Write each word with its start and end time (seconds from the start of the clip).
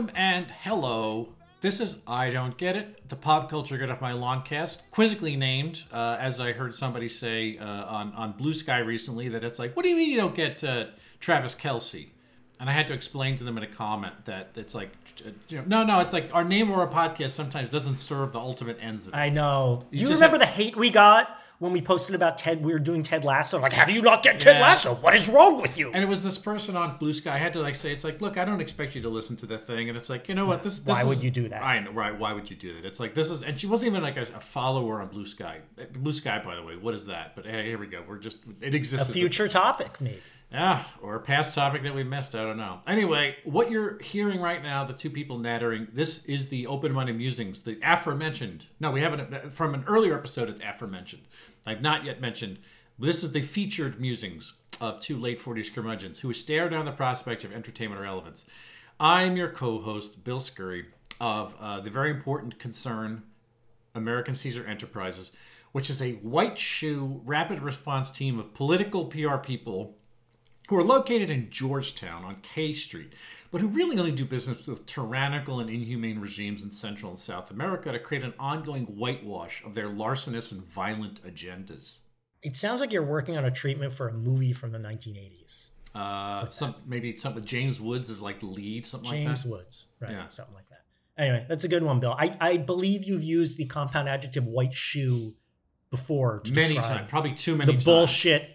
Welcome 0.00 0.16
and 0.16 0.50
hello. 0.62 1.28
This 1.60 1.78
is 1.78 1.98
I 2.06 2.30
Don't 2.30 2.56
Get 2.56 2.74
It, 2.74 3.06
the 3.10 3.16
pop 3.16 3.50
culture 3.50 3.76
get 3.76 3.90
off 3.90 4.00
my 4.00 4.14
lawn 4.14 4.42
cast, 4.44 4.80
quizzically 4.90 5.36
named, 5.36 5.82
uh, 5.92 6.16
as 6.18 6.40
I 6.40 6.52
heard 6.52 6.74
somebody 6.74 7.06
say 7.06 7.58
uh, 7.58 7.66
on, 7.66 8.14
on 8.14 8.32
Blue 8.32 8.54
Sky 8.54 8.78
recently, 8.78 9.28
that 9.28 9.44
it's 9.44 9.58
like, 9.58 9.76
what 9.76 9.82
do 9.82 9.90
you 9.90 9.96
mean 9.96 10.08
you 10.08 10.16
don't 10.16 10.34
get 10.34 10.64
uh, 10.64 10.86
Travis 11.18 11.54
Kelce? 11.54 12.08
And 12.58 12.70
I 12.70 12.72
had 12.72 12.86
to 12.86 12.94
explain 12.94 13.36
to 13.36 13.44
them 13.44 13.58
in 13.58 13.62
a 13.62 13.66
comment 13.66 14.24
that 14.24 14.52
it's 14.56 14.74
like, 14.74 14.88
uh, 15.26 15.32
you 15.50 15.58
know, 15.58 15.64
no, 15.66 15.84
no, 15.84 16.00
it's 16.00 16.14
like 16.14 16.34
our 16.34 16.44
name 16.44 16.70
or 16.70 16.80
our 16.80 16.88
podcast 16.88 17.30
sometimes 17.30 17.68
doesn't 17.68 17.96
serve 17.96 18.32
the 18.32 18.40
ultimate 18.40 18.78
ends 18.80 19.06
of 19.06 19.12
it. 19.12 19.18
I 19.18 19.28
know. 19.28 19.84
Do 19.90 19.98
you 19.98 20.08
remember 20.08 20.38
have- 20.38 20.38
the 20.38 20.46
hate 20.46 20.76
we 20.76 20.88
got 20.88 21.39
when 21.60 21.72
we 21.72 21.80
posted 21.80 22.14
about 22.16 22.36
Ted? 22.38 22.64
We 22.64 22.72
were 22.72 22.78
doing 22.80 23.02
Ted 23.04 23.24
Lasso. 23.24 23.60
Like, 23.60 23.72
how 23.74 23.84
do 23.84 23.92
you 23.92 24.02
not 24.02 24.22
get 24.24 24.40
Ted 24.40 24.56
Yeah. 24.56 24.62
Lasso? 24.62 24.94
What 24.96 25.14
is 25.14 25.28
wrong 25.28 25.62
with 25.62 25.78
you? 25.78 25.92
And 25.92 26.02
it 26.02 26.08
was 26.08 26.22
this 26.24 26.36
person 26.36 26.74
on 26.76 26.96
Blue 26.98 27.12
Sky. 27.12 27.34
I 27.36 27.38
had 27.38 27.52
to 27.52 27.60
like 27.60 27.76
say, 27.76 27.92
it's 27.92 28.02
like, 28.02 28.20
look, 28.20 28.36
I 28.36 28.44
don't 28.44 28.60
expect 28.60 28.96
you 28.96 29.02
to 29.02 29.08
listen 29.08 29.36
to 29.36 29.46
the 29.46 29.58
thing. 29.58 29.88
And 29.88 29.96
it's 29.96 30.10
like, 30.10 30.28
you 30.28 30.34
know 30.34 30.46
what? 30.46 30.62
This, 30.64 30.80
this 30.80 30.96
Why 30.96 31.04
would 31.04 31.22
you 31.22 31.30
do 31.30 31.48
that? 31.50 31.62
I 31.62 31.78
know, 31.78 31.92
right? 31.92 32.18
Why 32.18 32.32
would 32.32 32.50
you 32.50 32.56
do 32.56 32.74
that? 32.74 32.84
It's 32.84 32.98
like 32.98 33.14
this 33.14 33.30
is, 33.30 33.42
and 33.44 33.60
she 33.60 33.68
wasn't 33.68 33.92
even 33.92 34.02
like 34.02 34.16
a, 34.16 34.22
a 34.22 34.40
follower 34.40 35.00
on 35.00 35.08
Blue 35.08 35.26
Sky. 35.26 35.60
Blue 35.92 36.12
Sky, 36.12 36.42
by 36.44 36.56
the 36.56 36.62
way, 36.62 36.76
what 36.76 36.94
is 36.94 37.06
that? 37.06 37.36
But 37.36 37.46
hey, 37.46 37.66
here 37.66 37.78
we 37.78 37.86
go. 37.86 38.02
We're 38.08 38.18
just 38.18 38.38
it 38.60 38.74
exists. 38.74 39.08
A 39.08 39.12
future 39.12 39.46
topic, 39.46 40.00
maybe. 40.00 40.20
yeah, 40.50 40.82
or 41.02 41.14
a 41.14 41.20
past 41.20 41.54
topic 41.54 41.82
that 41.82 41.94
we 41.94 42.02
missed. 42.02 42.34
I 42.34 42.42
don't 42.42 42.56
know. 42.56 42.80
Anyway, 42.86 43.36
what 43.44 43.70
you're 43.70 43.98
hearing 44.00 44.40
right 44.40 44.62
now, 44.62 44.84
the 44.84 44.92
two 44.94 45.10
people 45.10 45.38
nattering, 45.38 45.88
this 45.92 46.24
is 46.24 46.48
the 46.48 46.66
open-minded 46.66 47.16
musings, 47.16 47.60
the 47.60 47.78
aforementioned. 47.84 48.64
No, 48.80 48.90
we 48.90 49.02
haven't 49.02 49.52
from 49.52 49.74
an 49.74 49.84
earlier 49.86 50.16
episode. 50.18 50.48
It's 50.48 50.60
aforementioned. 50.60 51.22
I've 51.66 51.82
not 51.82 52.04
yet 52.04 52.20
mentioned. 52.20 52.58
This 52.98 53.22
is 53.22 53.32
the 53.32 53.42
featured 53.42 54.00
musings 54.00 54.54
of 54.80 55.00
two 55.00 55.16
late 55.16 55.40
40s 55.40 55.72
curmudgeons 55.72 56.20
who 56.20 56.32
stare 56.32 56.68
down 56.68 56.84
the 56.84 56.92
prospect 56.92 57.44
of 57.44 57.52
entertainment 57.52 58.00
relevance. 58.00 58.46
I'm 58.98 59.36
your 59.36 59.48
co-host, 59.48 60.24
Bill 60.24 60.40
Scurry, 60.40 60.86
of 61.20 61.54
uh, 61.60 61.80
the 61.80 61.90
very 61.90 62.10
important 62.10 62.58
concern 62.58 63.22
American 63.94 64.34
Caesar 64.34 64.64
Enterprises, 64.66 65.32
which 65.72 65.90
is 65.90 66.00
a 66.02 66.12
white 66.14 66.58
shoe 66.58 67.20
rapid 67.24 67.62
response 67.62 68.10
team 68.10 68.38
of 68.38 68.54
political 68.54 69.06
PR 69.06 69.36
people 69.36 69.96
who 70.68 70.76
are 70.76 70.84
located 70.84 71.30
in 71.30 71.50
Georgetown 71.50 72.24
on 72.24 72.36
K 72.42 72.72
Street, 72.72 73.12
but 73.50 73.60
who 73.60 73.68
really 73.68 73.98
only 73.98 74.12
do 74.12 74.24
business 74.24 74.66
with 74.66 74.86
tyrannical 74.86 75.60
and 75.60 75.68
inhumane 75.68 76.20
regimes 76.20 76.62
in 76.62 76.70
Central 76.70 77.10
and 77.10 77.18
South 77.18 77.50
America 77.50 77.90
to 77.92 77.98
create 77.98 78.22
an 78.22 78.34
ongoing 78.38 78.84
whitewash 78.84 79.64
of 79.64 79.74
their 79.74 79.88
larcenous 79.88 80.52
and 80.52 80.62
violent 80.64 81.22
agendas. 81.24 82.00
It 82.42 82.56
sounds 82.56 82.80
like 82.80 82.92
you're 82.92 83.02
working 83.04 83.36
on 83.36 83.44
a 83.44 83.50
treatment 83.50 83.92
for 83.92 84.08
a 84.08 84.12
movie 84.12 84.52
from 84.52 84.72
the 84.72 84.78
1980s. 84.78 85.66
Uh, 85.94 86.48
some 86.48 86.76
maybe 86.86 87.16
something 87.16 87.44
James 87.44 87.80
Woods 87.80 88.08
is 88.10 88.22
like 88.22 88.38
the 88.40 88.46
lead, 88.46 88.86
something 88.86 89.10
James 89.10 89.26
like 89.26 89.36
that. 89.36 89.42
James 89.42 89.44
Woods, 89.46 89.86
right? 89.98 90.10
Yeah. 90.12 90.28
Something 90.28 90.54
like 90.54 90.68
that. 90.68 90.84
Anyway, 91.18 91.44
that's 91.48 91.64
a 91.64 91.68
good 91.68 91.82
one, 91.82 92.00
Bill. 92.00 92.14
I, 92.16 92.36
I 92.40 92.56
believe 92.56 93.04
you've 93.04 93.24
used 93.24 93.58
the 93.58 93.66
compound 93.66 94.08
adjective 94.08 94.46
white 94.46 94.72
shoe 94.72 95.34
before 95.90 96.40
to 96.44 96.52
Many 96.52 96.76
times, 96.76 97.10
probably 97.10 97.34
too 97.34 97.56
many. 97.56 97.66
the 97.66 97.72
times. 97.72 97.84
bullshit 97.84 98.48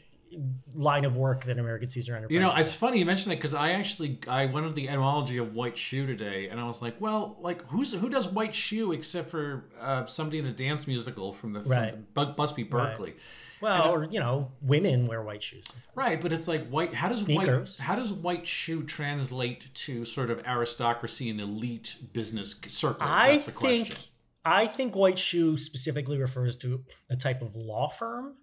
line 0.74 1.06
of 1.06 1.16
work 1.16 1.44
that 1.46 1.58
American 1.60 1.90
Caesar 1.90 2.16
Enterprise. 2.16 2.34
You 2.34 2.40
know, 2.40 2.54
it's 2.56 2.72
funny 2.74 3.00
you 3.00 3.06
mentioned 3.06 3.32
that 3.32 3.38
because 3.38 3.54
I 3.54 3.72
actually 3.72 4.20
I 4.28 4.46
went 4.46 4.66
into 4.66 4.76
the 4.76 4.90
etymology 4.90 5.38
of 5.38 5.54
white 5.54 5.78
shoe 5.78 6.06
today, 6.06 6.50
and 6.50 6.60
I 6.60 6.66
was 6.66 6.82
like, 6.82 7.00
well, 7.00 7.38
like 7.42 7.66
who's 7.68 7.94
who 7.94 8.10
does 8.10 8.28
white 8.28 8.54
shoe 8.56 8.92
except 8.92 9.30
for 9.30 9.66
uh, 9.80 10.06
somebody 10.06 10.40
in 10.40 10.46
a 10.46 10.52
dance 10.54 10.88
musical 10.88 11.34
from 11.34 11.54
the, 11.54 11.62
from 11.62 11.72
Right. 11.72 12.14
the 12.16 12.26
Busby 12.26 12.64
Berkeley, 12.64 13.16
well, 13.62 13.92
or 13.94 14.04
you 14.06 14.20
know, 14.20 14.52
women 14.62 15.08
wear 15.08 15.22
white 15.24 15.42
shoes. 15.44 15.66
right? 15.96 16.20
But 16.20 16.34
it's 16.34 16.48
like 16.48 16.68
white. 16.70 16.94
How 16.94 17.10
does 17.10 17.24
Sneakers. 17.24 17.78
white 17.80 17.86
how 17.86 17.96
does 17.96 18.12
white 18.12 18.46
shoe 18.48 18.84
translate 18.84 19.74
to 19.74 20.04
sort 20.06 20.30
of 20.30 20.40
aristocracy 20.46 21.30
and 21.30 21.40
elite 21.40 21.96
business 22.14 22.56
circles? 22.68 23.10
I 23.10 23.32
That's 23.34 23.44
the 23.44 23.52
think 23.52 23.88
question. 23.88 24.12
I 24.48 24.68
think 24.68 24.96
white 24.96 25.18
shoe 25.18 25.58
specifically 25.58 26.20
refers 26.20 26.56
to 26.58 26.84
a 27.10 27.16
type 27.16 27.42
of 27.42 27.56
law 27.56 27.90
firm. 27.90 28.36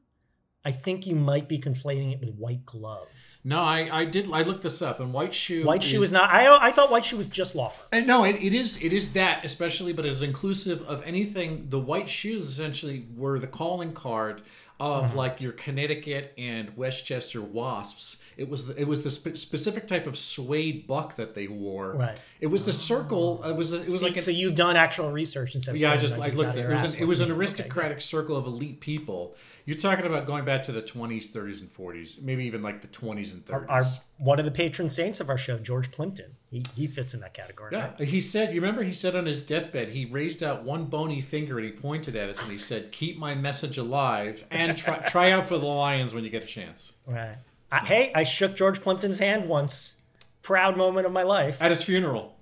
I 0.65 0.71
think 0.71 1.07
you 1.07 1.17
might 1.17 1.49
be 1.49 1.59
conflating 1.59 2.13
it 2.13 2.21
with 2.21 2.35
white 2.35 2.65
glove. 2.65 3.09
No, 3.43 3.61
I 3.61 3.89
I 4.01 4.05
did 4.05 4.31
I 4.33 4.43
looked 4.43 4.63
this 4.63 4.81
up, 4.81 5.01
and 5.01 5.13
white 5.13 5.35
shoe 5.35 5.65
White 5.65 5.83
shoe 5.83 6.03
is 6.03 6.13
not. 6.13 6.31
I 6.31 6.69
I 6.69 6.71
thought 6.71 6.91
white 6.91 7.05
shoe 7.05 7.17
was 7.17 7.27
just 7.27 7.55
law 7.55 7.69
firm. 7.69 7.87
And 7.91 8.07
no, 8.07 8.25
it, 8.25 8.37
it 8.37 8.55
is 8.55 8.81
it 8.81 8.93
is 8.93 9.13
that 9.15 9.45
especially, 9.45 9.93
but 9.93 10.07
it's 10.07 10.23
inclusive 10.23 10.83
of 10.83 11.03
anything. 11.03 11.67
The 11.69 11.81
white 11.81 12.09
shoes 12.09 12.45
essentially 12.45 13.07
were 13.17 13.39
the 13.41 13.49
calling 13.49 13.93
card 13.93 14.43
of 14.83 15.05
Mm-hmm. 15.11 15.17
like 15.17 15.41
your 15.41 15.53
Connecticut 15.53 16.33
and 16.37 16.77
Westchester 16.77 17.41
Wasps. 17.41 18.21
It 18.37 18.49
was 18.49 18.67
the, 18.67 18.81
it 18.81 18.87
was 18.89 19.03
the 19.05 19.11
spe- 19.11 19.37
specific 19.37 19.87
type 19.87 20.07
of 20.09 20.17
suede 20.19 20.87
buck 20.89 21.15
that 21.17 21.35
they 21.35 21.47
wore. 21.47 21.95
Right. 21.95 22.19
It 22.41 22.49
was 22.49 22.65
the 22.67 22.73
circle. 22.73 23.43
It 23.45 23.55
was 23.55 23.73
a, 23.73 23.83
it 23.83 23.89
was 23.89 24.01
So, 24.01 24.07
like 24.07 24.17
a, 24.17 24.23
so 24.23 24.31
you've 24.33 24.57
done 24.57 24.75
actual 24.77 25.13
research 25.13 25.55
instead. 25.55 25.77
Of 25.77 25.81
yeah. 25.81 25.93
I 25.93 25.97
just 25.97 26.15
I 26.15 26.19
nuggets 26.19 26.37
looked. 26.37 26.57
it 26.57 26.69
was 26.69 26.97
an, 26.97 27.03
it 27.03 27.05
was 27.07 27.21
an 27.21 27.29
me. 27.29 27.33
Okay, 27.33 27.39
aristocratic 27.39 28.01
circle 28.01 28.37
of 28.37 28.47
elite 28.47 28.81
people. 28.81 29.37
You're 29.67 29.77
talking 29.77 30.05
about 30.05 30.27
going 30.27 30.45
back 30.45 30.65
to 30.65 30.73
the 30.73 30.83
20s, 30.83 31.29
30s, 31.31 31.61
and 31.61 31.73
40s, 31.73 32.21
maybe 32.21 32.45
even 32.45 32.63
like 32.63 32.81
the 32.81 32.89
20s 32.89 33.33
and 33.33 33.45
30s. 33.45 33.67
Our 33.69 33.85
one 34.19 34.39
of 34.41 34.45
the 34.45 34.51
patron 34.51 34.89
saints 34.89 35.21
of 35.21 35.29
our 35.31 35.39
show, 35.39 35.59
George 35.59 35.93
Plimpton, 35.93 36.37
he, 36.53 36.63
he 36.77 36.87
fits 36.87 37.15
in 37.15 37.21
that 37.21 37.33
category. 37.33 37.71
Yeah, 37.73 37.93
right? 37.99 38.07
he 38.07 38.21
said. 38.21 38.55
You 38.55 38.61
remember 38.61 38.83
he 38.83 38.93
said 38.93 39.17
on 39.17 39.25
his 39.25 39.41
deathbed, 39.41 39.89
he 39.89 40.05
raised 40.05 40.43
out 40.43 40.65
one 40.65 40.85
bony 40.85 41.23
finger 41.23 41.57
and 41.57 41.65
he 41.65 41.73
pointed 41.73 42.15
at 42.15 42.29
us 42.29 42.43
and 42.43 42.53
he 42.53 42.59
said, 42.59 42.93
"Keep 42.93 43.19
my 43.19 43.35
message 43.35 43.79
alive 43.79 44.45
and 44.51 44.77
try, 44.77 44.99
try 44.99 45.31
out 45.31 45.49
for 45.49 45.57
the 45.57 45.65
Lions 45.65 46.13
when 46.13 46.25
you 46.25 46.31
get 46.31 46.43
a 46.43 46.47
chance." 46.47 46.93
Right. 47.07 47.39
I, 47.71 47.79
hey, 47.79 48.13
I 48.15 48.25
shook 48.25 48.55
George 48.55 48.83
Plimpton's 48.83 49.19
hand 49.19 49.47
once. 49.47 49.97
Proud 50.43 50.77
moment 50.77 51.07
of 51.07 51.13
my 51.13 51.23
life. 51.23 51.63
At 51.63 51.71
his 51.71 51.83
funeral. 51.83 52.37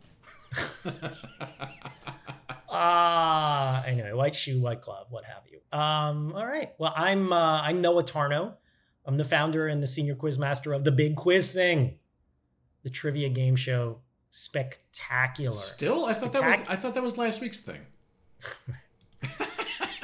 Ah, 2.72 3.84
anyway, 3.84 4.12
white 4.12 4.34
shoe, 4.34 4.60
white 4.60 4.80
glove, 4.80 5.08
what 5.10 5.24
have 5.24 5.42
you. 5.50 5.58
Um, 5.76 6.32
all 6.32 6.46
right. 6.46 6.70
Well, 6.78 6.92
I'm 6.94 7.32
uh, 7.32 7.62
I'm 7.62 7.80
Noah 7.80 8.04
Tarnow. 8.04 8.54
I'm 9.04 9.16
the 9.16 9.24
founder 9.24 9.66
and 9.66 9.82
the 9.82 9.88
senior 9.88 10.14
quiz 10.14 10.38
master 10.38 10.72
of 10.72 10.84
the 10.84 10.92
Big 10.92 11.16
Quiz 11.16 11.50
Thing, 11.50 11.98
the 12.82 12.90
trivia 12.90 13.28
game 13.28 13.56
show. 13.56 13.98
Spectacular. 14.30 15.56
Still, 15.56 16.06
I 16.06 16.12
thought 16.12 16.32
that 16.32 16.42
was 16.42 16.68
I 16.68 16.76
thought 16.76 16.94
that 16.94 17.02
was 17.02 17.18
last 17.18 17.40
week's 17.40 17.58
thing. 17.60 17.80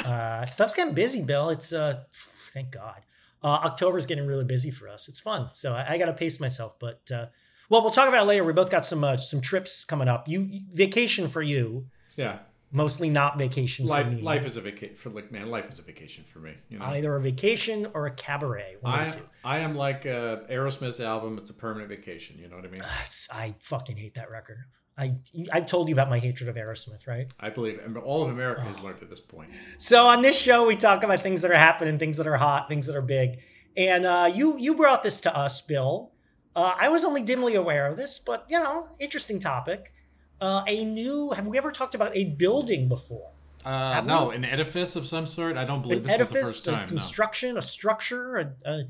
Uh, 0.05 0.47
stuff's 0.47 0.75
getting 0.75 0.95
busy, 0.95 1.21
Bill. 1.21 1.51
It's 1.51 1.73
uh, 1.73 2.05
thank 2.53 2.71
God. 2.71 3.01
Uh, 3.43 3.59
October's 3.65 4.07
getting 4.07 4.25
really 4.25 4.45
busy 4.45 4.71
for 4.71 4.89
us. 4.89 5.09
It's 5.09 5.19
fun, 5.19 5.51
so 5.53 5.75
I, 5.75 5.95
I 5.95 5.99
got 5.99 6.07
to 6.07 6.13
pace 6.13 6.39
myself. 6.39 6.79
But 6.79 7.11
uh, 7.11 7.27
well, 7.69 7.83
we'll 7.83 7.91
talk 7.91 8.09
about 8.09 8.23
it 8.23 8.27
later. 8.27 8.45
We 8.45 8.53
both 8.53 8.71
got 8.71 8.87
some 8.87 9.03
uh, 9.03 9.17
some 9.17 9.41
trips 9.41 9.85
coming 9.85 10.07
up. 10.07 10.29
You 10.29 10.61
vacation 10.71 11.27
for 11.27 11.43
you, 11.43 11.87
Yeah, 12.15 12.39
mostly 12.73 13.11
not 13.11 13.39
vacation 13.39 13.87
life 13.87 14.07
for 14.07 14.13
me. 14.13 14.23
life 14.23 14.45
is 14.45 14.57
a 14.57 14.61
vacation 14.61 14.97
for 14.97 15.11
like 15.11 15.31
man. 15.33 15.49
Life 15.49 15.71
is 15.71 15.79
a 15.79 15.83
vacation 15.83 16.25
for 16.33 16.39
me. 16.41 16.55
You 16.69 16.79
know, 16.79 16.87
Either 16.87 17.15
a 17.17 17.21
vacation 17.21 17.87
or 17.95 18.07
a 18.07 18.11
cabaret. 18.11 18.77
One 18.81 18.95
I. 18.95 19.11
I 19.45 19.59
am 19.59 19.77
like 19.77 20.07
uh, 20.07 20.41
Aerosmith's 20.51 21.01
album. 21.01 21.39
It's 21.39 21.51
a 21.51 21.55
permanent 21.55 21.89
vacation. 21.89 22.39
You 22.39 22.49
know 22.49 22.57
what 22.57 22.65
I 22.65 22.69
mean? 22.69 22.83
That's, 22.83 23.29
I 23.31 23.55
fucking 23.61 23.97
hate 23.97 24.15
that 24.15 24.31
record. 24.31 24.65
I 24.99 25.17
I've 25.53 25.67
told 25.67 25.89
you 25.89 25.95
about 25.95 26.09
my 26.09 26.19
hatred 26.19 26.49
of 26.49 26.57
Aerosmith, 26.57 27.07
right? 27.07 27.27
I 27.39 27.51
believe 27.51 27.79
and 27.85 27.97
all 27.99 28.23
of 28.23 28.31
America 28.31 28.63
has 28.63 28.81
learned 28.83 29.03
at 29.03 29.11
this 29.11 29.21
point. 29.21 29.51
So 29.79 30.07
on 30.07 30.23
this 30.23 30.39
show, 30.39 30.67
we 30.67 30.75
talk 30.75 31.05
about 31.05 31.21
things 31.21 31.43
that 31.43 31.51
are 31.51 31.55
happening, 31.55 31.99
things 31.99 32.17
that 32.17 32.27
are 32.27 32.37
hot, 32.37 32.69
things 32.69 32.87
that 32.87 32.97
are 32.97 33.03
big. 33.03 33.41
And 33.77 34.07
uh, 34.07 34.31
you 34.35 34.57
you 34.59 34.75
brought 34.75 35.03
this 35.03 35.21
to 35.21 35.37
us, 35.37 35.61
Bill. 35.61 36.13
Uh, 36.55 36.75
I 36.81 36.89
was 36.89 37.05
only 37.05 37.23
dimly 37.23 37.55
aware 37.55 37.87
of 37.87 37.99
this, 37.99 38.19
but 38.19 38.47
you 38.49 38.59
know, 38.59 38.87
interesting 38.99 39.39
topic. 39.39 39.93
Uh, 40.41 40.63
a 40.67 40.85
new. 40.85 41.31
Have 41.31 41.47
we 41.47 41.57
ever 41.59 41.71
talked 41.71 41.95
about 41.95 42.15
a 42.15 42.25
building 42.25 42.89
before? 42.89 43.31
Uh, 43.65 44.01
no, 44.07 44.29
we? 44.29 44.37
an 44.37 44.45
edifice 44.45 44.95
of 44.95 45.07
some 45.07 45.27
sort. 45.27 45.57
I 45.57 45.65
don't 45.65 45.83
believe 45.83 45.99
An 45.99 46.05
this 46.05 46.13
is 46.13 46.19
the 46.19 46.25
edifice, 46.25 46.43
first 46.43 46.67
a 46.69 46.71
time. 46.71 46.81
No. 46.83 46.87
construction, 46.87 47.57
a 47.57 47.63
structure, 47.63 48.37
a, 48.65 48.85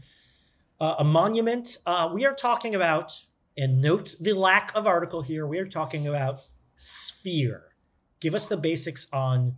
a, 0.81 0.97
a 0.99 1.05
monument. 1.05 1.79
Uh, 1.87 2.11
we 2.13 2.27
are 2.27 2.35
talking 2.35 2.75
about, 2.75 3.25
and 3.57 3.81
note 3.81 4.17
the 4.21 4.35
lack 4.35 4.75
of 4.75 4.87
article 4.87 5.23
here. 5.23 5.47
We 5.47 5.59
are 5.59 5.67
talking 5.67 6.07
about 6.07 6.41
Sphere. 6.77 7.63
Give 8.21 8.35
us 8.35 8.49
the 8.49 8.57
basics 8.57 9.07
on, 9.13 9.57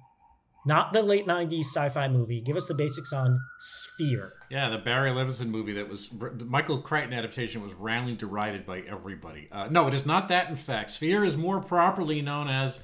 not 0.69 0.93
the 0.93 1.03
late 1.03 1.27
'90s 1.27 1.65
sci-fi 1.65 2.07
movie. 2.07 2.41
Give 2.41 2.57
us 2.57 2.67
the 2.67 2.75
basics 2.75 3.13
on 3.13 3.41
Sphere. 3.59 4.35
Yeah, 4.51 4.69
the 4.69 4.79
Barry 4.79 5.11
Levinson 5.11 5.49
movie 5.49 5.73
that 5.73 5.89
was 5.89 6.09
the 6.09 6.45
Michael 6.45 6.79
Crichton 6.79 7.13
adaptation 7.13 7.63
was 7.63 7.75
roundly 7.75 8.15
derided 8.15 8.65
by 8.65 8.81
everybody. 8.81 9.49
Uh, 9.51 9.67
no, 9.69 9.89
it 9.89 9.95
is 9.95 10.07
not 10.07 10.29
that. 10.29 10.49
In 10.49 10.57
fact, 10.57 10.93
Sphere 10.93 11.25
is 11.25 11.37
more 11.37 11.61
properly 11.61 12.23
known 12.23 12.49
as 12.49 12.81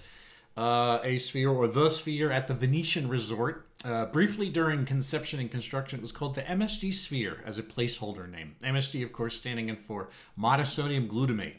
uh, 0.57 0.99
a 1.03 1.19
sphere 1.19 1.51
or 1.51 1.67
the 1.67 1.91
sphere 1.91 2.31
at 2.31 2.49
the 2.49 2.55
Venetian 2.55 3.09
Resort. 3.09 3.67
Uh, 3.85 4.07
briefly 4.07 4.49
during 4.49 4.87
conception 4.87 5.39
and 5.39 5.51
construction, 5.51 5.99
it 5.99 6.03
was 6.03 6.13
called 6.13 6.35
the 6.35 6.43
MSG 6.43 6.93
Sphere 6.93 7.43
as 7.45 7.59
a 7.59 7.63
placeholder 7.63 8.29
name. 8.29 8.57
MSG, 8.63 9.05
of 9.05 9.13
course, 9.13 9.37
standing 9.37 9.69
in 9.69 9.77
for 9.77 10.09
monosodium 10.39 11.07
glutamate. 11.07 11.59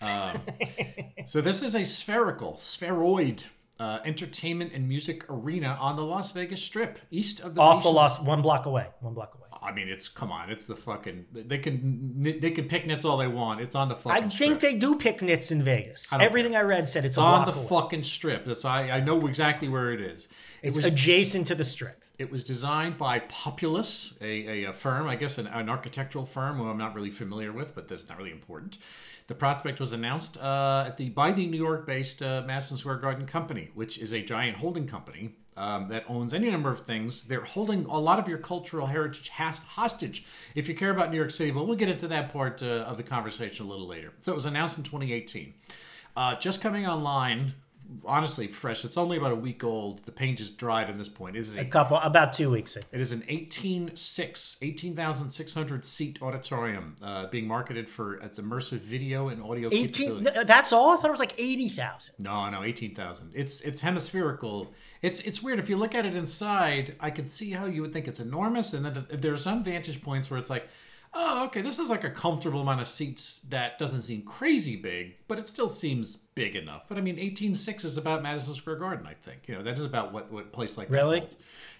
Um, 0.00 0.40
so 1.26 1.40
this 1.40 1.62
is 1.62 1.74
a 1.74 1.84
spherical, 1.84 2.58
spheroid. 2.60 3.44
Uh, 3.80 3.98
entertainment 4.04 4.72
and 4.72 4.88
music 4.88 5.24
arena 5.28 5.76
on 5.80 5.96
the 5.96 6.02
Las 6.04 6.30
Vegas 6.30 6.62
Strip, 6.62 7.00
east 7.10 7.40
of 7.40 7.56
the 7.56 7.60
Off 7.60 7.82
the 7.82 7.88
lost 7.88 8.22
one 8.22 8.40
block 8.40 8.66
away. 8.66 8.86
One 9.00 9.14
block 9.14 9.34
away. 9.34 9.48
I 9.60 9.72
mean, 9.72 9.88
it's 9.88 10.06
come 10.06 10.30
on, 10.30 10.48
it's 10.48 10.66
the 10.66 10.76
fucking. 10.76 11.24
They 11.32 11.58
can 11.58 12.20
they 12.20 12.52
can 12.52 12.68
pick 12.68 12.86
nits 12.86 13.04
all 13.04 13.16
they 13.16 13.26
want. 13.26 13.60
It's 13.60 13.74
on 13.74 13.88
the 13.88 13.96
fucking. 13.96 14.24
I 14.24 14.28
strip. 14.28 14.48
think 14.48 14.60
they 14.60 14.74
do 14.78 14.94
pick 14.94 15.22
nits 15.22 15.50
in 15.50 15.62
Vegas. 15.62 16.08
don't 16.10 16.20
Everything 16.20 16.54
I 16.54 16.60
read 16.60 16.88
said 16.88 17.04
it's, 17.04 17.18
on 17.18 17.46
the 17.46 17.52
away. 17.52 17.66
fucking 17.66 18.04
strip. 18.04 18.44
That's 18.44 18.64
I 18.64 18.90
I 18.90 19.00
know 19.00 19.26
exactly 19.26 19.68
where 19.68 19.90
it 19.92 20.00
is. 20.00 20.26
It 20.62 20.68
It's 20.68 20.76
was 20.76 20.86
adjacent 20.86 21.48
to 21.48 21.56
the 21.56 21.64
strip. 21.64 22.03
It 22.18 22.30
was 22.30 22.44
designed 22.44 22.96
by 22.96 23.18
Populous, 23.18 24.14
a, 24.20 24.64
a, 24.64 24.64
a 24.70 24.72
firm, 24.72 25.08
I 25.08 25.16
guess 25.16 25.38
an, 25.38 25.46
an 25.48 25.68
architectural 25.68 26.26
firm 26.26 26.58
who 26.58 26.68
I'm 26.68 26.78
not 26.78 26.94
really 26.94 27.10
familiar 27.10 27.52
with, 27.52 27.74
but 27.74 27.88
that's 27.88 28.08
not 28.08 28.18
really 28.18 28.30
important. 28.30 28.78
The 29.26 29.34
prospect 29.34 29.80
was 29.80 29.92
announced 29.92 30.36
uh, 30.38 30.84
at 30.86 30.96
the 30.96 31.08
by 31.08 31.32
the 31.32 31.46
New 31.46 31.56
York-based 31.56 32.22
uh, 32.22 32.42
Madison 32.46 32.76
Square 32.76 32.98
Garden 32.98 33.26
Company, 33.26 33.70
which 33.74 33.98
is 33.98 34.12
a 34.12 34.22
giant 34.22 34.58
holding 34.58 34.86
company 34.86 35.30
um, 35.56 35.88
that 35.88 36.04
owns 36.08 36.34
any 36.34 36.50
number 36.50 36.70
of 36.70 36.82
things. 36.82 37.24
They're 37.24 37.44
holding 37.44 37.84
a 37.86 37.98
lot 37.98 38.18
of 38.18 38.28
your 38.28 38.38
cultural 38.38 38.86
heritage 38.86 39.30
hostage. 39.30 40.24
If 40.54 40.68
you 40.68 40.74
care 40.74 40.90
about 40.90 41.10
New 41.10 41.16
York 41.16 41.30
City, 41.30 41.50
but 41.50 41.66
we'll 41.66 41.76
get 41.76 41.88
into 41.88 42.06
that 42.08 42.32
part 42.32 42.62
uh, 42.62 42.84
of 42.86 42.96
the 42.96 43.02
conversation 43.02 43.66
a 43.66 43.68
little 43.68 43.86
later. 43.86 44.12
So 44.20 44.32
it 44.32 44.34
was 44.34 44.46
announced 44.46 44.78
in 44.78 44.84
2018. 44.84 45.54
Uh, 46.16 46.36
just 46.36 46.60
coming 46.60 46.86
online, 46.86 47.54
honestly 48.04 48.46
fresh. 48.48 48.84
It's 48.84 48.96
only 48.96 49.16
about 49.16 49.32
a 49.32 49.36
week 49.36 49.62
old. 49.64 50.04
The 50.04 50.12
paint 50.12 50.40
is 50.40 50.50
dried 50.50 50.88
at 50.90 50.98
this 50.98 51.08
point. 51.08 51.36
It 51.36 51.40
is 51.40 51.54
it 51.54 51.60
a 51.60 51.64
couple, 51.64 51.96
about 51.98 52.32
two 52.32 52.50
weeks. 52.50 52.76
It 52.76 53.00
is 53.00 53.12
an 53.12 53.22
18.6, 53.22 54.56
18,600 54.62 55.84
seat 55.84 56.22
auditorium 56.22 56.96
uh, 57.02 57.26
being 57.28 57.46
marketed 57.46 57.88
for 57.88 58.14
its 58.14 58.38
immersive 58.38 58.80
video 58.80 59.28
and 59.28 59.42
audio 59.42 59.68
18. 59.72 59.92
capability. 59.92 60.44
That's 60.44 60.72
all. 60.72 60.90
I 60.90 60.96
thought 60.96 61.06
it 61.06 61.10
was 61.10 61.20
like 61.20 61.34
eighty 61.38 61.68
thousand. 61.68 62.16
No, 62.18 62.48
no, 62.50 62.62
18,000. 62.62 63.30
It's 63.34 63.60
it's 63.60 63.80
hemispherical. 63.80 64.72
It's 65.02 65.20
it's 65.20 65.42
weird. 65.42 65.58
If 65.58 65.68
you 65.68 65.76
look 65.76 65.94
at 65.94 66.06
it 66.06 66.14
inside, 66.14 66.96
I 67.00 67.10
could 67.10 67.28
see 67.28 67.50
how 67.52 67.66
you 67.66 67.82
would 67.82 67.92
think 67.92 68.08
it's 68.08 68.20
enormous. 68.20 68.72
And 68.72 68.84
then 68.84 69.06
there 69.10 69.32
are 69.32 69.36
some 69.38 69.62
vantage 69.62 70.00
points 70.02 70.30
where 70.30 70.40
it's 70.40 70.50
like, 70.50 70.68
oh, 71.14 71.44
okay, 71.46 71.60
this 71.62 71.78
is 71.78 71.90
like 71.90 72.04
a 72.04 72.10
comfortable 72.10 72.60
amount 72.60 72.80
of 72.80 72.86
seats 72.86 73.40
that 73.48 73.78
doesn't 73.78 74.02
seem 74.02 74.22
crazy 74.22 74.76
big, 74.76 75.14
but 75.28 75.38
it 75.38 75.46
still 75.48 75.68
seems 75.68 76.16
big 76.16 76.56
enough. 76.56 76.88
But 76.88 76.98
I 76.98 77.00
mean, 77.00 77.16
18.6 77.16 77.84
is 77.84 77.96
about 77.96 78.22
Madison 78.22 78.54
Square 78.54 78.76
Garden, 78.76 79.06
I 79.06 79.14
think. 79.14 79.42
You 79.46 79.54
know, 79.56 79.62
that 79.62 79.78
is 79.78 79.84
about 79.84 80.12
what, 80.12 80.30
what 80.32 80.52
place 80.52 80.76
like 80.76 80.88
that 80.88 80.94
Really? 80.94 81.26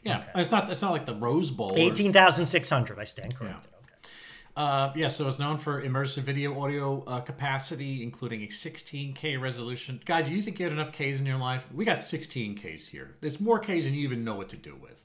Yeah, 0.03 0.25
it's 0.35 0.51
not 0.51 0.71
it's 0.71 0.83
not 0.83 0.93
like 0.93 1.07
the 1.07 1.15
Rose 1.15 1.51
Bowl. 1.51 1.73
or- 1.73 1.79
Eighteen 1.79 2.13
thousand 2.13 2.47
six 2.47 2.69
hundred. 2.71 2.99
I 2.99 3.05
stand 3.05 3.35
corrected. 3.35 3.57
Okay. 3.57 4.09
Uh, 4.57 4.93
yeah, 4.95 5.09
so 5.09 5.27
it's 5.27 5.41
known 5.41 5.59
for 5.59 5.83
immersive 5.83 6.23
video 6.23 6.61
audio 6.61 7.03
uh, 7.07 7.21
capacity, 7.21 8.05
including 8.05 8.43
a 8.45 8.47
16K 8.47 9.41
resolution. 9.41 10.01
God, 10.07 10.27
do 10.27 10.33
you 10.33 10.41
think 10.43 10.61
you 10.61 10.65
had 10.65 10.73
enough 10.73 10.93
Ks 10.93 11.19
in 11.19 11.27
your 11.27 11.39
life? 11.39 11.67
We 11.75 11.85
got 11.85 11.97
16Ks 11.97 12.87
here. 12.89 13.17
There's 13.21 13.41
more 13.41 13.59
Ks 13.59 13.67
than 13.85 13.95
you 13.95 14.05
even 14.05 14.23
know 14.23 14.37
what 14.37 14.49
to 14.51 14.57
do 14.57 14.77
with. 14.81 15.05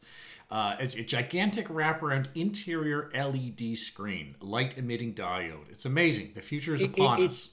Uh, 0.51 0.75
it's 0.79 0.95
a 0.95 1.03
gigantic 1.03 1.67
wraparound 1.67 2.27
interior 2.33 3.11
LED 3.13 3.77
screen, 3.77 4.35
light 4.41 4.77
emitting 4.77 5.13
diode. 5.13 5.69
It's 5.69 5.85
amazing. 5.85 6.31
The 6.33 6.41
future 6.41 6.73
is 6.73 6.81
It- 6.81 6.91
upon 6.91 7.21
it- 7.21 7.29
us. 7.29 7.51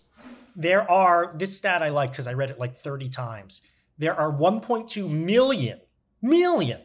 there 0.55 0.91
are 0.91 1.33
this 1.37 1.57
stat 1.57 1.83
I 1.83 1.91
like 1.91 2.11
because 2.11 2.27
I 2.27 2.33
read 2.33 2.51
it 2.51 2.59
like 2.59 2.75
thirty 2.77 3.11
times. 3.11 3.61
There 3.99 4.15
are 4.15 4.31
one 4.31 4.61
point 4.61 4.89
two 4.89 5.09
million 5.09 5.81
million 6.23 6.81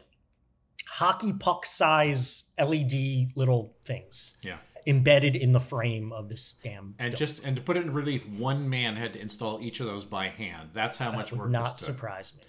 hockey 0.86 1.32
puck 1.32 1.64
size 1.64 2.44
LED 2.58 3.32
little 3.34 3.74
things 3.82 4.36
Yeah. 4.42 4.58
embedded 4.86 5.34
in 5.34 5.52
the 5.52 5.60
frame 5.60 6.12
of 6.12 6.28
this 6.28 6.52
damn. 6.52 6.94
And 6.98 7.12
dome. 7.12 7.18
just 7.18 7.42
and 7.42 7.56
to 7.56 7.62
put 7.62 7.78
it 7.78 7.84
in 7.84 7.92
relief, 7.94 8.26
one 8.28 8.68
man 8.68 8.96
had 8.96 9.14
to 9.14 9.18
install 9.20 9.62
each 9.62 9.80
of 9.80 9.86
those 9.86 10.04
by 10.04 10.28
hand. 10.28 10.70
That's 10.74 10.98
how 10.98 11.10
much 11.12 11.32
work 11.32 11.42
would 11.42 11.50
not 11.52 11.70
this 11.76 11.86
took. 11.86 11.94
surprise 11.94 12.34
me. 12.36 12.42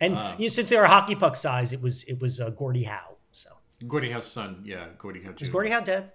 And 0.00 0.14
Uh, 0.14 0.34
you 0.38 0.44
know, 0.44 0.48
since 0.48 0.68
they 0.68 0.76
were 0.76 0.86
hockey 0.86 1.14
puck 1.14 1.36
size, 1.36 1.72
it 1.72 1.80
was 1.80 2.04
it 2.04 2.20
was 2.20 2.40
uh, 2.40 2.50
Gordie 2.50 2.84
Howe. 2.84 3.16
So 3.32 3.50
Gordie 3.86 4.10
Howe's 4.10 4.26
son, 4.26 4.62
yeah, 4.64 4.88
Gordie 4.98 5.22
Howe. 5.22 5.32
is. 5.38 5.48
Gordie 5.48 5.70
Howe 5.70 5.80
dead? 5.80 6.12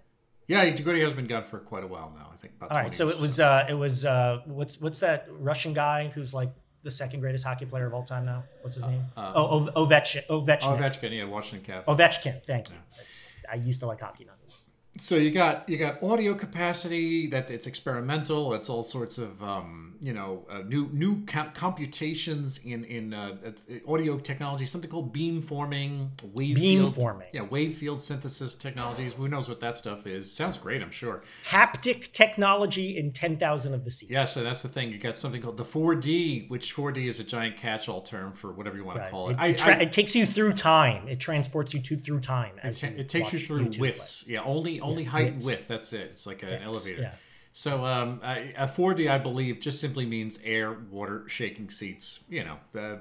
Yeah, 0.47 0.69
Gordie 0.69 1.01
Howe's 1.01 1.13
been 1.13 1.27
gone 1.27 1.45
for 1.45 1.59
quite 1.59 1.83
a 1.83 1.87
while 1.87 2.11
now. 2.15 2.29
I 2.33 2.37
think 2.37 2.53
about. 2.57 2.71
All 2.71 2.75
20 2.77 2.85
right, 2.87 2.95
so 2.95 3.09
it 3.09 3.19
was 3.19 3.39
uh 3.39 3.65
it 3.69 3.73
was 3.73 4.05
uh 4.05 4.41
what's 4.45 4.79
what's 4.81 4.99
that 4.99 5.27
Russian 5.31 5.73
guy 5.73 6.09
who's 6.13 6.33
like 6.33 6.51
the 6.83 6.91
second 6.91 7.19
greatest 7.21 7.43
hockey 7.43 7.65
player 7.65 7.85
of 7.87 7.93
all 7.93 8.03
time 8.03 8.25
now? 8.25 8.43
What's 8.61 8.75
his 8.75 8.85
name? 8.85 9.03
oh, 9.17 9.67
Ov- 9.67 9.73
Ovechkin. 9.75 10.25
Ovechkin. 10.27 10.61
Ovechkin, 10.79 11.15
yeah, 11.15 11.25
Washington 11.25 11.65
Cap. 11.65 11.85
Ovechkin. 11.85 12.43
Thank 12.43 12.69
you. 12.69 12.75
That's, 12.97 13.23
I 13.51 13.55
used 13.55 13.81
to 13.81 13.87
like 13.87 14.01
hockey. 14.01 14.27
So 14.97 15.15
you 15.15 15.31
got 15.31 15.67
you 15.69 15.77
got 15.77 16.03
audio 16.03 16.33
capacity 16.35 17.27
that 17.27 17.49
it's 17.49 17.65
experimental. 17.65 18.53
It's 18.53 18.69
all 18.69 18.83
sorts 18.83 19.17
of 19.17 19.41
um, 19.41 19.95
you 20.01 20.11
know 20.13 20.45
uh, 20.49 20.59
new 20.67 20.89
new 20.91 21.23
computations 21.25 22.57
in 22.65 22.83
in 22.83 23.13
uh, 23.13 23.37
uh, 23.45 23.91
audio 23.91 24.19
technology. 24.19 24.65
Something 24.65 24.89
called 24.91 25.13
beam 25.13 25.41
forming, 25.41 26.11
wave 26.35 26.57
field- 26.57 26.93
Beamforming. 26.93 27.27
Yeah, 27.31 27.43
wave 27.43 27.77
field 27.77 28.01
synthesis 28.01 28.53
technologies. 28.55 29.13
Who 29.13 29.29
knows 29.29 29.47
what 29.47 29.61
that 29.61 29.77
stuff 29.77 30.05
is? 30.05 30.29
Sounds 30.29 30.57
great, 30.57 30.81
I'm 30.81 30.91
sure. 30.91 31.23
haptic 31.47 32.11
technology 32.11 32.97
in 32.97 33.11
ten 33.11 33.37
thousand 33.37 33.73
of 33.73 33.85
the 33.85 33.91
seats. 33.91 34.11
Yeah, 34.11 34.25
so 34.25 34.43
that's 34.43 34.61
the 34.61 34.67
thing. 34.69 34.91
You 34.91 34.97
got 34.97 35.17
something 35.17 35.41
called 35.41 35.55
the 35.55 35.63
4D, 35.65 36.49
which 36.49 36.75
4D 36.75 37.07
is 37.07 37.19
a 37.21 37.23
giant 37.23 37.55
catch-all 37.55 38.01
term 38.01 38.33
for 38.33 38.51
whatever 38.51 38.75
you 38.75 38.83
want 38.83 38.99
to 39.01 39.09
call 39.09 39.29
it. 39.29 39.33
It, 39.33 39.39
I- 39.39 39.47
it, 39.47 39.57
tra- 39.57 39.75
I- 39.77 39.81
it 39.83 39.91
takes 39.93 40.15
you 40.15 40.25
through 40.25 40.51
time. 40.53 41.07
It 41.07 41.21
transports 41.21 41.73
you 41.73 41.79
to 41.79 41.95
through 41.95 42.19
time. 42.19 42.55
As 42.61 42.83
It, 42.83 42.99
it 42.99 43.07
takes 43.09 43.31
you 43.31 43.39
through 43.39 43.69
widths. 43.79 44.25
Yeah, 44.27 44.41
only 44.43 44.80
only 44.81 45.03
height 45.03 45.33
and 45.33 45.45
width. 45.45 45.67
That's 45.67 45.93
it. 45.93 46.09
It's 46.11 46.25
like 46.25 46.43
an 46.43 46.61
elevator. 46.61 47.01
yeah. 47.01 47.11
So 47.53 47.85
um, 47.85 48.21
a 48.23 48.53
a 48.57 48.67
4D, 48.67 49.09
I 49.09 49.17
believe, 49.17 49.59
just 49.59 49.81
simply 49.81 50.05
means 50.05 50.39
air, 50.43 50.71
water, 50.89 51.25
shaking 51.27 51.69
seats. 51.69 52.21
You 52.29 52.45
know, 52.45 52.57
uh, 52.79 52.97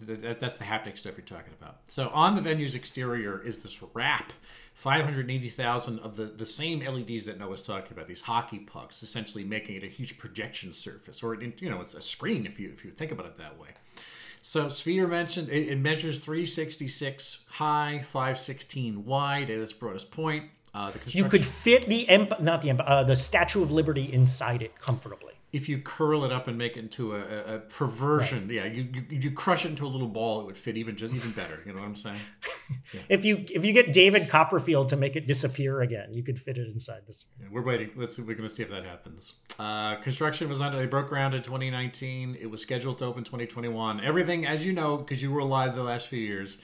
that's 0.00 0.56
the 0.56 0.64
haptic 0.64 0.96
stuff 0.96 1.14
you're 1.16 1.26
talking 1.26 1.52
about. 1.60 1.76
So 1.88 2.08
on 2.08 2.34
the 2.34 2.40
venue's 2.40 2.74
exterior 2.74 3.42
is 3.42 3.62
this 3.62 3.82
wrap. 3.94 4.32
580,000 4.74 5.98
of 6.00 6.16
the, 6.16 6.24
the 6.24 6.46
same 6.46 6.80
LEDs 6.80 7.26
that 7.26 7.38
Noah's 7.38 7.62
talking 7.62 7.92
about, 7.92 8.08
these 8.08 8.22
hockey 8.22 8.58
pucks, 8.58 9.02
essentially 9.02 9.44
making 9.44 9.76
it 9.76 9.84
a 9.84 9.86
huge 9.86 10.18
projection 10.18 10.72
surface, 10.72 11.22
or 11.22 11.34
it, 11.40 11.60
you 11.60 11.70
know, 11.70 11.80
it's 11.80 11.94
a 11.94 12.00
screen 12.00 12.46
if 12.46 12.58
you 12.58 12.70
if 12.72 12.84
you 12.84 12.90
think 12.90 13.12
about 13.12 13.26
it 13.26 13.36
that 13.36 13.58
way. 13.60 13.68
So 14.40 14.68
Sphere 14.68 15.06
mentioned 15.06 15.50
it, 15.50 15.68
it 15.68 15.78
measures 15.78 16.18
366 16.18 17.44
high, 17.46 18.04
516 18.08 19.04
wide 19.04 19.50
at 19.50 19.58
its 19.58 19.72
broadest 19.72 20.10
point. 20.10 20.46
Uh, 20.74 20.90
the 20.90 20.98
You 21.06 21.24
could 21.24 21.44
fit 21.44 21.86
the 21.86 22.08
emp- 22.08 22.40
not 22.40 22.62
the 22.62 22.70
emp- 22.70 22.80
uh, 22.84 23.04
the 23.04 23.16
Statue 23.16 23.62
of 23.62 23.70
Liberty 23.70 24.10
inside 24.10 24.62
it 24.62 24.78
comfortably. 24.78 25.34
if 25.52 25.68
you 25.68 25.78
curl 25.78 26.24
it 26.24 26.32
up 26.32 26.48
and 26.48 26.56
make 26.56 26.78
it 26.78 26.80
into 26.80 27.14
a, 27.14 27.56
a, 27.56 27.58
perversion, 27.58 28.48
yeah, 28.50 28.64
you, 28.64 28.88
you 28.94 29.04
you 29.10 29.30
crush 29.30 29.66
it 29.66 29.68
into 29.68 29.84
a 29.84 29.88
little 29.88 30.08
ball, 30.08 30.40
it 30.40 30.46
would 30.46 30.56
fit 30.56 30.78
even 30.78 30.96
just 30.96 31.12
even 31.14 31.30
better. 31.32 31.60
You 31.66 31.74
know 31.74 31.80
what 31.80 31.88
I'm 31.88 31.96
saying? 31.96 32.20
If 33.08 33.24
you 33.24 33.44
if 33.54 33.64
you 33.64 33.74
get 33.74 33.92
David 33.92 34.30
Copperfield 34.30 34.88
to 34.90 34.96
make 34.96 35.14
it 35.14 35.26
disappear 35.26 35.82
again, 35.82 36.14
you 36.14 36.22
could 36.22 36.38
fit 36.38 36.56
it 36.56 36.68
inside 36.68 37.02
this. 37.06 37.26
Yeah, 37.38 37.48
we're 37.50 37.62
waiting. 37.62 37.90
Let's 37.96 38.18
we're 38.18 38.34
going 38.34 38.48
to 38.48 38.54
see 38.54 38.62
if 38.62 38.70
that 38.70 38.84
happens. 38.84 39.34
Uh, 39.58 39.96
construction 39.96 40.48
was 40.48 40.62
under. 40.62 40.78
They 40.78 40.86
broke 40.86 41.08
ground 41.08 41.34
in 41.34 41.42
2019. 41.42 42.38
It 42.40 42.46
was 42.50 42.62
scheduled 42.62 42.98
to 42.98 43.04
open 43.04 43.24
2021. 43.24 44.00
Everything, 44.02 44.46
as 44.46 44.64
you 44.64 44.72
know, 44.72 44.96
because 44.96 45.22
you 45.22 45.30
were 45.32 45.40
alive 45.40 45.74
the 45.74 45.82
last 45.82 46.08
few 46.08 46.18
years. 46.18 46.56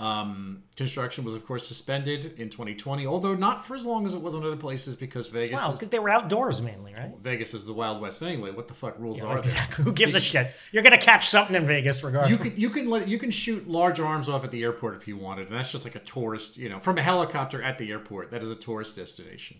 Um, 0.00 0.62
construction 0.76 1.24
was, 1.24 1.34
of 1.34 1.44
course, 1.44 1.66
suspended 1.66 2.38
in 2.38 2.48
2020, 2.48 3.06
although 3.06 3.34
not 3.34 3.66
for 3.66 3.74
as 3.74 3.84
long 3.84 4.06
as 4.06 4.14
it 4.14 4.22
was 4.22 4.32
in 4.32 4.42
other 4.42 4.56
places 4.56 4.96
because 4.96 5.28
Vegas 5.28 5.60
Wow, 5.60 5.72
because 5.72 5.90
they 5.90 5.98
were 5.98 6.08
outdoors 6.08 6.62
mainly, 6.62 6.94
right? 6.94 7.12
Vegas 7.20 7.52
is 7.52 7.66
the 7.66 7.74
Wild 7.74 8.00
West 8.00 8.22
anyway. 8.22 8.50
What 8.50 8.66
the 8.66 8.72
fuck 8.72 8.98
rules 8.98 9.20
are 9.20 9.28
there? 9.28 9.38
Exactly. 9.40 9.84
Who 9.84 9.92
gives 9.92 10.14
a 10.14 10.20
shit? 10.20 10.52
You're 10.72 10.82
gonna 10.82 10.96
catch 10.96 11.28
something 11.28 11.54
in 11.54 11.66
Vegas 11.66 12.02
regardless. 12.02 12.30
You 12.30 12.38
can 12.38 12.58
you 12.58 12.70
can 12.70 12.88
let 12.88 13.08
you 13.08 13.18
can 13.18 13.30
shoot 13.30 13.68
large 13.68 14.00
arms 14.00 14.30
off 14.30 14.42
at 14.42 14.50
the 14.50 14.62
airport 14.62 14.96
if 14.96 15.06
you 15.06 15.18
wanted, 15.18 15.48
and 15.48 15.56
that's 15.56 15.70
just 15.70 15.84
like 15.84 15.96
a 15.96 16.00
tourist, 16.00 16.56
you 16.56 16.70
know, 16.70 16.80
from 16.80 16.96
a 16.96 17.02
helicopter 17.02 17.62
at 17.62 17.76
the 17.76 17.90
airport. 17.90 18.30
That 18.30 18.42
is 18.42 18.48
a 18.48 18.56
tourist 18.56 18.96
destination. 18.96 19.58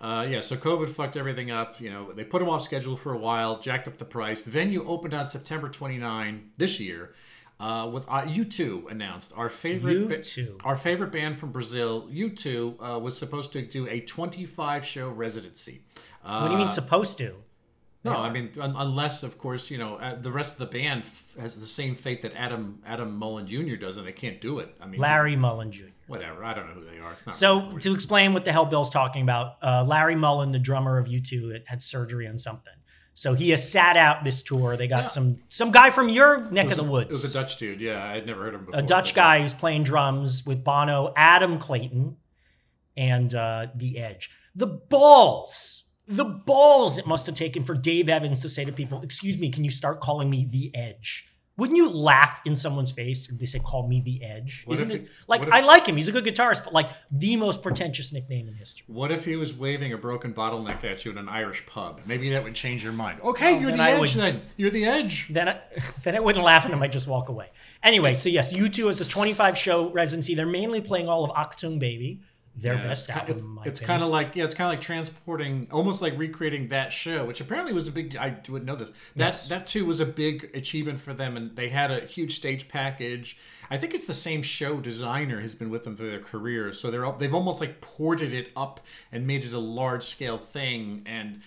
Uh, 0.00 0.26
yeah, 0.28 0.40
so 0.40 0.56
COVID 0.56 0.88
fucked 0.88 1.16
everything 1.16 1.52
up. 1.52 1.80
You 1.80 1.90
know, 1.90 2.12
they 2.12 2.24
put 2.24 2.40
them 2.40 2.48
off 2.48 2.62
schedule 2.62 2.96
for 2.96 3.12
a 3.12 3.18
while, 3.18 3.60
jacked 3.60 3.86
up 3.86 3.98
the 3.98 4.04
price. 4.04 4.42
The 4.42 4.50
venue 4.50 4.84
opened 4.88 5.14
on 5.14 5.26
September 5.26 5.68
29 5.68 6.50
this 6.56 6.80
year. 6.80 7.14
Uh, 7.60 7.90
with 7.92 8.08
uh, 8.08 8.22
U2 8.22 8.88
announced 8.90 9.32
our 9.36 9.48
favorite 9.50 10.08
ba- 10.08 10.18
U2. 10.18 10.60
our 10.64 10.76
favorite 10.76 11.10
band 11.10 11.38
from 11.38 11.50
Brazil. 11.50 12.06
U2 12.08 12.76
uh, 12.94 12.98
was 13.00 13.18
supposed 13.18 13.52
to 13.54 13.62
do 13.62 13.88
a 13.88 14.00
25 14.00 14.84
show 14.84 15.08
residency. 15.08 15.82
Uh, 16.24 16.38
what 16.40 16.48
do 16.48 16.52
you 16.52 16.58
mean 16.58 16.68
supposed 16.68 17.18
to? 17.18 17.34
no, 18.04 18.12
I 18.16 18.30
mean 18.30 18.50
un- 18.60 18.74
unless, 18.76 19.24
of 19.24 19.38
course, 19.38 19.70
you 19.72 19.76
know 19.78 19.96
uh, 19.96 20.14
the 20.14 20.30
rest 20.30 20.52
of 20.54 20.58
the 20.60 20.78
band 20.78 21.02
f- 21.02 21.34
has 21.40 21.58
the 21.58 21.66
same 21.66 21.96
fate 21.96 22.22
that 22.22 22.32
Adam 22.36 22.78
Adam 22.86 23.16
Mullen 23.16 23.46
Jr. 23.48 23.74
does, 23.74 23.96
and 23.96 24.06
they 24.06 24.12
can't 24.12 24.40
do 24.40 24.60
it. 24.60 24.72
I 24.80 24.86
mean, 24.86 25.00
Larry 25.00 25.34
Mullen 25.34 25.72
Jr. 25.72 25.86
whatever. 26.06 26.44
I 26.44 26.54
don't 26.54 26.68
know 26.68 26.74
who 26.74 26.84
they 26.88 27.00
are. 27.00 27.12
It's 27.12 27.26
not. 27.26 27.34
So 27.36 27.66
really 27.66 27.80
to 27.80 27.92
explain 27.92 28.34
what 28.34 28.44
the 28.44 28.52
hell 28.52 28.66
Bill's 28.66 28.90
talking 28.90 29.22
about, 29.22 29.56
uh, 29.62 29.84
Larry 29.86 30.14
Mullen, 30.14 30.52
the 30.52 30.60
drummer 30.60 30.96
of 30.96 31.08
U2, 31.08 31.52
had- 31.52 31.64
had 31.66 31.82
surgery 31.82 32.28
on 32.28 32.38
something. 32.38 32.72
So 33.18 33.34
he 33.34 33.50
has 33.50 33.68
sat 33.68 33.96
out 33.96 34.22
this 34.22 34.44
tour. 34.44 34.76
They 34.76 34.86
got 34.86 35.08
some 35.08 35.40
some 35.48 35.72
guy 35.72 35.90
from 35.90 36.08
your 36.08 36.48
neck 36.52 36.70
of 36.70 36.76
the 36.76 36.84
woods. 36.84 37.08
It 37.08 37.14
was 37.14 37.34
a 37.34 37.34
Dutch 37.34 37.56
dude. 37.56 37.80
Yeah, 37.80 38.00
I 38.00 38.14
had 38.14 38.26
never 38.26 38.44
heard 38.44 38.54
of 38.54 38.60
him 38.60 38.66
before. 38.66 38.78
a 38.78 38.82
Dutch 38.84 39.12
guy 39.12 39.40
who's 39.40 39.52
playing 39.52 39.82
drums 39.82 40.46
with 40.46 40.62
Bono, 40.62 41.12
Adam 41.16 41.58
Clayton, 41.58 42.16
and 42.96 43.34
uh, 43.34 43.66
The 43.74 43.98
Edge. 43.98 44.30
The 44.54 44.68
balls, 44.68 45.82
the 46.06 46.26
balls 46.26 46.96
it 46.96 47.08
must 47.08 47.26
have 47.26 47.34
taken 47.34 47.64
for 47.64 47.74
Dave 47.74 48.08
Evans 48.08 48.40
to 48.42 48.48
say 48.48 48.64
to 48.64 48.70
people, 48.70 49.02
"Excuse 49.02 49.36
me, 49.36 49.50
can 49.50 49.64
you 49.64 49.72
start 49.72 49.98
calling 49.98 50.30
me 50.30 50.46
The 50.48 50.70
Edge?" 50.72 51.27
Wouldn't 51.58 51.76
you 51.76 51.90
laugh 51.90 52.40
in 52.46 52.56
someone's 52.56 52.92
face 52.92 53.28
if 53.28 53.38
they 53.38 53.44
say, 53.44 53.58
"Call 53.58 53.86
me 53.88 54.00
the 54.00 54.22
Edge"? 54.24 54.62
What 54.64 54.74
Isn't 54.74 54.90
it 54.92 55.00
he- 55.02 55.08
like 55.26 55.42
if- 55.42 55.52
I 55.52 55.60
like 55.60 55.86
him? 55.86 55.96
He's 55.96 56.08
a 56.08 56.12
good 56.12 56.24
guitarist, 56.24 56.64
but 56.64 56.72
like 56.72 56.88
the 57.10 57.36
most 57.36 57.62
pretentious 57.62 58.12
nickname 58.12 58.46
in 58.48 58.54
history. 58.54 58.84
What 58.86 59.10
if 59.10 59.24
he 59.24 59.34
was 59.36 59.52
waving 59.52 59.92
a 59.92 59.98
broken 59.98 60.32
bottleneck 60.32 60.84
at 60.84 61.04
you 61.04 61.10
in 61.10 61.18
an 61.18 61.28
Irish 61.28 61.66
pub? 61.66 62.00
Maybe 62.06 62.30
that 62.30 62.44
would 62.44 62.54
change 62.54 62.84
your 62.84 62.92
mind. 62.92 63.20
Okay, 63.22 63.52
Well, 63.54 63.60
you're 63.62 63.72
the 63.72 63.82
I 63.82 63.90
edge 63.90 64.00
would- 64.00 64.10
then. 64.10 64.42
You're 64.56 64.70
the 64.70 64.84
edge. 64.86 65.26
Then 65.30 65.48
I, 65.48 65.60
then 66.04 66.14
I 66.16 66.20
wouldn't 66.20 66.44
laugh 66.44 66.64
and 66.64 66.72
I 66.74 66.78
might 66.78 66.92
just 66.92 67.08
walk 67.08 67.28
away. 67.28 67.48
Anyway, 67.82 68.14
so 68.14 68.28
yes, 68.28 68.54
U2 68.54 68.86
has 68.86 69.00
a 69.00 69.04
25 69.08 69.58
show 69.58 69.90
residency. 69.90 70.34
They're 70.36 70.46
mainly 70.46 70.80
playing 70.80 71.08
all 71.08 71.24
of 71.24 71.30
Achtung 71.32 71.78
Baby, 71.80 72.20
their 72.60 72.74
Yeah, 72.74 72.82
best 72.82 73.08
it's, 73.08 73.18
album. 73.18 73.60
it's, 73.64 73.78
it's 73.78 73.80
kind 73.86 74.02
of 74.02 74.08
like 74.08 74.34
yeah, 74.34 74.44
it's 74.44 74.54
kind 74.54 74.66
of 74.68 74.72
like 74.72 74.80
transporting, 74.80 75.68
almost 75.70 76.02
like 76.02 76.18
recreating 76.18 76.68
that 76.68 76.92
show, 76.92 77.24
which 77.24 77.40
apparently 77.40 77.72
was 77.72 77.86
a 77.86 77.92
big. 77.92 78.16
I 78.16 78.36
wouldn't 78.48 78.64
know 78.64 78.76
this. 78.76 78.90
That 79.16 79.28
Yes. 79.34 79.48
that 79.48 79.66
too 79.66 79.86
was 79.86 80.00
a 80.00 80.06
big 80.06 80.50
achievement 80.54 81.00
for 81.00 81.14
them, 81.14 81.36
and 81.36 81.54
they 81.56 81.68
had 81.68 81.90
a 81.90 82.00
huge 82.06 82.34
stage 82.36 82.68
package. 82.68 83.36
I 83.70 83.76
think 83.76 83.94
it's 83.94 84.06
the 84.06 84.14
same 84.14 84.42
show 84.42 84.80
designer 84.80 85.40
has 85.40 85.54
been 85.54 85.70
with 85.70 85.84
them 85.84 85.94
through 85.96 86.10
their 86.10 86.20
career, 86.20 86.72
so 86.72 86.90
they're 86.90 87.10
they've 87.18 87.34
almost 87.34 87.60
like 87.60 87.80
ported 87.80 88.32
it 88.32 88.50
up 88.56 88.80
and 89.12 89.26
made 89.26 89.44
it 89.44 89.52
a 89.52 89.58
large 89.58 90.04
scale 90.04 90.38
thing, 90.38 91.02
and 91.06 91.40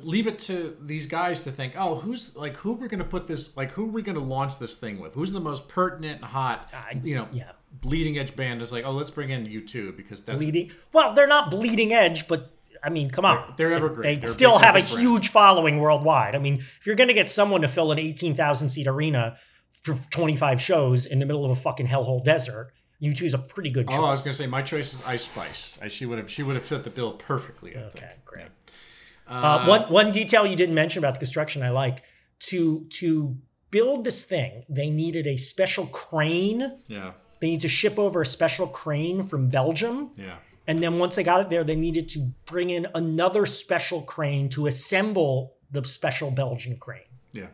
leave 0.00 0.26
it 0.28 0.38
to 0.38 0.76
these 0.80 1.06
guys 1.06 1.42
to 1.42 1.50
think, 1.52 1.74
oh, 1.76 1.96
who's 1.96 2.34
like 2.36 2.56
who 2.58 2.74
we're 2.74 2.88
gonna 2.88 3.04
put 3.04 3.26
this 3.26 3.56
like 3.56 3.72
who 3.72 3.84
are 3.84 3.88
we 3.92 4.02
gonna 4.02 4.18
launch 4.20 4.58
this 4.58 4.76
thing 4.76 4.98
with? 5.00 5.14
Who's 5.14 5.32
the 5.32 5.40
most 5.40 5.68
pertinent, 5.68 6.16
and 6.22 6.24
hot, 6.24 6.72
you 7.04 7.14
know, 7.16 7.28
yeah. 7.32 7.52
Bleeding 7.72 8.18
edge 8.18 8.34
band 8.36 8.60
is 8.62 8.72
like, 8.72 8.84
oh, 8.84 8.90
let's 8.90 9.10
bring 9.10 9.30
in 9.30 9.46
U2 9.46 9.96
because 9.96 10.22
that's 10.22 10.36
bleeding. 10.36 10.70
Well, 10.92 11.14
they're 11.14 11.26
not 11.28 11.50
bleeding 11.50 11.92
edge, 11.92 12.26
but 12.28 12.50
I 12.82 12.90
mean, 12.90 13.10
come 13.10 13.24
on. 13.24 13.54
They're- 13.56 13.68
they're 13.68 13.76
evergreen. 13.76 14.02
They 14.02 14.16
They're 14.16 14.26
still 14.26 14.58
have 14.58 14.74
a 14.76 14.82
brand. 14.82 14.98
huge 15.00 15.28
following 15.28 15.78
worldwide. 15.78 16.34
I 16.34 16.38
mean, 16.38 16.56
if 16.58 16.86
you're 16.86 16.96
going 16.96 17.08
to 17.08 17.14
get 17.14 17.30
someone 17.30 17.60
to 17.62 17.68
fill 17.68 17.92
an 17.92 17.98
18,000 17.98 18.68
seat 18.70 18.86
arena 18.86 19.36
for 19.82 19.94
25 20.10 20.60
shows 20.60 21.06
in 21.06 21.18
the 21.20 21.26
middle 21.26 21.44
of 21.44 21.50
a 21.50 21.54
fucking 21.54 21.86
hellhole 21.88 22.22
desert, 22.24 22.72
U2 23.02 23.22
is 23.22 23.34
a 23.34 23.38
pretty 23.38 23.70
good 23.70 23.88
choice. 23.88 23.98
Oh, 23.98 24.04
I 24.04 24.10
was 24.10 24.20
gonna 24.22 24.34
say 24.34 24.46
my 24.46 24.60
choice 24.60 24.92
is 24.92 25.02
Ice 25.06 25.24
Spice. 25.24 25.78
I, 25.80 25.88
she 25.88 26.04
would 26.04 26.18
have 26.18 26.30
she 26.30 26.42
would 26.42 26.54
have 26.56 26.64
fit 26.66 26.84
the 26.84 26.90
bill 26.90 27.12
perfectly. 27.12 27.74
I 27.74 27.80
Okay, 27.84 27.98
think. 28.00 28.24
great. 28.26 28.46
Uh, 29.26 29.64
one 29.64 29.82
one 29.84 30.12
detail 30.12 30.44
you 30.44 30.54
didn't 30.56 30.74
mention 30.74 30.98
about 30.98 31.14
the 31.14 31.18
construction 31.20 31.62
I 31.62 31.70
like 31.70 32.02
to 32.50 32.86
to 32.98 33.36
build 33.70 34.04
this 34.04 34.24
thing, 34.24 34.64
they 34.68 34.90
needed 34.90 35.26
a 35.26 35.36
special 35.38 35.86
crane. 35.86 36.78
Yeah, 36.88 37.12
They 37.40 37.50
need 37.50 37.62
to 37.62 37.68
ship 37.68 37.98
over 37.98 38.22
a 38.22 38.26
special 38.26 38.66
crane 38.66 39.22
from 39.22 39.48
Belgium. 39.48 40.10
yeah. 40.16 40.36
And 40.66 40.78
then 40.78 40.98
once 40.98 41.16
they 41.16 41.24
got 41.24 41.40
it 41.40 41.50
there, 41.50 41.64
they 41.64 41.74
needed 41.74 42.08
to 42.10 42.32
bring 42.44 42.70
in 42.70 42.86
another 42.94 43.44
special 43.44 44.02
crane 44.02 44.48
to 44.50 44.66
assemble 44.66 45.56
the 45.72 45.84
special 45.84 46.30
Belgian 46.30 46.76
crane. 46.76 47.02
Yeah, 47.32 47.48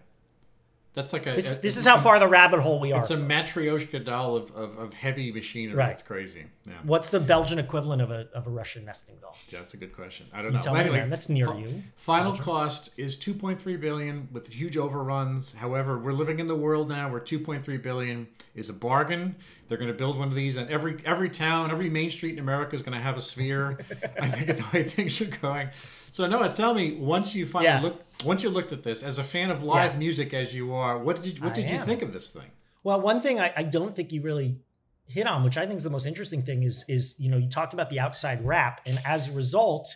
that's 0.96 1.12
like 1.12 1.26
a. 1.26 1.32
This, 1.34 1.58
a- 1.58 1.62
this 1.62 1.76
is 1.76 1.84
how 1.84 1.98
far 1.98 2.18
the 2.18 2.26
rabbit 2.26 2.58
hole 2.60 2.80
we 2.80 2.90
are. 2.90 3.00
It's 3.00 3.10
a 3.10 3.16
folks. 3.16 3.32
matryoshka 3.52 4.04
doll 4.04 4.34
of, 4.36 4.50
of, 4.56 4.78
of 4.78 4.94
heavy 4.94 5.30
machinery. 5.30 5.76
Right. 5.76 5.92
It's 5.92 6.02
crazy. 6.02 6.46
Yeah. 6.66 6.72
What's 6.82 7.10
the 7.10 7.20
Belgian 7.20 7.60
equivalent 7.60 8.02
of 8.02 8.10
a, 8.10 8.26
of 8.34 8.48
a 8.48 8.50
Russian 8.50 8.84
nesting 8.84 9.16
doll? 9.20 9.36
yeah, 9.50 9.60
that's 9.60 9.74
a 9.74 9.76
good 9.76 9.94
question. 9.94 10.26
I 10.32 10.42
don't 10.42 10.52
know. 10.52 10.60
tell 10.60 10.72
But 10.72 10.78
me, 10.78 10.84
anyway, 10.86 10.98
man. 11.00 11.10
That's 11.10 11.28
near 11.28 11.46
fi- 11.46 11.58
you. 11.58 11.82
Final 11.96 12.30
Belgium. 12.32 12.44
cost 12.44 12.90
is 12.98 13.16
2.3 13.16 13.80
billion 13.80 14.28
with 14.32 14.52
huge 14.52 14.76
overruns. 14.76 15.52
However, 15.54 15.96
we're 15.98 16.12
living 16.12 16.40
in 16.40 16.48
the 16.48 16.56
world 16.56 16.88
now 16.88 17.08
where 17.10 17.20
2.3 17.20 17.80
billion 17.82 18.26
is 18.56 18.68
a 18.68 18.72
bargain. 18.72 19.36
They're 19.68 19.78
going 19.78 19.90
to 19.90 19.94
build 19.96 20.18
one 20.18 20.28
of 20.28 20.34
these, 20.34 20.56
and 20.56 20.70
every 20.70 20.96
every 21.04 21.28
town, 21.28 21.70
every 21.72 21.90
main 21.90 22.10
street 22.10 22.32
in 22.34 22.38
America 22.38 22.74
is 22.76 22.82
going 22.82 22.96
to 22.96 23.02
have 23.02 23.16
a 23.16 23.20
sphere. 23.20 23.78
I 24.20 24.28
think 24.28 24.56
the 24.56 24.64
way 24.72 24.82
things 24.84 25.20
are 25.20 25.24
going. 25.26 25.68
So 26.16 26.26
Noah, 26.26 26.50
tell 26.50 26.72
me 26.72 26.92
once 26.92 27.34
you 27.34 27.44
finally 27.44 27.74
Yeah. 27.74 27.82
look, 27.82 28.00
once 28.24 28.42
you 28.42 28.48
looked 28.48 28.72
at 28.72 28.82
this 28.82 29.02
as 29.02 29.18
a 29.18 29.22
fan 29.22 29.50
of 29.50 29.62
live 29.62 29.92
Yeah. 29.92 29.98
music 29.98 30.32
as 30.32 30.54
you 30.54 30.72
are, 30.72 30.98
what 30.98 31.22
did 31.22 31.36
you 31.36 31.44
what 31.44 31.52
I 31.52 31.60
did 31.60 31.68
you 31.68 31.76
think 31.76 32.00
of 32.00 32.14
this 32.14 32.30
thing? 32.30 32.52
Well, 32.82 33.02
one 33.02 33.20
thing 33.20 33.38
I, 33.38 33.52
I 33.54 33.64
don't 33.64 33.94
think 33.94 34.12
you 34.12 34.22
really 34.22 34.62
hit 35.06 35.26
on, 35.26 35.44
which 35.44 35.58
I 35.58 35.66
think 35.66 35.76
is 35.76 35.84
the 35.84 35.90
most 35.90 36.06
interesting 36.06 36.40
thing, 36.40 36.62
is 36.62 36.86
is 36.88 37.16
you 37.18 37.28
know 37.30 37.36
you 37.36 37.50
talked 37.50 37.74
about 37.74 37.90
the 37.90 38.00
outside 38.00 38.42
wrap, 38.42 38.80
and 38.86 38.98
as 39.04 39.28
a 39.28 39.32
result, 39.32 39.94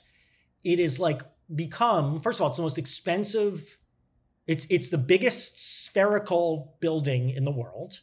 it 0.63 0.79
is 0.79 0.99
like 1.01 1.23
become 1.55 2.21
first 2.21 2.37
of 2.39 2.43
all, 2.43 2.49
it's 2.49 2.59
the 2.59 2.65
most 2.65 2.77
expensive. 2.77 3.79
It's 4.47 4.67
it's 4.69 4.91
the 4.91 4.99
biggest 4.99 5.59
spherical 5.87 6.77
building 6.81 7.31
in 7.31 7.47
the 7.47 7.51
world, 7.51 8.01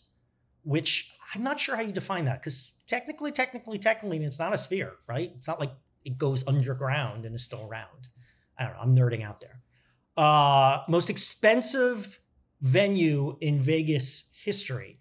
which 0.63 1.11
I'm 1.35 1.43
not 1.43 1.59
sure 1.59 1.75
how 1.75 1.83
you 1.83 1.93
define 1.93 2.25
that 2.25 2.41
because 2.41 2.71
technically, 2.87 3.31
technically, 3.31 3.77
technically, 3.77 4.23
it's 4.25 4.39
not 4.39 4.53
a 4.53 4.57
sphere, 4.57 4.93
right? 5.05 5.31
It's 5.35 5.47
not 5.47 5.59
like 5.59 5.73
it 6.07 6.17
goes 6.17 6.47
underground 6.47 7.25
and 7.25 7.35
is 7.35 7.43
still 7.43 7.67
around. 7.69 8.07
I 8.57 8.63
don't 8.63 8.73
know. 8.73 8.79
I'm 8.81 8.95
nerding 8.95 9.23
out 9.23 9.41
there. 9.41 9.61
Uh, 10.15 10.79
most 10.87 11.09
expensive 11.09 12.19
venue 12.61 13.37
in 13.41 13.59
Vegas 13.61 14.31
history. 14.43 14.99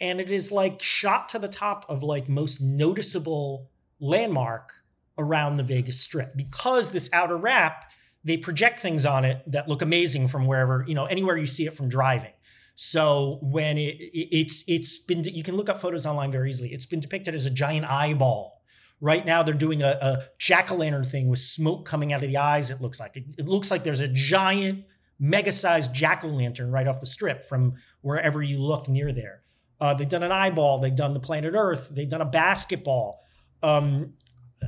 And 0.00 0.20
it 0.20 0.30
is 0.30 0.52
like 0.52 0.82
shot 0.82 1.28
to 1.30 1.38
the 1.38 1.48
top 1.48 1.86
of 1.88 2.02
like 2.02 2.28
most 2.28 2.60
noticeable 2.60 3.70
landmark 4.00 4.72
around 5.16 5.56
the 5.56 5.62
Vegas 5.62 5.98
Strip 6.00 6.36
because 6.36 6.90
this 6.90 7.08
outer 7.12 7.36
wrap, 7.36 7.90
they 8.24 8.36
project 8.36 8.80
things 8.80 9.06
on 9.06 9.24
it 9.24 9.42
that 9.50 9.68
look 9.68 9.80
amazing 9.82 10.28
from 10.28 10.46
wherever, 10.46 10.84
you 10.86 10.94
know, 10.94 11.06
anywhere 11.06 11.36
you 11.36 11.46
see 11.46 11.66
it 11.66 11.74
from 11.74 11.88
driving. 11.88 12.32
So 12.76 13.38
when 13.42 13.76
it, 13.78 13.96
it- 13.96 14.28
it's 14.40 14.64
it's 14.68 14.98
been 14.98 15.24
you 15.24 15.42
can 15.42 15.56
look 15.56 15.68
up 15.68 15.80
photos 15.80 16.06
online 16.06 16.30
very 16.30 16.50
easily. 16.50 16.72
It's 16.72 16.86
been 16.86 17.00
depicted 17.00 17.34
as 17.34 17.46
a 17.46 17.50
giant 17.50 17.86
eyeball. 17.90 18.57
Right 19.00 19.24
now 19.24 19.42
they're 19.42 19.54
doing 19.54 19.82
a, 19.82 19.98
a 20.00 20.22
jack-o'-lantern 20.38 21.06
thing 21.06 21.28
with 21.28 21.38
smoke 21.38 21.84
coming 21.86 22.12
out 22.12 22.22
of 22.22 22.28
the 22.28 22.36
eyes, 22.36 22.70
it 22.70 22.80
looks 22.80 22.98
like. 22.98 23.16
It, 23.16 23.24
it 23.38 23.46
looks 23.46 23.70
like 23.70 23.84
there's 23.84 24.00
a 24.00 24.08
giant 24.08 24.84
mega-sized 25.18 25.94
jack-o'-lantern 25.94 26.72
right 26.72 26.86
off 26.86 27.00
the 27.00 27.06
strip 27.06 27.42
from 27.42 27.74
wherever 28.00 28.42
you 28.42 28.58
look 28.58 28.88
near 28.88 29.12
there. 29.12 29.42
Uh, 29.80 29.94
they've 29.94 30.08
done 30.08 30.22
an 30.22 30.32
eyeball, 30.32 30.80
they've 30.80 30.96
done 30.96 31.14
the 31.14 31.20
planet 31.20 31.54
Earth, 31.54 31.90
they've 31.92 32.08
done 32.08 32.20
a 32.20 32.26
basketball. 32.26 33.22
Um, 33.62 34.14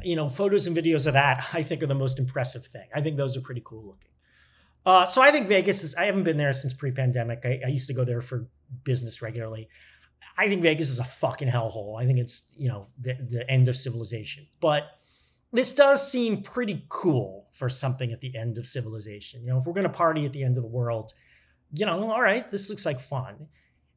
you 0.05 0.15
know, 0.15 0.29
photos 0.29 0.67
and 0.67 0.77
videos 0.77 1.07
of 1.07 1.15
that, 1.15 1.49
I 1.53 1.63
think, 1.63 1.83
are 1.83 1.87
the 1.87 1.95
most 1.95 2.19
impressive 2.19 2.65
thing. 2.65 2.89
I 2.95 3.01
think 3.01 3.17
those 3.17 3.37
are 3.37 3.41
pretty 3.41 3.63
cool 3.65 3.85
looking. 3.85 4.11
Uh, 4.87 5.05
so 5.05 5.21
I 5.21 5.31
think 5.31 5.47
Vegas 5.47 5.85
is, 5.85 5.95
I 5.95 6.05
haven't 6.05 6.23
been 6.23 6.37
there 6.37 6.53
since 6.53 6.73
pre 6.73 6.91
pandemic. 6.91 7.41
I, 7.45 7.61
I 7.67 7.69
used 7.69 7.87
to 7.89 7.95
go 7.95 8.05
there 8.05 8.21
for 8.21 8.47
business 8.85 9.21
regularly. 9.21 9.69
I 10.37 10.49
think 10.49 10.63
Vegas 10.63 10.89
is 10.91 10.99
a 10.99 11.05
fucking 11.05 11.49
hellhole. 11.49 12.01
I 12.01 12.07
think 12.07 12.19
it's, 12.19 12.53
you 12.57 12.69
know, 12.69 12.89
the, 12.99 13.15
the 13.15 13.51
end 13.51 13.69
of 13.69 13.77
civilization. 13.77 14.47
But 14.61 14.85
this 15.53 15.73
does 15.73 16.11
seem 16.11 16.43
pretty 16.43 16.87
cool 16.89 17.49
for 17.53 17.69
something 17.69 18.13
at 18.13 18.21
the 18.21 18.37
end 18.37 18.57
of 18.57 18.67
civilization. 18.67 19.43
You 19.43 19.51
know, 19.51 19.59
if 19.59 19.67
we're 19.67 19.75
going 19.75 19.87
to 19.87 19.93
party 19.93 20.25
at 20.25 20.33
the 20.33 20.45
end 20.45 20.57
of 20.57 20.63
the 20.63 20.69
world, 20.69 21.13
you 21.73 21.87
know, 21.87 22.11
all 22.11 22.23
right, 22.23 22.49
this 22.49 22.71
looks 22.71 22.87
like 22.87 23.01
fun. 23.01 23.49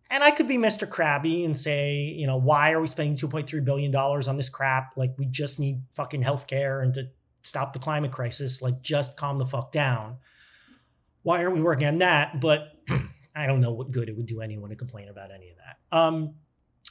And 0.10 0.24
I 0.24 0.32
could 0.32 0.48
be 0.48 0.58
Mr. 0.58 0.88
Krabby 0.88 1.46
and 1.46 1.56
say, 1.56 1.96
you 1.96 2.28
know, 2.28 2.38
why 2.38 2.72
are 2.72 2.82
we 2.82 2.88
spending 2.88 3.16
$2.3 3.16 3.64
billion 3.64 3.96
on 3.96 4.38
this 4.38 4.50
crap? 4.50 4.94
Like, 4.96 5.16
we 5.18 5.26
just 5.26 5.60
need 5.60 5.84
fucking 5.92 6.24
healthcare 6.24 6.84
and 6.84 6.94
to 6.94 7.10
stop 7.42 7.74
the 7.74 7.80
climate 7.80 8.12
crisis. 8.12 8.62
Like, 8.62 8.82
just 8.82 9.18
calm 9.18 9.40
the 9.40 9.46
fuck 9.46 9.72
down. 9.72 10.18
Why 11.24 11.42
aren't 11.42 11.56
we 11.56 11.62
working 11.62 11.88
on 11.88 12.00
that? 12.00 12.42
But 12.42 12.73
I 13.36 13.48
don't 13.48 13.60
know 13.60 13.72
what 13.72 13.92
good 13.92 14.10
it 14.10 14.16
would 14.16 14.26
do 14.26 14.42
anyone 14.42 14.70
to 14.70 14.76
complain 14.76 15.10
about 15.10 15.32
any 15.32 15.50
of 15.50 15.58
that. 15.58 15.98
Um, 15.98 16.36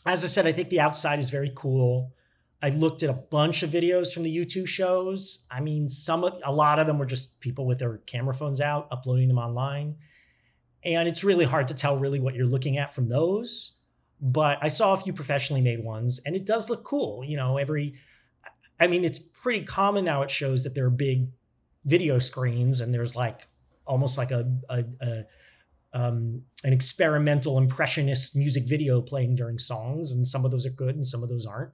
as 0.07 0.25
I 0.25 0.27
said, 0.27 0.47
I 0.47 0.53
think 0.53 0.71
the 0.71 0.81
outside 0.81 1.19
is 1.19 1.31
very 1.31 1.53
cool. 1.55 2.13
I 2.61 2.71
looked 2.71 3.03
at 3.03 3.11
a 3.11 3.15
bunch 3.15 3.63
of 3.63 3.71
videos 3.71 4.13
from 4.13 4.23
the 4.23 4.37
U2 4.37 4.67
shows. 4.67 5.47
I 5.51 5.61
mean, 5.61 5.89
some 5.89 6.25
of 6.25 6.41
a 6.45 6.53
lot 6.53 6.79
of 6.79 6.87
them 6.87 6.99
were 6.99 7.07
just 7.07 7.41
people 7.41 7.67
with 7.67 7.79
their 7.79 7.99
camera 7.99 8.35
phones 8.35 8.61
out, 8.61 8.89
uploading 8.91 9.29
them 9.29 9.39
online. 9.39 9.97
And 10.85 11.09
it's 11.09 11.25
really 11.25 11.45
hard 11.45 11.69
to 11.69 11.75
tell 11.75 11.97
really 11.97 12.21
what 12.21 12.35
you're 12.35 12.47
looking 12.47 12.79
at 12.79 12.93
from 12.95 13.09
those. 13.09 13.79
But 14.21 14.59
I 14.63 14.69
saw 14.69 14.93
a 14.93 14.97
few 14.97 15.13
professionally 15.13 15.61
made 15.63 15.83
ones, 15.85 16.21
and 16.25 16.37
it 16.37 16.47
does 16.47 16.71
look 16.71 16.85
cool. 16.85 17.25
You 17.25 17.37
know, 17.37 17.57
every 17.57 17.95
I 18.79 18.89
mean, 18.89 19.05
it's 19.05 19.19
pretty 19.19 19.65
common 19.65 20.05
now. 20.05 20.23
It 20.23 20.31
shows 20.31 20.65
that 20.65 20.75
there 20.75 20.87
are 20.87 20.91
big 20.91 21.29
video 21.85 22.19
screens, 22.19 22.81
and 22.81 22.93
there's 22.93 23.15
like 23.15 23.49
almost 23.87 24.17
like 24.19 24.31
a, 24.31 24.51
a, 24.69 24.85
a 25.01 25.25
um, 25.93 26.43
an 26.65 26.73
experimental 26.73 27.59
impressionist 27.59 28.35
music 28.35 28.65
video 28.67 29.03
playing 29.03 29.35
during 29.35 29.59
songs, 29.59 30.11
and 30.11 30.27
some 30.27 30.45
of 30.45 30.51
those 30.51 30.67
are 30.67 30.71
good 30.71 30.97
and 30.97 31.07
some 31.07 31.23
of 31.23 31.29
those 31.29 31.47
aren't. 31.47 31.73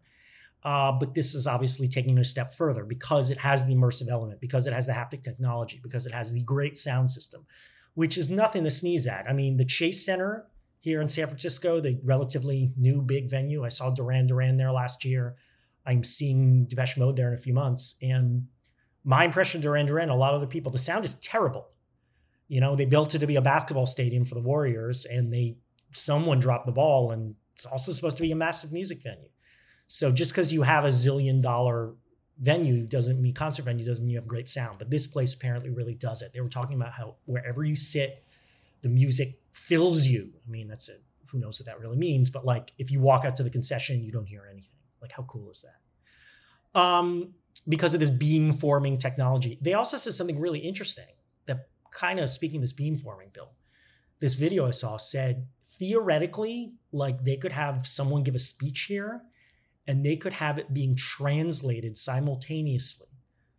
Uh, 0.64 0.90
but 0.90 1.14
this 1.14 1.34
is 1.34 1.46
obviously 1.46 1.86
taking 1.86 2.18
a 2.18 2.24
step 2.24 2.52
further 2.52 2.84
because 2.84 3.30
it 3.30 3.38
has 3.38 3.64
the 3.64 3.74
immersive 3.74 4.08
element, 4.10 4.40
because 4.40 4.66
it 4.66 4.72
has 4.72 4.86
the 4.86 4.92
haptic 4.92 5.22
technology, 5.22 5.80
because 5.82 6.04
it 6.04 6.12
has 6.12 6.32
the 6.32 6.42
great 6.42 6.76
sound 6.76 7.10
system, 7.10 7.46
which 7.94 8.18
is 8.18 8.28
nothing 8.28 8.64
to 8.64 8.70
sneeze 8.70 9.06
at. 9.06 9.26
I 9.28 9.32
mean, 9.32 9.56
the 9.56 9.64
Chase 9.64 10.04
Center 10.04 10.46
here 10.80 11.00
in 11.00 11.08
San 11.08 11.26
Francisco, 11.26 11.80
the 11.80 12.00
relatively 12.02 12.72
new 12.76 13.00
big 13.00 13.30
venue. 13.30 13.64
I 13.64 13.68
saw 13.68 13.90
Duran 13.90 14.26
Duran 14.26 14.56
there 14.56 14.72
last 14.72 15.04
year. 15.04 15.36
I'm 15.86 16.02
seeing 16.02 16.64
Depeche 16.64 16.96
Mode 16.96 17.16
there 17.16 17.28
in 17.28 17.34
a 17.34 17.38
few 17.38 17.54
months, 17.54 17.96
and 18.02 18.48
my 19.04 19.24
impression 19.24 19.60
of 19.60 19.62
Duran 19.62 19.86
Duran, 19.86 20.10
a 20.10 20.16
lot 20.16 20.34
of 20.34 20.40
the 20.40 20.46
people, 20.46 20.72
the 20.72 20.78
sound 20.78 21.04
is 21.04 21.14
terrible. 21.14 21.68
You 22.48 22.60
know, 22.60 22.74
they 22.74 22.86
built 22.86 23.14
it 23.14 23.18
to 23.18 23.26
be 23.26 23.36
a 23.36 23.42
basketball 23.42 23.86
stadium 23.86 24.24
for 24.24 24.34
the 24.34 24.40
Warriors, 24.40 25.04
and 25.04 25.30
they 25.30 25.56
someone 25.90 26.40
dropped 26.40 26.66
the 26.66 26.72
ball, 26.72 27.10
and 27.10 27.34
it's 27.54 27.66
also 27.66 27.92
supposed 27.92 28.16
to 28.16 28.22
be 28.22 28.32
a 28.32 28.36
massive 28.36 28.72
music 28.72 29.02
venue. 29.02 29.28
So 29.86 30.12
just 30.12 30.32
because 30.32 30.52
you 30.52 30.62
have 30.62 30.84
a 30.84 30.88
zillion 30.88 31.42
dollar 31.42 31.94
venue 32.38 32.86
doesn't 32.86 33.20
mean 33.20 33.34
concert 33.34 33.64
venue 33.64 33.84
doesn't 33.84 34.04
mean 34.04 34.12
you 34.12 34.18
have 34.18 34.28
great 34.28 34.48
sound. 34.48 34.78
But 34.78 34.90
this 34.90 35.06
place 35.06 35.34
apparently 35.34 35.70
really 35.70 35.94
does 35.94 36.22
it. 36.22 36.32
They 36.32 36.40
were 36.40 36.48
talking 36.48 36.76
about 36.76 36.92
how 36.92 37.16
wherever 37.24 37.64
you 37.64 37.76
sit, 37.76 38.24
the 38.82 38.88
music 38.88 39.40
fills 39.50 40.06
you. 40.06 40.32
I 40.46 40.50
mean, 40.50 40.68
that's 40.68 40.88
it. 40.88 41.02
who 41.30 41.38
knows 41.38 41.58
what 41.58 41.66
that 41.66 41.80
really 41.80 41.96
means, 41.96 42.30
but 42.30 42.44
like 42.44 42.72
if 42.78 42.90
you 42.90 43.00
walk 43.00 43.24
out 43.24 43.36
to 43.36 43.42
the 43.42 43.50
concession, 43.50 44.02
you 44.02 44.12
don't 44.12 44.26
hear 44.26 44.46
anything. 44.50 44.78
Like 45.02 45.12
how 45.12 45.24
cool 45.24 45.50
is 45.50 45.64
that? 45.64 46.80
Um, 46.80 47.34
because 47.68 47.92
of 47.92 48.00
this 48.00 48.10
beam 48.10 48.52
forming 48.52 48.98
technology. 48.98 49.58
They 49.60 49.74
also 49.74 49.96
said 49.96 50.14
something 50.14 50.38
really 50.38 50.60
interesting 50.60 51.06
kind 51.92 52.20
of 52.20 52.30
speaking 52.30 52.60
this 52.60 52.72
beam 52.72 52.96
forming, 52.96 53.30
Bill. 53.32 53.50
This 54.20 54.34
video 54.34 54.66
I 54.66 54.72
saw 54.72 54.96
said 54.96 55.46
theoretically, 55.64 56.72
like 56.92 57.24
they 57.24 57.36
could 57.36 57.52
have 57.52 57.86
someone 57.86 58.24
give 58.24 58.34
a 58.34 58.40
speech 58.40 58.82
here 58.82 59.22
and 59.86 60.04
they 60.04 60.16
could 60.16 60.34
have 60.34 60.58
it 60.58 60.74
being 60.74 60.96
translated 60.96 61.96
simultaneously. 61.96 63.06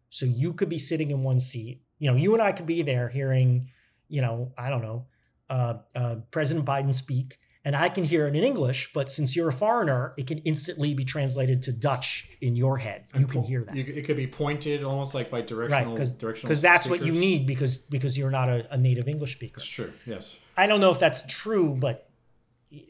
So 0.09 0.25
you 0.25 0.53
could 0.53 0.69
be 0.69 0.79
sitting 0.79 1.11
in 1.11 1.23
one 1.23 1.39
seat. 1.39 1.81
You 1.97 2.11
know, 2.11 2.17
you 2.17 2.33
and 2.33 2.41
I 2.41 2.51
could 2.51 2.65
be 2.65 2.81
there 2.81 3.09
hearing, 3.09 3.69
you 4.07 4.21
know, 4.21 4.53
I 4.57 4.69
don't 4.69 4.81
know, 4.81 5.07
uh, 5.49 5.75
uh, 5.95 6.15
President 6.31 6.65
Biden 6.65 6.93
speak, 6.93 7.39
and 7.69 7.75
I 7.75 7.87
can 7.87 8.03
hear 8.03 8.25
it 8.25 8.35
in 8.35 8.43
English. 8.43 8.91
But 8.93 9.11
since 9.11 9.35
you're 9.35 9.49
a 9.49 9.53
foreigner, 9.53 10.15
it 10.17 10.25
can 10.25 10.39
instantly 10.39 10.95
be 10.95 11.05
translated 11.05 11.61
to 11.63 11.71
Dutch 11.71 12.27
in 12.41 12.55
your 12.55 12.79
head. 12.79 13.05
You 13.15 13.27
can 13.27 13.43
hear 13.43 13.63
that, 13.63 13.75
You, 13.75 13.83
it 13.83 14.05
could 14.05 14.17
be 14.17 14.25
pointed 14.25 14.83
almost 14.83 15.13
like 15.13 15.29
by 15.29 15.41
directional 15.41 15.95
right? 15.95 16.17
directional. 16.17 16.49
Because 16.49 16.63
that's 16.63 16.87
what 16.87 17.05
you 17.05 17.11
need 17.11 17.45
because 17.45 17.77
because 17.77 18.17
you're 18.17 18.31
not 18.31 18.49
a, 18.49 18.73
a 18.73 18.77
native 18.77 19.07
English 19.07 19.33
speaker. 19.33 19.59
That's 19.59 19.69
true. 19.69 19.93
Yes. 20.07 20.35
I 20.57 20.65
don't 20.65 20.79
know 20.79 20.89
if 20.89 20.97
that's 20.97 21.27
true, 21.27 21.77
but 21.79 22.09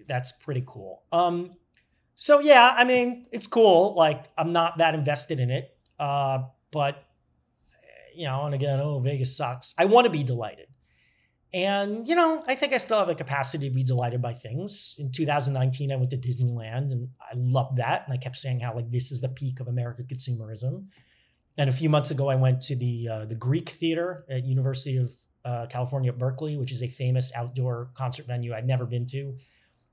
that's 0.08 0.32
pretty 0.32 0.64
cool. 0.66 1.04
Um, 1.12 1.56
so 2.16 2.40
yeah, 2.40 2.74
I 2.74 2.86
mean, 2.86 3.26
it's 3.34 3.48
cool. 3.48 3.96
Like, 3.96 4.24
I'm 4.38 4.54
not 4.54 4.78
that 4.78 4.96
invested 4.96 5.42
in 5.42 5.52
it, 5.52 5.70
uh, 6.00 6.44
but 6.72 7.04
you 8.16 8.28
know, 8.28 8.46
and 8.46 8.56
again, 8.56 8.80
oh, 8.80 9.00
Vegas 9.00 9.36
sucks. 9.36 9.76
I 9.78 9.86
want 9.86 10.06
to 10.06 10.10
be 10.10 10.24
delighted, 10.24 10.68
and 11.54 12.08
you 12.08 12.16
know, 12.16 12.44
I 12.48 12.56
think 12.56 12.74
I 12.74 12.78
still 12.78 13.00
have 13.00 13.08
the 13.08 13.16
capacity 13.16 13.70
to 13.70 13.76
be 13.76 13.84
delighted 13.84 14.22
by 14.22 14.34
things. 14.34 14.96
In 15.00 15.12
2019, 15.12 15.92
I 15.92 15.96
went 15.96 16.12
to 16.12 16.18
Disneyland, 16.18 16.92
and 16.92 17.10
I 17.20 17.36
loved 17.36 17.78
that, 17.78 18.04
and 18.06 18.14
I 18.14 18.18
kept 18.18 18.38
saying 18.38 18.60
how 18.60 18.76
like 18.76 18.92
this 18.92 19.12
is 19.12 19.22
the 19.22 19.30
peak 19.30 19.60
of 19.60 19.68
American 19.68 20.06
consumerism. 20.06 20.86
And 21.58 21.70
a 21.70 21.74
few 21.74 21.90
months 21.90 22.12
ago, 22.12 22.30
I 22.30 22.36
went 22.36 22.62
to 22.62 22.76
the 22.76 23.10
uh, 23.12 23.26
the 23.26 23.36
Greek 23.36 23.70
Theater 23.70 24.26
at 24.30 24.46
University 24.46 24.98
of 24.98 25.12
uh, 25.44 25.66
California 25.68 26.14
Berkeley, 26.14 26.58
which 26.58 26.72
is 26.72 26.84
a 26.84 26.88
famous 26.88 27.32
outdoor 27.36 27.90
concert 27.96 28.28
venue 28.28 28.54
I'd 28.54 28.68
never 28.68 28.86
been 28.86 29.06
to. 29.08 29.36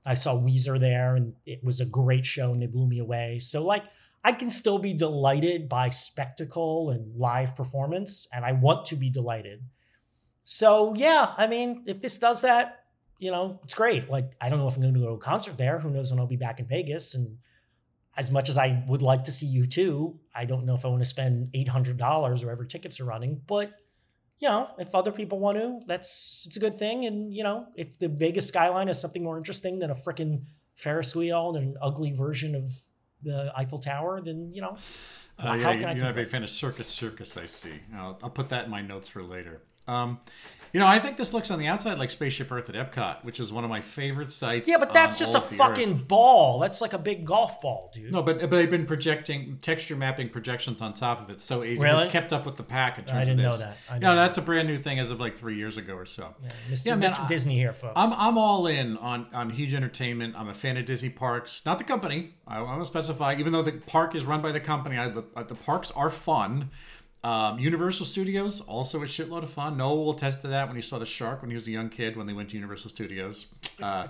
I 0.05 0.13
saw 0.13 0.35
Weezer 0.35 0.79
there, 0.79 1.15
and 1.15 1.33
it 1.45 1.63
was 1.63 1.81
a 1.81 1.85
great 1.85 2.25
show, 2.25 2.51
and 2.51 2.61
they 2.61 2.67
blew 2.67 2.87
me 2.87 2.99
away. 2.99 3.39
So, 3.39 3.65
like, 3.65 3.83
I 4.23 4.31
can 4.31 4.49
still 4.49 4.79
be 4.79 4.93
delighted 4.93 5.67
by 5.67 5.89
spectacle 5.89 6.91
and 6.91 7.15
live 7.17 7.55
performance, 7.55 8.27
and 8.31 8.45
I 8.45 8.53
want 8.53 8.85
to 8.87 8.95
be 8.95 9.09
delighted. 9.09 9.63
So, 10.49 10.93
yeah, 10.95 11.33
I 11.35 11.45
mean, 11.45 11.83
if 11.87 11.99
this 11.99 12.17
does 12.17 12.39
that, 12.39 12.85
you 13.19 13.31
know, 13.31 13.59
it's 13.65 13.73
great. 13.73 14.09
Like, 14.09 14.31
I 14.39 14.47
don't 14.47 14.59
know 14.59 14.67
if 14.69 14.77
I'm 14.77 14.81
going 14.81 14.93
to 14.93 14.99
go 15.01 15.07
to 15.07 15.11
a 15.15 15.17
concert 15.17 15.57
there. 15.57 15.77
Who 15.77 15.89
knows 15.89 16.09
when 16.09 16.21
I'll 16.21 16.25
be 16.25 16.37
back 16.37 16.61
in 16.61 16.67
Vegas? 16.67 17.15
And 17.15 17.39
as 18.15 18.31
much 18.31 18.47
as 18.47 18.57
I 18.57 18.81
would 18.87 19.01
like 19.01 19.25
to 19.25 19.31
see 19.33 19.45
U2, 19.59 20.15
I 20.33 20.45
don't 20.45 20.65
know 20.65 20.73
if 20.73 20.85
I 20.85 20.87
want 20.87 21.01
to 21.01 21.05
spend 21.05 21.51
$800 21.51 22.41
wherever 22.41 22.63
tickets 22.63 23.01
are 23.01 23.03
running, 23.03 23.41
but 23.45 23.73
you 24.39 24.47
know, 24.47 24.69
if 24.79 24.95
other 24.95 25.11
people 25.11 25.37
want 25.37 25.57
to, 25.57 25.81
that's 25.85 26.43
it's 26.45 26.55
a 26.55 26.61
good 26.61 26.79
thing. 26.79 27.05
And 27.05 27.33
you 27.33 27.43
know, 27.43 27.67
if 27.75 27.99
the 27.99 28.07
Vegas 28.07 28.47
skyline 28.47 28.87
is 28.87 29.01
something 29.01 29.25
more 29.25 29.37
interesting 29.37 29.79
than 29.79 29.89
a 29.89 29.95
freaking 29.95 30.43
Ferris 30.75 31.13
wheel 31.13 31.57
and 31.57 31.75
an 31.75 31.77
ugly 31.81 32.13
version 32.13 32.55
of 32.55 32.71
the 33.21 33.51
Eiffel 33.57 33.79
Tower, 33.79 34.21
then 34.21 34.53
you 34.53 34.61
know, 34.61 34.77
Uh, 35.37 35.55
yeah, 35.55 35.63
how 35.63 35.71
you, 35.71 35.85
I? 35.85 35.91
You're 35.91 36.03
not 36.03 36.11
a 36.11 36.13
big 36.13 36.29
fan 36.29 36.43
of 36.43 36.49
Circus 36.49 36.87
Circus, 36.87 37.35
I 37.35 37.47
see. 37.47 37.81
I'll, 37.93 38.17
I'll 38.23 38.29
put 38.29 38.47
that 38.49 38.65
in 38.65 38.71
my 38.71 38.81
notes 38.81 39.09
for 39.09 39.21
later. 39.21 39.61
Um, 39.87 40.19
you 40.73 40.81
know, 40.81 40.87
I 40.87 40.99
think 40.99 41.15
this 41.15 41.33
looks 41.33 41.49
on 41.49 41.59
the 41.59 41.67
outside 41.67 41.97
like 41.97 42.09
Spaceship 42.11 42.51
Earth 42.51 42.69
at 42.69 42.75
Epcot, 42.75 43.23
which 43.23 43.39
is 43.39 43.53
one 43.53 43.63
of 43.63 43.69
my 43.69 43.79
favorite 43.79 44.29
sites. 44.29 44.67
Yeah, 44.67 44.75
but 44.77 44.93
that's 44.93 45.17
just 45.17 45.33
a 45.33 45.39
fucking 45.39 45.93
Earth. 45.93 46.07
ball. 46.09 46.59
That's 46.59 46.81
like 46.81 46.91
a 46.91 46.99
big 46.99 47.25
golf 47.25 47.61
ball, 47.61 47.89
dude. 47.93 48.11
No, 48.11 48.21
but 48.21 48.41
but 48.41 48.49
they've 48.51 48.69
been 48.69 48.85
projecting 48.85 49.57
texture 49.61 49.95
mapping 49.95 50.27
projections 50.29 50.81
on 50.81 50.93
top 50.93 51.21
of 51.21 51.29
it, 51.29 51.39
so 51.39 51.61
it 51.61 51.79
Really? 51.79 52.09
kept 52.09 52.33
up 52.33 52.45
with 52.45 52.57
the 52.57 52.63
pack 52.63 52.99
in 52.99 53.05
terms 53.05 53.17
I 53.17 53.25
didn't 53.25 53.45
of 53.45 53.51
know 53.53 53.57
that. 53.57 53.77
I 53.89 53.97
no, 53.97 54.09
know 54.13 54.15
that's 54.17 54.37
a 54.37 54.41
brand 54.41 54.67
new 54.67 54.77
thing 54.77 54.99
as 54.99 55.09
of 55.09 55.21
like 55.21 55.35
three 55.37 55.55
years 55.55 55.77
ago 55.77 55.93
or 55.95 56.05
so. 56.05 56.35
Mr. 56.69 56.85
Yeah, 56.87 56.95
man, 56.95 57.09
Mr. 57.09 57.23
I- 57.23 57.27
Disney 57.27 57.55
here, 57.55 57.73
folks. 57.73 57.93
I'm 57.95 58.11
I'm 58.13 58.37
all 58.37 58.67
in 58.67 58.97
on 58.97 59.27
on 59.33 59.49
huge 59.51 59.73
entertainment. 59.73 60.35
I'm 60.37 60.49
a 60.49 60.53
fan 60.53 60.75
of 60.75 60.85
Disney 60.85 61.09
parks, 61.09 61.61
not 61.65 61.77
the 61.77 61.85
company. 61.85 62.33
I 62.45 62.61
want 62.61 62.81
to 62.81 62.85
specify, 62.85 63.35
even 63.39 63.53
though 63.53 63.63
the 63.63 63.71
park 63.71 64.15
is 64.15 64.25
run 64.25 64.41
by 64.41 64.51
the 64.51 64.59
company, 64.59 64.97
I, 64.97 65.07
the, 65.09 65.23
the 65.47 65.55
parks 65.55 65.91
are 65.91 66.09
fun. 66.09 66.71
Um, 67.23 67.59
Universal 67.59 68.05
Studios 68.05 68.61
also 68.61 69.01
a 69.01 69.05
shitload 69.05 69.43
of 69.43 69.49
fun. 69.49 69.77
Noah 69.77 69.95
will 69.95 70.11
attest 70.11 70.41
to 70.41 70.47
that 70.49 70.67
when 70.67 70.75
he 70.75 70.81
saw 70.81 70.99
the 70.99 71.05
shark 71.05 71.41
when 71.41 71.49
he 71.49 71.55
was 71.55 71.67
a 71.67 71.71
young 71.71 71.89
kid 71.89 72.15
when 72.15 72.27
they 72.27 72.33
went 72.33 72.49
to 72.49 72.55
Universal 72.55 72.91
Studios. 72.91 73.47
Uh, 73.81 74.07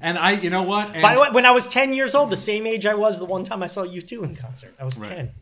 and 0.00 0.18
I, 0.18 0.32
you 0.32 0.50
know 0.50 0.62
what? 0.62 0.92
And 0.92 1.02
By 1.02 1.14
the 1.14 1.20
way, 1.20 1.28
when 1.32 1.46
I 1.46 1.50
was 1.50 1.68
10 1.68 1.92
years 1.92 2.14
old, 2.14 2.30
the 2.30 2.36
same 2.36 2.66
age 2.66 2.86
I 2.86 2.94
was 2.94 3.18
the 3.18 3.24
one 3.24 3.44
time 3.44 3.62
I 3.62 3.66
saw 3.66 3.84
U2 3.84 4.24
in 4.24 4.36
concert, 4.36 4.74
I 4.78 4.84
was 4.84 4.98
10. 4.98 5.32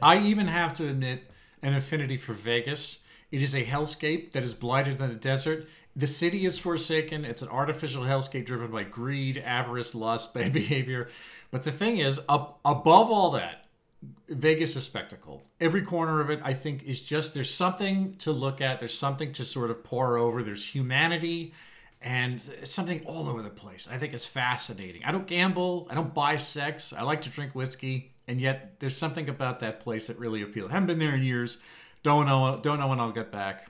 I 0.00 0.18
even 0.18 0.48
have 0.48 0.74
to 0.74 0.88
admit 0.88 1.30
an 1.62 1.74
affinity 1.74 2.16
for 2.16 2.32
Vegas. 2.32 3.00
It 3.30 3.42
is 3.42 3.54
a 3.54 3.64
hellscape 3.64 4.32
that 4.32 4.42
is 4.42 4.54
blighted 4.54 4.98
than 4.98 5.10
a 5.10 5.14
desert. 5.14 5.68
The 5.94 6.06
city 6.06 6.46
is 6.46 6.58
forsaken. 6.58 7.24
It's 7.24 7.42
an 7.42 7.48
artificial 7.48 8.04
hellscape 8.04 8.46
driven 8.46 8.70
by 8.70 8.84
greed, 8.84 9.38
avarice, 9.38 9.94
lust, 9.94 10.32
bad 10.34 10.52
behavior. 10.62 11.10
But 11.50 11.64
the 11.64 11.72
thing 11.72 11.98
is, 11.98 12.20
up 12.28 12.60
above 12.64 13.10
all 13.10 13.30
that, 13.32 13.61
Vegas 14.28 14.74
is 14.76 14.84
spectacle. 14.84 15.42
Every 15.60 15.82
corner 15.82 16.20
of 16.20 16.30
it, 16.30 16.40
I 16.42 16.54
think, 16.54 16.82
is 16.84 17.00
just 17.00 17.34
there's 17.34 17.52
something 17.52 18.16
to 18.18 18.32
look 18.32 18.60
at. 18.60 18.78
There's 18.80 18.96
something 18.96 19.32
to 19.34 19.44
sort 19.44 19.70
of 19.70 19.84
pore 19.84 20.16
over. 20.16 20.42
There's 20.42 20.66
humanity 20.68 21.52
and 22.00 22.42
something 22.64 23.04
all 23.04 23.28
over 23.28 23.42
the 23.42 23.50
place. 23.50 23.88
I 23.90 23.98
think 23.98 24.12
it's 24.12 24.26
fascinating. 24.26 25.04
I 25.04 25.12
don't 25.12 25.26
gamble. 25.26 25.86
I 25.90 25.94
don't 25.94 26.12
buy 26.12 26.36
sex. 26.36 26.92
I 26.92 27.02
like 27.02 27.22
to 27.22 27.28
drink 27.30 27.54
whiskey, 27.54 28.12
and 28.26 28.40
yet 28.40 28.80
there's 28.80 28.96
something 28.96 29.28
about 29.28 29.60
that 29.60 29.80
place 29.80 30.08
that 30.08 30.18
really 30.18 30.42
appeals. 30.42 30.70
haven't 30.72 30.86
been 30.88 30.98
there 30.98 31.14
in 31.14 31.22
years. 31.22 31.58
Don't 32.02 32.26
know. 32.26 32.58
Don't 32.60 32.80
know 32.80 32.88
when 32.88 32.98
I'll 32.98 33.12
get 33.12 33.30
back. 33.30 33.68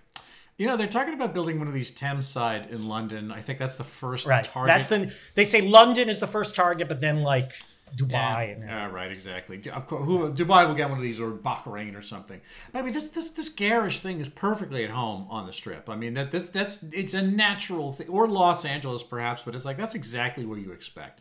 You 0.57 0.66
know, 0.66 0.77
they're 0.79 0.87
talking 0.87 1.12
about 1.14 1.35
building 1.35 1.59
one 1.59 1.68
of 1.68 1.75
these 1.75 1.90
Thames 1.90 2.27
side 2.27 2.68
in 2.71 2.88
London. 2.88 3.33
I 3.33 3.40
think 3.40 3.59
that's 3.59 3.75
the 3.75 3.85
first 3.85 4.27
Right. 4.27 4.45
target. 4.45 4.68
That's 4.68 4.87
the, 4.87 5.12
they 5.35 5.45
say 5.45 5.62
London 5.68 6.09
is 6.09 6.21
the 6.21 6.27
first 6.27 6.55
target, 6.55 6.88
but 6.88 7.01
then 7.01 7.23
like 7.23 7.53
Dubai. 7.97 8.11
Yeah, 8.11 8.40
And, 8.40 8.62
yeah, 8.62 8.90
right, 8.90 9.11
exactly. 9.11 9.59
Du- 9.59 9.75
Of 9.75 9.87
course, 9.87 10.05
who, 10.05 10.33
Dubai 10.33 10.66
will 10.66 10.75
get 10.75 10.88
one 10.88 10.99
of 10.99 11.03
these, 11.03 11.21
or 11.21 11.31
Bahrain 11.31 11.97
or 11.97 12.03
something. 12.03 12.40
But 12.73 12.79
I 12.81 12.83
mean, 12.83 12.95
this 12.95 13.11
this 13.11 13.31
this 13.31 13.49
garish 13.49 14.01
thing 14.01 14.21
is 14.21 14.29
perfectly 14.29 14.85
at 14.85 14.90
home 14.90 15.27
on 15.31 15.47
the 15.47 15.53
strip. 15.53 15.88
I 15.90 15.97
mean, 15.97 16.14
that 16.14 16.31
this 16.33 16.49
that's 16.49 16.83
it's 16.85 17.14
a 17.14 17.23
natural 17.23 17.92
thing, 17.92 18.09
or 18.09 18.29
Los 18.29 18.64
Angeles 18.64 19.03
perhaps, 19.03 19.42
but 19.42 19.55
it's 19.55 19.64
like 19.64 19.77
that's 19.77 19.95
exactly 19.95 20.45
what 20.47 20.59
you 20.59 20.73
expect. 20.73 21.21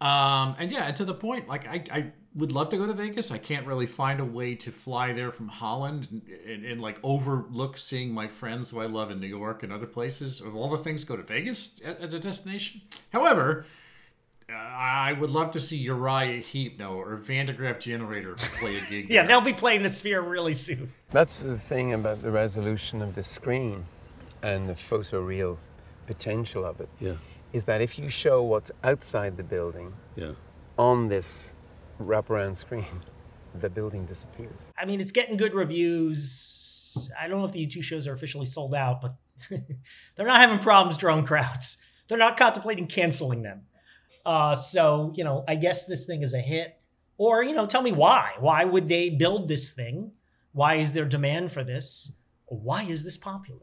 Um, 0.00 0.56
and 0.58 0.70
yeah, 0.70 0.84
and 0.88 0.96
to 0.96 1.04
the 1.04 1.14
point, 1.14 1.48
like 1.48 1.66
I, 1.66 1.84
I 1.90 2.12
would 2.34 2.52
love 2.52 2.68
to 2.70 2.76
go 2.76 2.86
to 2.86 2.92
Vegas. 2.92 3.30
I 3.30 3.38
can't 3.38 3.66
really 3.66 3.86
find 3.86 4.20
a 4.20 4.24
way 4.24 4.54
to 4.56 4.70
fly 4.70 5.12
there 5.12 5.30
from 5.30 5.48
Holland 5.48 6.08
and, 6.10 6.22
and, 6.46 6.64
and 6.66 6.80
like 6.82 6.98
overlook 7.02 7.78
seeing 7.78 8.12
my 8.12 8.26
friends 8.28 8.70
who 8.70 8.80
I 8.80 8.86
love 8.86 9.10
in 9.10 9.20
New 9.20 9.28
York 9.28 9.62
and 9.62 9.72
other 9.72 9.86
places. 9.86 10.40
Of 10.40 10.54
all 10.54 10.68
the 10.68 10.78
things, 10.78 11.04
go 11.04 11.16
to 11.16 11.22
Vegas 11.22 11.80
as 11.80 12.12
a 12.12 12.18
destination. 12.18 12.82
However, 13.12 13.66
I 14.52 15.12
would 15.14 15.30
love 15.30 15.50
to 15.52 15.60
see 15.60 15.76
Uriah 15.78 16.40
Heep, 16.40 16.78
no, 16.78 16.92
or 16.94 17.16
Van 17.16 17.46
der 17.46 17.52
Graaf 17.54 17.78
Generator 17.78 18.34
play 18.36 18.76
a 18.76 18.80
gig. 18.90 19.06
yeah, 19.08 19.22
there. 19.22 19.28
they'll 19.28 19.40
be 19.40 19.52
playing 19.52 19.82
the 19.82 19.88
sphere 19.88 20.20
really 20.20 20.54
soon. 20.54 20.92
That's 21.10 21.38
the 21.40 21.58
thing 21.58 21.92
about 21.92 22.20
the 22.22 22.30
resolution 22.30 23.00
of 23.00 23.14
the 23.14 23.24
screen 23.24 23.86
and 24.42 24.68
the 24.68 24.74
photoreal 24.74 25.56
potential 26.06 26.64
of 26.64 26.80
it. 26.80 26.88
Yeah. 27.00 27.14
Is 27.52 27.64
that 27.66 27.80
if 27.80 27.98
you 27.98 28.08
show 28.08 28.42
what's 28.42 28.70
outside 28.82 29.36
the 29.36 29.44
building 29.44 29.94
Yeah. 30.16 30.32
on 30.78 31.08
this 31.08 31.54
wraparound 32.00 32.56
screen, 32.56 32.84
the 33.54 33.70
building 33.70 34.04
disappears. 34.04 34.72
I 34.78 34.84
mean, 34.84 35.00
it's 35.00 35.12
getting 35.12 35.36
good 35.36 35.54
reviews. 35.54 37.10
I 37.18 37.28
don't 37.28 37.38
know 37.38 37.44
if 37.44 37.52
the 37.52 37.66
U2 37.66 37.82
shows 37.82 38.06
are 38.06 38.12
officially 38.12 38.46
sold 38.46 38.74
out, 38.74 39.00
but 39.00 39.14
they're 40.16 40.26
not 40.26 40.40
having 40.40 40.58
problems 40.58 40.96
drawing 40.96 41.24
crowds. 41.24 41.78
They're 42.08 42.18
not 42.18 42.36
contemplating 42.36 42.86
canceling 42.86 43.42
them. 43.42 43.62
Uh, 44.24 44.54
so, 44.54 45.12
you 45.14 45.24
know, 45.24 45.44
I 45.46 45.56
guess 45.56 45.86
this 45.86 46.06
thing 46.06 46.22
is 46.22 46.34
a 46.34 46.38
hit. 46.38 46.78
Or, 47.16 47.42
you 47.42 47.54
know, 47.54 47.66
tell 47.66 47.82
me 47.82 47.92
why. 47.92 48.32
Why 48.40 48.64
would 48.64 48.88
they 48.88 49.10
build 49.10 49.48
this 49.48 49.72
thing? 49.72 50.12
Why 50.52 50.76
is 50.76 50.92
there 50.92 51.04
demand 51.04 51.52
for 51.52 51.62
this? 51.62 52.12
Why 52.46 52.82
is 52.82 53.04
this 53.04 53.16
popular? 53.16 53.60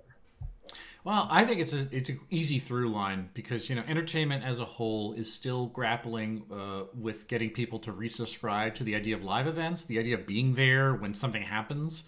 Well, 1.03 1.27
I 1.31 1.45
think 1.45 1.61
it's 1.61 1.73
a 1.73 1.87
it's 1.91 2.09
an 2.09 2.19
easy 2.29 2.59
through 2.59 2.89
line 2.89 3.29
because 3.33 3.69
you 3.69 3.75
know 3.75 3.83
entertainment 3.87 4.43
as 4.43 4.59
a 4.59 4.65
whole 4.65 5.13
is 5.13 5.33
still 5.33 5.65
grappling 5.65 6.43
uh, 6.51 6.83
with 6.93 7.27
getting 7.27 7.49
people 7.49 7.79
to 7.79 7.91
resubscribe 7.91 8.75
to 8.75 8.83
the 8.83 8.95
idea 8.95 9.15
of 9.15 9.23
live 9.23 9.47
events, 9.47 9.83
the 9.85 9.97
idea 9.97 10.15
of 10.15 10.27
being 10.27 10.53
there 10.53 10.93
when 10.93 11.15
something 11.15 11.41
happens. 11.41 12.03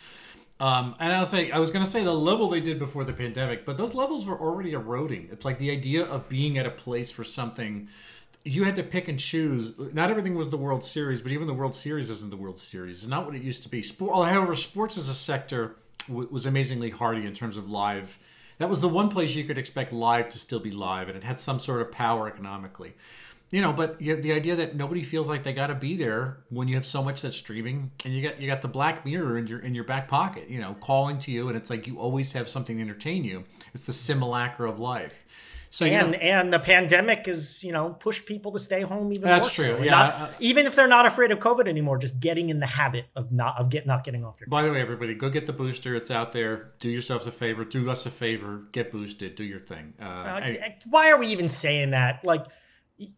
Um, 0.60 0.96
and 1.00 1.12
I'll 1.12 1.26
say 1.26 1.50
I 1.50 1.58
was 1.58 1.72
going 1.72 1.84
to 1.84 1.89
say 1.89 2.04
the 2.04 2.13
level 2.13 2.50
they 2.50 2.62
did 2.62 2.78
before 2.78 3.04
the 3.04 3.13
pandemic, 3.13 3.66
but 3.66 3.78
those 3.78 3.96
levels 3.96 4.26
were 4.26 4.39
already 4.39 4.74
eroding. 4.74 5.28
It's 5.32 5.44
like 5.44 5.58
the 5.58 5.72
idea 5.72 6.06
of 6.06 6.30
being 6.30 6.60
at 6.60 6.68
a 6.68 6.72
place 6.72 7.12
for 7.12 7.24
something. 7.24 7.89
You 8.46 8.66
had 8.66 8.76
to 8.76 8.84
pick 8.84 9.08
and 9.08 9.20
choose. 9.20 9.74
Not 9.78 10.10
everything 10.10 10.36
was 10.36 10.50
the 10.50 10.58
World 10.58 10.84
Series, 10.84 11.22
but 11.22 11.32
even 11.32 11.48
the 11.48 11.54
World 11.54 11.74
Series 11.74 12.10
isn't 12.10 12.30
the 12.30 12.38
World 12.38 12.60
Series. 12.60 13.00
It's 13.00 13.08
not 13.08 13.26
what 13.26 13.36
it 13.36 13.42
used 13.42 13.64
to 13.64 13.70
be. 13.70 13.82
Sport, 13.82 14.28
however, 14.28 14.56
sports 14.56 14.98
as 14.98 15.08
a 15.08 15.14
sector 15.14 15.78
w- 16.08 16.28
was 16.30 16.46
amazingly 16.46 16.90
hardy 16.90 17.26
in 17.26 17.34
terms 17.34 17.56
of 17.56 17.70
live. 17.70 18.20
That 18.58 18.70
was 18.70 18.82
the 18.82 18.90
one 18.90 19.10
place 19.10 19.36
you 19.36 19.46
could 19.46 19.58
expect 19.58 19.94
live 19.94 20.30
to 20.30 20.40
still 20.40 20.60
be 20.60 20.72
live, 20.72 21.08
and 21.08 21.18
it 21.18 21.24
had 21.24 21.40
some 21.40 21.60
sort 21.60 21.82
of 21.82 21.92
power 21.92 22.28
economically. 22.28 22.94
You 23.50 23.62
know, 23.62 23.72
but 23.72 24.02
you 24.02 24.16
the 24.16 24.34
idea 24.34 24.56
that 24.56 24.76
nobody 24.76 25.04
feels 25.04 25.30
like 25.30 25.44
they 25.44 25.54
got 25.54 25.68
to 25.68 25.76
be 25.76 25.96
there 25.96 26.38
when 26.50 26.68
you 26.68 26.74
have 26.74 26.88
so 26.88 27.04
much 27.04 27.22
that's 27.22 27.38
streaming, 27.38 27.92
and 28.04 28.12
you 28.12 28.24
got 28.24 28.42
you 28.42 28.48
got 28.48 28.64
the 28.64 28.68
Black 28.68 29.06
Mirror 29.06 29.38
in 29.38 29.46
your 29.46 29.60
in 29.60 29.76
your 29.76 29.84
back 29.84 30.08
pocket, 30.08 30.50
you 30.50 30.60
know, 30.60 30.76
calling 30.82 31.20
to 31.20 31.32
you, 31.32 31.50
and 31.50 31.56
it's 31.56 31.70
like 31.70 31.86
you 31.86 32.00
always 32.00 32.34
have 32.34 32.50
something 32.50 32.78
to 32.78 32.82
entertain 32.82 33.24
you. 33.24 33.44
It's 33.76 33.86
the 33.86 33.94
simulacra 33.94 34.68
of 34.68 34.80
life. 34.80 35.23
So 35.74 35.86
you 35.86 35.94
and 35.94 36.12
know, 36.12 36.18
and 36.20 36.54
the 36.54 36.60
pandemic 36.60 37.28
is 37.28 37.64
you 37.64 37.72
know 37.72 37.90
pushed 38.00 38.28
people 38.28 38.52
to 38.52 38.60
stay 38.60 38.82
home 38.82 39.12
even 39.12 39.28
That's 39.28 39.42
more 39.46 39.50
so. 39.50 39.64
true, 39.64 39.76
And 39.78 39.86
yeah. 39.86 39.92
not- 39.92 40.14
Uh, 40.14 40.32
even 40.40 40.68
if 40.68 40.76
they're 40.76 40.88
not 40.88 41.08
afraid 41.08 41.32
of 41.32 41.40
COVID 41.40 41.68
anymore, 41.68 41.98
just 41.98 42.20
getting 42.20 42.52
in 42.52 42.60
the 42.60 42.68
habit 42.68 43.06
of 43.16 43.32
not 43.32 43.58
of 43.60 43.72
get 43.72 43.88
not 43.88 44.04
getting 44.04 44.24
off 44.24 44.40
your. 44.40 44.48
By 44.50 44.62
the 44.62 44.72
way, 44.72 44.80
everybody, 44.80 45.16
go 45.16 45.30
get 45.32 45.48
the 45.48 45.54
booster. 45.54 45.96
It's 45.96 46.12
out 46.12 46.32
there. 46.32 46.74
Do 46.80 46.90
yourselves 46.90 47.26
a 47.26 47.32
favor. 47.32 47.66
Do 47.66 47.90
us 47.90 48.06
a 48.06 48.12
favor. 48.12 48.66
Get 48.72 48.92
boosted. 48.92 49.34
Do 49.34 49.44
your 49.44 49.60
thing. 49.60 49.96
Uh, 50.00 50.04
Uh, 50.04 50.40
I- 50.44 50.78
why 50.88 51.10
are 51.12 51.18
we 51.18 51.26
even 51.28 51.48
saying 51.48 51.90
that? 51.90 52.24
Like, 52.24 52.46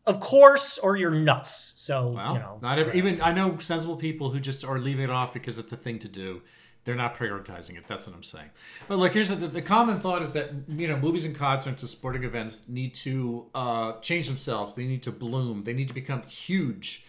of 0.07 0.21
course, 0.21 0.77
or 0.77 0.95
you're 0.95 1.11
nuts. 1.11 1.73
So 1.75 2.11
well, 2.11 2.33
you 2.35 2.39
know, 2.39 2.59
not 2.61 2.79
every, 2.79 2.97
even 2.97 3.21
I 3.21 3.33
know 3.33 3.57
sensible 3.57 3.97
people 3.97 4.29
who 4.29 4.39
just 4.39 4.63
are 4.63 4.79
leaving 4.79 5.03
it 5.03 5.09
off 5.09 5.33
because 5.33 5.57
it's 5.57 5.73
a 5.73 5.77
thing 5.77 5.99
to 5.99 6.07
do. 6.07 6.41
They're 6.85 6.95
not 6.95 7.15
prioritizing 7.17 7.77
it. 7.77 7.85
That's 7.87 8.05
what 8.07 8.15
I'm 8.15 8.23
saying. 8.23 8.51
But 8.87 8.99
look, 8.99 9.13
here's 9.13 9.29
the, 9.29 9.35
the 9.35 9.61
common 9.61 9.99
thought 9.99 10.21
is 10.21 10.33
that 10.33 10.51
you 10.69 10.87
know 10.87 10.97
movies 10.97 11.25
and 11.25 11.35
concerts 11.35 11.81
and 11.81 11.89
sporting 11.89 12.23
events 12.23 12.61
need 12.67 12.93
to 12.95 13.47
uh, 13.55 13.93
change 13.99 14.27
themselves. 14.27 14.75
They 14.75 14.85
need 14.85 15.01
to 15.03 15.11
bloom. 15.11 15.63
They 15.63 15.73
need 15.73 15.87
to 15.89 15.93
become 15.95 16.21
huge. 16.23 17.05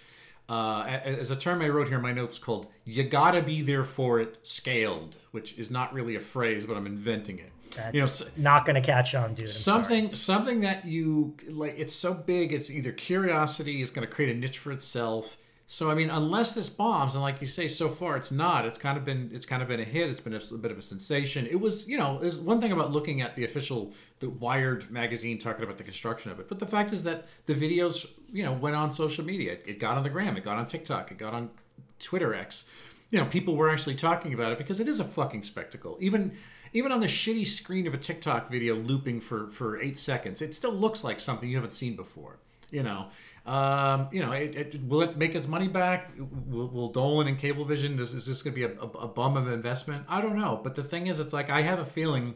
Uh, 0.48 0.84
as 1.04 1.30
a 1.32 1.36
term 1.36 1.60
I 1.60 1.68
wrote 1.68 1.88
here 1.88 1.96
in 1.96 2.02
my 2.02 2.12
notes 2.12 2.38
called 2.38 2.68
"you 2.84 3.02
gotta 3.04 3.42
be 3.42 3.62
there 3.62 3.84
for 3.84 4.20
it" 4.20 4.38
scaled, 4.42 5.16
which 5.32 5.58
is 5.58 5.70
not 5.70 5.92
really 5.92 6.14
a 6.16 6.20
phrase, 6.20 6.64
but 6.64 6.76
I'm 6.76 6.86
inventing 6.86 7.40
it. 7.40 7.52
that's 7.74 7.92
you 7.94 8.00
know, 8.00 8.06
s- 8.06 8.30
not 8.38 8.64
going 8.64 8.76
to 8.76 8.80
catch 8.80 9.14
on, 9.16 9.34
dude. 9.34 9.46
I'm 9.46 9.50
sorry. 9.50 9.82
something 9.84 10.14
something 10.14 10.60
that 10.60 10.86
you 10.86 11.34
like 11.48 11.74
it's 11.76 11.94
so 11.94 12.14
big 12.14 12.52
it's 12.52 12.70
either 12.70 12.92
curiosity 12.92 13.82
is 13.82 13.90
going 13.90 14.06
to 14.06 14.12
create 14.14 14.34
a 14.36 14.38
niche 14.38 14.58
for 14.58 14.70
itself 14.70 15.36
so 15.66 15.90
i 15.90 15.94
mean 15.94 16.10
unless 16.10 16.54
this 16.54 16.68
bombs 16.68 17.14
and 17.14 17.22
like 17.22 17.40
you 17.40 17.46
say 17.46 17.66
so 17.66 17.88
far 17.88 18.16
it's 18.16 18.32
not. 18.32 18.66
It's 18.66 18.78
kind 18.78 18.96
of 18.96 19.04
been 19.04 19.30
it's 19.32 19.46
kind 19.46 19.62
of 19.62 19.68
been 19.68 19.80
a 19.80 19.84
hit. 19.84 20.08
It's 20.08 20.20
been 20.20 20.34
a, 20.34 20.40
a 20.54 20.58
bit 20.58 20.70
of 20.70 20.78
a 20.78 20.82
sensation. 20.82 21.46
It 21.46 21.60
was 21.60 21.88
you 21.88 21.98
know 21.98 22.18
there's 22.18 22.38
one 22.38 22.60
thing 22.60 22.72
about 22.72 22.92
looking 22.92 23.20
at 23.20 23.36
the 23.36 23.44
official 23.44 23.92
the 24.20 24.30
wired 24.30 24.90
magazine 24.90 25.38
talking 25.38 25.64
about 25.64 25.78
the 25.78 25.84
construction 25.84 26.30
of 26.30 26.40
it 26.40 26.48
but 26.48 26.58
the 26.58 26.66
fact 26.66 26.92
is 26.92 27.02
that 27.04 27.26
the 27.46 27.54
videos 27.54 28.06
you 28.32 28.44
know 28.44 28.52
went 28.52 28.76
on 28.76 28.90
social 28.90 29.24
media. 29.24 29.52
It, 29.52 29.64
it 29.66 29.78
got 29.78 29.96
on 29.96 30.02
the 30.02 30.10
gram. 30.10 30.36
It 30.36 30.44
got 30.44 30.56
on 30.56 30.66
tiktok. 30.66 31.10
It 31.10 31.18
got 31.18 31.34
on 31.34 31.50
twitter 31.98 32.34
x. 32.34 32.64
You 33.10 33.20
know 33.20 33.26
people 33.26 33.56
were 33.56 33.70
actually 33.70 33.94
talking 33.96 34.34
about 34.34 34.52
it 34.52 34.58
because 34.58 34.80
it 34.80 34.88
is 34.88 35.00
a 35.00 35.04
fucking 35.04 35.42
spectacle. 35.42 35.96
Even 36.00 36.32
even 36.72 36.92
on 36.92 37.00
the 37.00 37.06
shitty 37.06 37.46
screen 37.46 37.86
of 37.86 37.94
a 37.94 37.98
tiktok 37.98 38.50
video 38.50 38.74
looping 38.74 39.20
for 39.20 39.48
for 39.48 39.80
eight 39.80 39.96
seconds 39.96 40.42
it 40.42 40.52
still 40.54 40.72
looks 40.72 41.04
like 41.04 41.20
something 41.20 41.48
you 41.48 41.56
haven't 41.56 41.72
seen 41.72 41.94
before 41.94 42.38
you 42.70 42.82
know 42.82 43.06
um, 43.46 44.08
you 44.12 44.20
know 44.20 44.32
it, 44.32 44.54
it, 44.56 44.88
will 44.88 45.02
it 45.02 45.16
make 45.16 45.34
its 45.34 45.46
money 45.46 45.68
back 45.68 46.10
will, 46.48 46.68
will 46.68 46.88
dolan 46.90 47.28
and 47.28 47.38
cablevision 47.38 47.98
is, 48.00 48.12
is 48.14 48.26
this 48.26 48.42
going 48.42 48.54
to 48.54 48.68
be 48.68 48.74
a, 48.74 48.80
a, 48.80 49.04
a 49.04 49.08
bum 49.08 49.36
of 49.36 49.46
investment 49.48 50.04
i 50.08 50.20
don't 50.20 50.36
know 50.36 50.60
but 50.62 50.74
the 50.74 50.82
thing 50.82 51.06
is 51.06 51.18
it's 51.20 51.32
like 51.32 51.48
i 51.48 51.62
have 51.62 51.78
a 51.78 51.84
feeling 51.84 52.34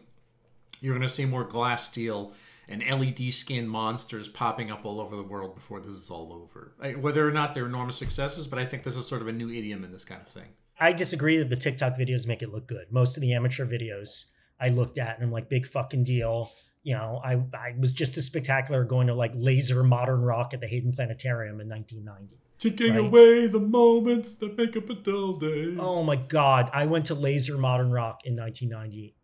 you're 0.81 0.95
going 0.95 1.07
to 1.07 1.13
see 1.13 1.25
more 1.25 1.45
glass 1.45 1.85
steel 1.87 2.33
and 2.69 2.83
LED 2.85 3.33
skin 3.33 3.67
monsters 3.67 4.29
popping 4.29 4.71
up 4.71 4.85
all 4.85 5.01
over 5.01 5.17
the 5.17 5.23
world 5.25 5.57
before 5.57 5.81
this 5.81 5.93
is 5.93 6.09
all 6.09 6.33
over. 6.33 6.73
I- 6.81 6.93
Whether 6.95 7.27
or 7.27 7.33
not 7.33 7.53
they're 7.53 7.67
enormous 7.67 7.97
successes, 7.97 8.47
but 8.47 8.61
I 8.61 8.65
think 8.65 8.85
this 8.85 8.95
is 8.97 9.07
sort 9.09 9.23
of 9.23 9.27
a 9.29 9.33
new 9.33 9.51
idiom 9.51 9.83
in 9.83 9.91
this 9.91 10.05
kind 10.05 10.21
of 10.23 10.29
thing. 10.29 10.47
I 10.79 10.93
disagree 10.93 11.37
that 11.39 11.51
the 11.51 11.57
TikTok 11.57 11.97
videos 11.99 12.29
make 12.29 12.43
it 12.43 12.53
look 12.53 12.69
good. 12.69 12.87
Most 12.93 13.17
of 13.17 13.23
the 13.23 13.35
amateur 13.35 13.67
videos 13.67 14.27
I 14.61 14.69
looked 14.69 14.99
at 14.99 15.17
and 15.17 15.25
I'm 15.25 15.33
like, 15.33 15.49
big 15.49 15.67
fucking 15.67 16.05
deal. 16.05 16.51
You 16.83 16.95
know, 16.95 17.21
I, 17.23 17.35
I 17.55 17.75
was 17.79 17.93
just 17.93 18.17
as 18.17 18.25
spectacular 18.27 18.85
going 18.85 19.09
to 19.09 19.15
like 19.15 19.33
laser 19.35 19.83
modern 19.85 20.23
rock 20.23 20.55
at 20.55 20.61
the 20.61 20.67
Hayden 20.67 20.93
Planetarium 20.93 21.61
in 21.61 21.69
1990. 21.69 22.39
Taking 22.59 22.95
Right. 22.95 23.05
away 23.05 23.47
the 23.47 23.61
moments 23.61 24.35
that 24.37 24.57
make 24.57 24.77
up 24.77 24.89
a 24.91 24.95
dull 24.95 25.39
day. 25.39 25.77
Oh 25.79 26.03
my 26.03 26.17
God. 26.17 26.71
I 26.73 26.87
went 26.87 27.07
to 27.07 27.15
laser 27.15 27.57
modern 27.59 27.91
rock 27.91 28.23
in 28.25 28.35
1990 28.37 29.15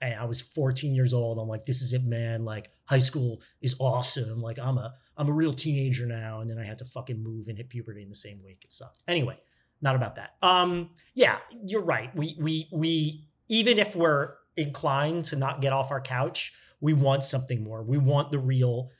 and 0.00 0.14
I 0.14 0.24
was 0.24 0.40
14 0.40 0.94
years 0.94 1.14
old. 1.14 1.38
I'm 1.38 1.48
like, 1.48 1.64
this 1.64 1.80
is 1.80 1.92
it, 1.92 2.04
man. 2.04 2.44
Like 2.44 2.70
high 2.84 2.98
school 3.00 3.40
is 3.60 3.74
awesome. 3.78 4.40
Like 4.42 4.58
I'm 4.58 4.76
a, 4.78 4.94
I'm 5.16 5.28
a 5.28 5.32
real 5.32 5.52
teenager 5.52 6.06
now. 6.06 6.40
And 6.40 6.50
then 6.50 6.58
I 6.58 6.64
had 6.64 6.78
to 6.78 6.84
fucking 6.84 7.22
move 7.22 7.48
and 7.48 7.56
hit 7.56 7.68
puberty 7.70 8.02
in 8.02 8.08
the 8.08 8.14
same 8.14 8.42
week. 8.44 8.62
It 8.64 8.72
sucked. 8.72 9.02
Anyway, 9.08 9.38
not 9.80 9.94
about 9.96 10.16
that. 10.16 10.34
Um, 10.42 10.90
yeah, 11.14 11.38
you're 11.64 11.82
right. 11.82 12.14
We, 12.16 12.36
we, 12.40 12.68
we, 12.72 13.26
even 13.48 13.78
if 13.78 13.94
we're 13.96 14.34
inclined 14.56 15.24
to 15.26 15.36
not 15.36 15.60
get 15.60 15.72
off 15.72 15.90
our 15.90 16.00
couch, 16.00 16.52
we 16.80 16.92
want 16.92 17.24
something 17.24 17.62
more. 17.62 17.82
We 17.82 17.98
want 17.98 18.30
the 18.30 18.38
real, 18.38 18.90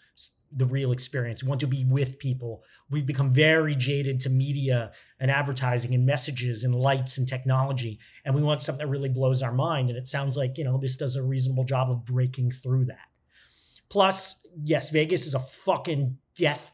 the 0.52 0.66
real 0.66 0.92
experience. 0.92 1.42
We 1.42 1.48
want 1.48 1.60
to 1.60 1.66
be 1.66 1.84
with 1.84 2.18
people. 2.18 2.62
We've 2.90 3.06
become 3.06 3.30
very 3.30 3.74
jaded 3.74 4.20
to 4.20 4.30
media 4.30 4.92
and 5.20 5.30
advertising 5.30 5.94
and 5.94 6.06
messages 6.06 6.64
and 6.64 6.74
lights 6.74 7.18
and 7.18 7.28
technology. 7.28 7.98
And 8.24 8.34
we 8.34 8.42
want 8.42 8.60
something 8.60 8.84
that 8.84 8.90
really 8.90 9.08
blows 9.08 9.42
our 9.42 9.52
mind. 9.52 9.88
And 9.88 9.98
it 9.98 10.06
sounds 10.06 10.36
like, 10.36 10.58
you 10.58 10.64
know, 10.64 10.78
this 10.78 10.96
does 10.96 11.16
a 11.16 11.22
reasonable 11.22 11.64
job 11.64 11.90
of 11.90 12.04
breaking 12.04 12.50
through 12.50 12.86
that. 12.86 13.08
Plus, 13.88 14.46
yes, 14.64 14.90
Vegas 14.90 15.26
is 15.26 15.34
a 15.34 15.38
fucking 15.38 16.18
death 16.36 16.72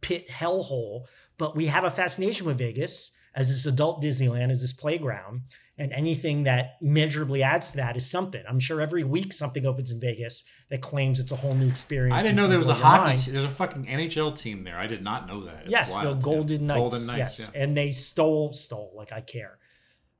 pit 0.00 0.28
hellhole, 0.28 1.04
but 1.38 1.54
we 1.54 1.66
have 1.66 1.84
a 1.84 1.90
fascination 1.90 2.46
with 2.46 2.58
Vegas 2.58 3.12
as 3.34 3.48
this 3.48 3.66
adult 3.66 4.02
Disneyland, 4.02 4.50
as 4.50 4.60
this 4.60 4.72
playground. 4.72 5.42
And 5.78 5.92
anything 5.94 6.42
that 6.42 6.76
measurably 6.82 7.42
adds 7.42 7.70
to 7.70 7.78
that 7.78 7.96
is 7.96 8.08
something. 8.10 8.42
I'm 8.46 8.60
sure 8.60 8.82
every 8.82 9.02
week 9.02 9.32
something 9.32 9.64
opens 9.64 9.90
in 9.90 9.98
Vegas 9.98 10.44
that 10.68 10.82
claims 10.82 11.18
it's 11.18 11.32
a 11.32 11.36
whole 11.36 11.54
new 11.54 11.68
experience. 11.68 12.14
I 12.14 12.22
didn't 12.22 12.36
know 12.36 12.48
there 12.48 12.58
was 12.58 12.68
a 12.68 12.72
gonna 12.72 12.82
blow 12.84 12.90
your 12.92 13.00
hockey. 13.06 13.16
Team. 13.22 13.32
There's 13.32 13.44
a 13.44 13.48
fucking 13.48 13.84
NHL 13.86 14.38
team 14.38 14.64
there. 14.64 14.76
I 14.76 14.86
did 14.86 15.02
not 15.02 15.26
know 15.26 15.46
that. 15.46 15.62
It's 15.62 15.70
yes, 15.70 15.94
wild. 15.94 16.04
the 16.04 16.14
Yeah. 16.16 16.34
Golden 16.34 16.66
Knights. 16.66 16.78
Golden 16.78 17.06
Knights. 17.06 17.38
yes, 17.38 17.50
Yeah. 17.54 17.62
and 17.62 17.74
they 17.76 17.92
stole 17.92 18.52
stole 18.52 18.92
like 18.94 19.10
I 19.10 19.22
care. 19.22 19.56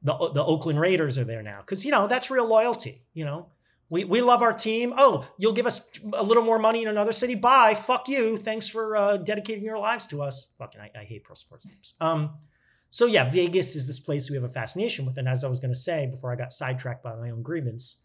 The 0.02 0.14
the 0.32 0.42
Oakland 0.42 0.80
Raiders 0.80 1.18
are 1.18 1.24
there 1.24 1.42
now 1.42 1.60
because 1.60 1.84
you 1.84 1.90
know 1.90 2.06
that's 2.06 2.30
real 2.30 2.46
loyalty. 2.48 3.04
You 3.12 3.26
know, 3.26 3.48
we 3.90 4.04
we 4.04 4.22
love 4.22 4.40
our 4.40 4.54
team. 4.54 4.94
Oh, 4.96 5.28
you'll 5.36 5.52
give 5.52 5.66
us 5.66 5.90
a 6.14 6.22
little 6.22 6.42
more 6.42 6.58
money 6.58 6.80
in 6.84 6.88
another 6.88 7.12
city. 7.12 7.34
Bye. 7.34 7.74
Fuck 7.74 8.08
you. 8.08 8.38
Thanks 8.38 8.66
for 8.66 8.96
uh, 8.96 9.18
dedicating 9.18 9.64
your 9.64 9.78
lives 9.78 10.06
to 10.06 10.22
us. 10.22 10.46
Fucking, 10.56 10.80
I, 10.80 10.90
I 11.00 11.04
hate 11.04 11.24
pro 11.24 11.34
sports 11.34 11.66
teams. 11.66 11.92
Um, 12.00 12.30
so 12.90 13.06
yeah, 13.06 13.30
Vegas 13.30 13.76
is 13.76 13.86
this 13.86 14.00
place 14.00 14.28
we 14.28 14.36
have 14.36 14.44
a 14.44 14.48
fascination 14.48 15.06
with, 15.06 15.16
and 15.16 15.28
as 15.28 15.44
I 15.44 15.48
was 15.48 15.60
going 15.60 15.72
to 15.72 15.78
say 15.78 16.06
before 16.06 16.32
I 16.32 16.36
got 16.36 16.52
sidetracked 16.52 17.02
by 17.02 17.14
my 17.14 17.30
own 17.30 17.42
grievance, 17.42 18.02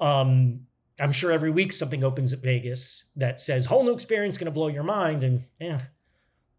um, 0.00 0.60
I'm 0.98 1.12
sure 1.12 1.30
every 1.30 1.50
week 1.50 1.72
something 1.72 2.02
opens 2.02 2.32
at 2.32 2.40
Vegas 2.40 3.04
that 3.16 3.40
says 3.40 3.66
whole 3.66 3.84
new 3.84 3.92
experience 3.92 4.38
going 4.38 4.46
to 4.46 4.50
blow 4.50 4.68
your 4.68 4.82
mind, 4.82 5.22
and 5.22 5.44
yeah, 5.60 5.80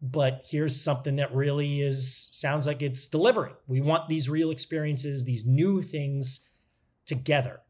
but 0.02 0.46
here's 0.50 0.80
something 0.80 1.16
that 1.16 1.34
really 1.34 1.82
is 1.82 2.30
sounds 2.32 2.68
like 2.68 2.84
it's 2.84 3.08
delivering. 3.08 3.56
We 3.66 3.82
want 3.82 4.08
these 4.08 4.30
real 4.30 4.52
experiences, 4.52 5.26
these 5.26 5.46
new 5.46 5.82
things 5.82 6.48
together. 7.08 7.62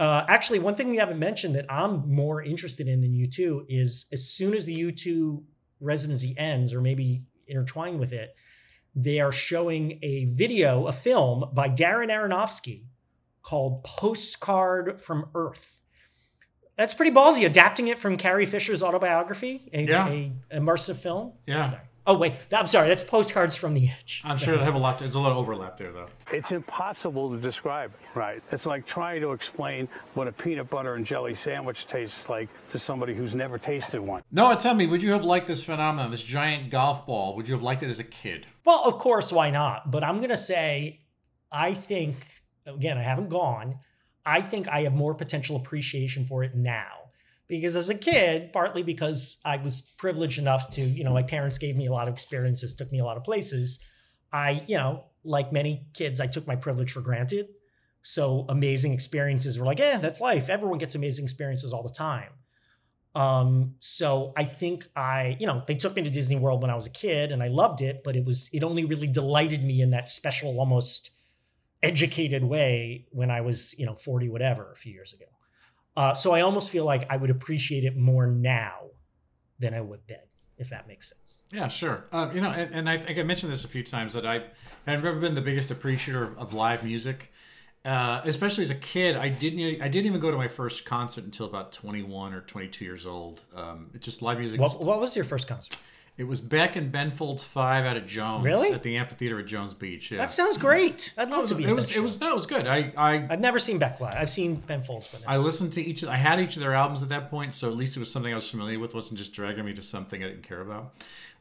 Uh, 0.00 0.24
actually, 0.26 0.58
one 0.58 0.74
thing 0.74 0.88
we 0.88 0.96
haven't 0.96 1.18
mentioned 1.18 1.54
that 1.54 1.70
I'm 1.70 2.10
more 2.10 2.42
interested 2.42 2.88
in 2.88 3.02
than 3.02 3.12
U2 3.12 3.66
is 3.68 4.06
as 4.12 4.28
soon 4.28 4.54
as 4.54 4.64
the 4.64 4.74
U2 4.74 5.42
residency 5.80 6.34
ends, 6.38 6.72
or 6.72 6.80
maybe 6.80 7.22
intertwined 7.46 8.00
with 8.00 8.12
it, 8.12 8.34
they 8.94 9.20
are 9.20 9.32
showing 9.32 9.98
a 10.02 10.24
video, 10.26 10.86
a 10.86 10.92
film 10.92 11.50
by 11.52 11.68
Darren 11.68 12.08
Aronofsky 12.10 12.84
called 13.42 13.84
Postcard 13.84 15.00
from 15.00 15.28
Earth. 15.34 15.80
That's 16.76 16.94
pretty 16.94 17.14
ballsy, 17.14 17.44
adapting 17.46 17.88
it 17.88 17.98
from 17.98 18.16
Carrie 18.16 18.46
Fisher's 18.46 18.82
autobiography, 18.82 19.68
a, 19.72 19.82
Yeah. 19.82 20.08
a 20.08 20.32
immersive 20.52 20.96
film. 20.96 21.32
Yeah. 21.46 21.70
Sorry. 21.70 21.82
Oh 22.06 22.18
wait, 22.18 22.34
I'm 22.52 22.66
sorry. 22.66 22.88
That's 22.88 23.02
Postcards 23.02 23.56
from 23.56 23.72
the 23.72 23.88
Edge. 23.88 24.20
I'm 24.24 24.36
sure 24.36 24.58
they 24.58 24.64
have 24.64 24.74
a 24.74 24.78
lot. 24.78 24.98
There's 24.98 25.14
a 25.14 25.20
lot 25.20 25.32
of 25.32 25.38
overlap 25.38 25.78
there, 25.78 25.90
though. 25.90 26.08
It's 26.30 26.52
impossible 26.52 27.30
to 27.30 27.38
describe 27.38 27.92
it, 27.94 28.18
right? 28.18 28.42
It's 28.52 28.66
like 28.66 28.84
trying 28.84 29.22
to 29.22 29.32
explain 29.32 29.88
what 30.12 30.28
a 30.28 30.32
peanut 30.32 30.68
butter 30.68 30.96
and 30.96 31.06
jelly 31.06 31.34
sandwich 31.34 31.86
tastes 31.86 32.28
like 32.28 32.50
to 32.68 32.78
somebody 32.78 33.14
who's 33.14 33.34
never 33.34 33.56
tasted 33.56 34.02
one. 34.02 34.22
Noah, 34.30 34.56
tell 34.56 34.74
me, 34.74 34.86
would 34.86 35.02
you 35.02 35.12
have 35.12 35.24
liked 35.24 35.46
this 35.46 35.64
phenomenon, 35.64 36.10
this 36.10 36.22
giant 36.22 36.70
golf 36.70 37.06
ball? 37.06 37.36
Would 37.36 37.48
you 37.48 37.54
have 37.54 37.62
liked 37.62 37.82
it 37.82 37.88
as 37.88 38.00
a 38.00 38.04
kid? 38.04 38.46
Well, 38.66 38.82
of 38.84 38.98
course, 38.98 39.32
why 39.32 39.50
not? 39.50 39.90
But 39.90 40.04
I'm 40.04 40.20
gonna 40.20 40.36
say, 40.36 41.00
I 41.50 41.72
think 41.72 42.16
again, 42.66 42.98
I 42.98 43.02
haven't 43.02 43.30
gone. 43.30 43.78
I 44.26 44.42
think 44.42 44.68
I 44.68 44.82
have 44.82 44.94
more 44.94 45.14
potential 45.14 45.56
appreciation 45.56 46.26
for 46.26 46.44
it 46.44 46.54
now 46.54 47.03
because 47.48 47.76
as 47.76 47.88
a 47.88 47.94
kid, 47.94 48.52
partly 48.52 48.82
because 48.82 49.40
I 49.44 49.58
was 49.58 49.80
privileged 49.80 50.38
enough 50.38 50.70
to, 50.70 50.82
you 50.82 51.04
know, 51.04 51.12
my 51.12 51.22
parents 51.22 51.58
gave 51.58 51.76
me 51.76 51.86
a 51.86 51.92
lot 51.92 52.08
of 52.08 52.14
experiences, 52.14 52.74
took 52.74 52.90
me 52.90 53.00
a 53.00 53.04
lot 53.04 53.16
of 53.16 53.24
places. 53.24 53.78
I, 54.32 54.62
you 54.66 54.76
know, 54.76 55.04
like 55.24 55.52
many 55.52 55.86
kids, 55.94 56.20
I 56.20 56.26
took 56.26 56.46
my 56.46 56.56
privilege 56.56 56.92
for 56.92 57.00
granted. 57.00 57.48
So 58.02 58.46
amazing 58.48 58.92
experiences 58.92 59.58
were 59.58 59.64
like, 59.64 59.78
yeah, 59.78 59.98
that's 59.98 60.20
life. 60.20 60.48
Everyone 60.48 60.78
gets 60.78 60.94
amazing 60.94 61.24
experiences 61.24 61.72
all 61.72 61.82
the 61.82 61.94
time. 61.94 62.30
Um, 63.14 63.76
so 63.78 64.32
I 64.36 64.44
think 64.44 64.88
I, 64.96 65.36
you 65.38 65.46
know, 65.46 65.62
they 65.66 65.76
took 65.76 65.94
me 65.94 66.02
to 66.02 66.10
Disney 66.10 66.36
World 66.36 66.62
when 66.62 66.70
I 66.70 66.74
was 66.74 66.86
a 66.86 66.90
kid 66.90 67.30
and 67.30 67.42
I 67.42 67.48
loved 67.48 67.80
it, 67.80 68.02
but 68.04 68.16
it 68.16 68.24
was, 68.24 68.50
it 68.52 68.64
only 68.64 68.84
really 68.84 69.06
delighted 69.06 69.62
me 69.62 69.80
in 69.80 69.90
that 69.90 70.10
special, 70.10 70.58
almost 70.58 71.10
educated 71.82 72.42
way 72.42 73.06
when 73.12 73.30
I 73.30 73.40
was, 73.40 73.78
you 73.78 73.86
know, 73.86 73.94
40, 73.94 74.28
whatever, 74.30 74.72
a 74.72 74.76
few 74.76 74.92
years 74.92 75.12
ago. 75.12 75.26
Uh, 75.96 76.14
so 76.14 76.32
I 76.32 76.40
almost 76.40 76.70
feel 76.70 76.84
like 76.84 77.06
I 77.10 77.16
would 77.16 77.30
appreciate 77.30 77.84
it 77.84 77.96
more 77.96 78.26
now 78.26 78.90
than 79.58 79.74
I 79.74 79.80
would 79.80 80.00
then, 80.08 80.18
if 80.58 80.70
that 80.70 80.88
makes 80.88 81.10
sense. 81.10 81.40
Yeah, 81.52 81.68
sure. 81.68 82.04
Uh, 82.10 82.30
you 82.34 82.40
know, 82.40 82.50
and, 82.50 82.74
and 82.74 82.90
I 82.90 82.98
think 82.98 83.18
I 83.18 83.22
mentioned 83.22 83.52
this 83.52 83.64
a 83.64 83.68
few 83.68 83.84
times 83.84 84.12
that 84.14 84.26
I 84.26 84.42
have 84.86 85.02
never 85.02 85.14
been 85.14 85.34
the 85.34 85.40
biggest 85.40 85.70
appreciator 85.70 86.24
of, 86.24 86.38
of 86.38 86.52
live 86.52 86.82
music. 86.82 87.30
Uh, 87.84 88.22
especially 88.24 88.62
as 88.62 88.70
a 88.70 88.74
kid, 88.74 89.14
I 89.14 89.28
didn't. 89.28 89.82
I 89.82 89.88
didn't 89.88 90.06
even 90.06 90.18
go 90.18 90.30
to 90.30 90.38
my 90.38 90.48
first 90.48 90.86
concert 90.86 91.24
until 91.24 91.44
about 91.44 91.70
twenty 91.70 92.02
one 92.02 92.32
or 92.32 92.40
twenty 92.40 92.66
two 92.68 92.82
years 92.82 93.04
old. 93.04 93.42
Um, 93.54 93.90
it's 93.92 94.06
just 94.06 94.22
live 94.22 94.38
music. 94.38 94.58
What, 94.58 94.82
what 94.82 95.00
was 95.00 95.14
your 95.14 95.26
first 95.26 95.46
concert? 95.46 95.76
It 96.16 96.24
was 96.24 96.40
Beck 96.40 96.76
and 96.76 96.92
Ben 96.92 97.10
Folds 97.10 97.42
Five 97.42 97.84
out 97.84 97.96
of 97.96 98.06
Jones. 98.06 98.44
Really? 98.44 98.72
At 98.72 98.84
the 98.84 98.96
amphitheater 98.96 99.40
at 99.40 99.46
Jones 99.46 99.74
Beach. 99.74 100.12
Yeah. 100.12 100.18
That 100.18 100.30
sounds 100.30 100.56
great. 100.56 101.12
I'd 101.18 101.28
love 101.28 101.42
oh, 101.42 101.46
to 101.46 101.54
be. 101.56 101.64
it 101.64 101.72
was. 101.72 101.94
It 101.94 102.00
was. 102.00 102.20
No, 102.20 102.30
it 102.30 102.34
was 102.36 102.46
good. 102.46 102.68
I. 102.68 102.92
I. 102.96 103.26
I've 103.28 103.40
never 103.40 103.58
seen 103.58 103.78
Beck 103.78 104.00
live. 104.00 104.14
I've 104.16 104.30
seen 104.30 104.56
Ben 104.56 104.84
Folds, 104.84 105.08
but 105.08 105.22
I 105.26 105.38
listened 105.38 105.72
to 105.72 105.82
each. 105.82 106.04
Of, 106.04 106.10
I 106.10 106.16
had 106.16 106.38
each 106.38 106.54
of 106.54 106.62
their 106.62 106.72
albums 106.72 107.02
at 107.02 107.08
that 107.08 107.30
point, 107.30 107.56
so 107.56 107.68
at 107.68 107.76
least 107.76 107.96
it 107.96 108.00
was 108.00 108.12
something 108.12 108.32
I 108.32 108.36
was 108.36 108.48
familiar 108.48 108.78
with. 108.78 108.94
wasn't 108.94 109.18
just 109.18 109.32
dragging 109.32 109.64
me 109.64 109.74
to 109.74 109.82
something 109.82 110.22
I 110.22 110.28
didn't 110.28 110.44
care 110.44 110.60
about. 110.60 110.94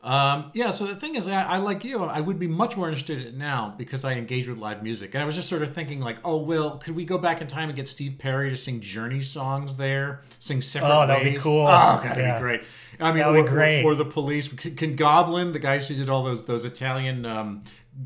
Um, 0.03 0.51
yeah. 0.53 0.69
So 0.71 0.85
the 0.85 0.95
thing 0.95 1.15
is, 1.15 1.29
I, 1.29 1.43
I 1.43 1.57
like 1.59 1.83
you. 1.85 2.03
I 2.03 2.19
would 2.19 2.37
be 2.37 2.47
much 2.47 2.75
more 2.75 2.89
interested 2.89 3.21
in 3.21 3.27
it 3.27 3.37
now 3.37 3.73
because 3.77 4.03
I 4.03 4.13
engage 4.13 4.49
with 4.49 4.57
live 4.57 4.83
music, 4.83 5.13
and 5.13 5.23
I 5.23 5.25
was 5.25 5.35
just 5.35 5.47
sort 5.47 5.61
of 5.61 5.73
thinking 5.73 6.01
like, 6.01 6.17
oh, 6.25 6.37
well, 6.37 6.77
could 6.77 6.93
we 6.95 7.05
go 7.05 7.17
back 7.17 7.39
in 7.41 7.47
time 7.47 7.69
and 7.69 7.75
get 7.75 7.87
Steve 7.87 8.17
Perry 8.19 8.49
to 8.49 8.57
sing 8.57 8.81
Journey 8.81 9.21
songs 9.21 9.77
there, 9.77 10.21
sing 10.39 10.61
separate 10.61 10.89
Oh, 11.03 11.07
that 11.07 11.23
would 11.23 11.33
be 11.33 11.37
cool. 11.39 11.61
Oh, 11.61 11.65
God, 11.65 12.03
that'd 12.03 12.23
Yeah. 12.23 12.35
be 12.37 12.41
great. 12.41 12.61
I 12.99 13.11
mean, 13.11 13.19
That 13.19 13.29
would 13.31 13.39
or, 13.39 13.43
be 13.43 13.49
great. 13.49 13.83
Or, 13.83 13.93
or 13.93 13.95
the 13.95 14.05
police. 14.05 14.49
Can, 14.49 14.75
can 14.75 14.95
Goblin, 14.97 15.53
the 15.53 15.59
guys 15.59 15.87
who 15.87 15.95
did 15.95 16.09
all 16.09 16.23
those 16.23 16.45
those 16.45 16.65
Italian. 16.65 17.25
Um, 17.25 17.61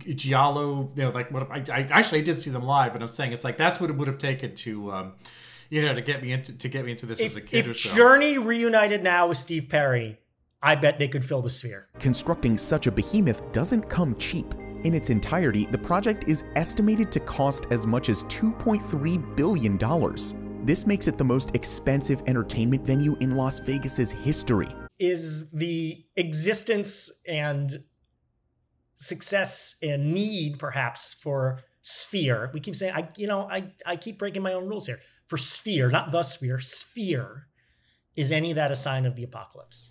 Giallo, 0.05 0.91
you 0.95 1.03
know, 1.03 1.11
like 1.11 1.31
what 1.31 1.49
I, 1.49 1.63
I 1.71 1.87
actually 1.91 2.19
I 2.19 2.23
did 2.23 2.37
see 2.37 2.49
them 2.49 2.63
live, 2.63 2.91
but 2.93 3.01
I'm 3.01 3.07
saying 3.07 3.31
it's 3.31 3.43
like 3.45 3.57
that's 3.57 3.79
what 3.79 3.89
it 3.89 3.95
would 3.95 4.07
have 4.07 4.17
taken 4.17 4.53
to, 4.55 4.91
um, 4.91 5.13
you 5.69 5.81
know, 5.81 5.93
to 5.93 6.01
get 6.01 6.21
me 6.21 6.33
into 6.33 6.51
to 6.51 6.67
get 6.67 6.85
me 6.85 6.91
into 6.91 7.05
this 7.05 7.21
as 7.21 7.35
a 7.37 7.41
kid 7.41 7.65
if 7.65 7.71
or 7.71 7.73
so. 7.73 7.95
Journey 7.95 8.37
reunited 8.37 9.01
now 9.01 9.27
with 9.27 9.37
Steve 9.37 9.69
Perry, 9.69 10.17
I 10.61 10.75
bet 10.75 10.97
they 10.97 11.07
could 11.07 11.23
fill 11.23 11.41
the 11.41 11.49
sphere. 11.49 11.89
Constructing 11.99 12.57
such 12.57 12.87
a 12.87 12.91
behemoth 12.91 13.51
doesn't 13.51 13.89
come 13.89 14.15
cheap. 14.17 14.53
In 14.83 14.93
its 14.93 15.09
entirety, 15.09 15.65
the 15.65 15.77
project 15.77 16.27
is 16.27 16.43
estimated 16.55 17.11
to 17.11 17.19
cost 17.19 17.67
as 17.71 17.85
much 17.85 18.09
as 18.09 18.23
$2.3 18.25 19.35
billion. 19.35 19.77
This 20.65 20.87
makes 20.87 21.07
it 21.07 21.17
the 21.17 21.23
most 21.23 21.55
expensive 21.55 22.21
entertainment 22.27 22.85
venue 22.85 23.15
in 23.19 23.35
Las 23.35 23.59
Vegas's 23.59 24.11
history. 24.11 24.67
Is 24.99 25.51
the 25.51 26.03
existence 26.15 27.11
and 27.27 27.71
success 28.97 29.75
and 29.81 30.13
need 30.13 30.57
perhaps 30.59 31.13
for 31.13 31.61
sphere 31.81 32.49
we 32.53 32.59
keep 32.59 32.75
saying 32.75 32.93
i 32.93 33.07
you 33.15 33.27
know 33.27 33.47
i 33.49 33.71
i 33.85 33.95
keep 33.95 34.17
breaking 34.19 34.41
my 34.41 34.53
own 34.53 34.67
rules 34.67 34.87
here 34.87 34.99
for 35.27 35.37
sphere 35.37 35.89
not 35.89 36.11
the 36.11 36.23
sphere 36.23 36.59
sphere 36.59 37.47
is 38.15 38.31
any 38.31 38.49
of 38.49 38.55
that 38.55 38.71
a 38.71 38.75
sign 38.75 39.05
of 39.05 39.15
the 39.15 39.23
apocalypse 39.23 39.89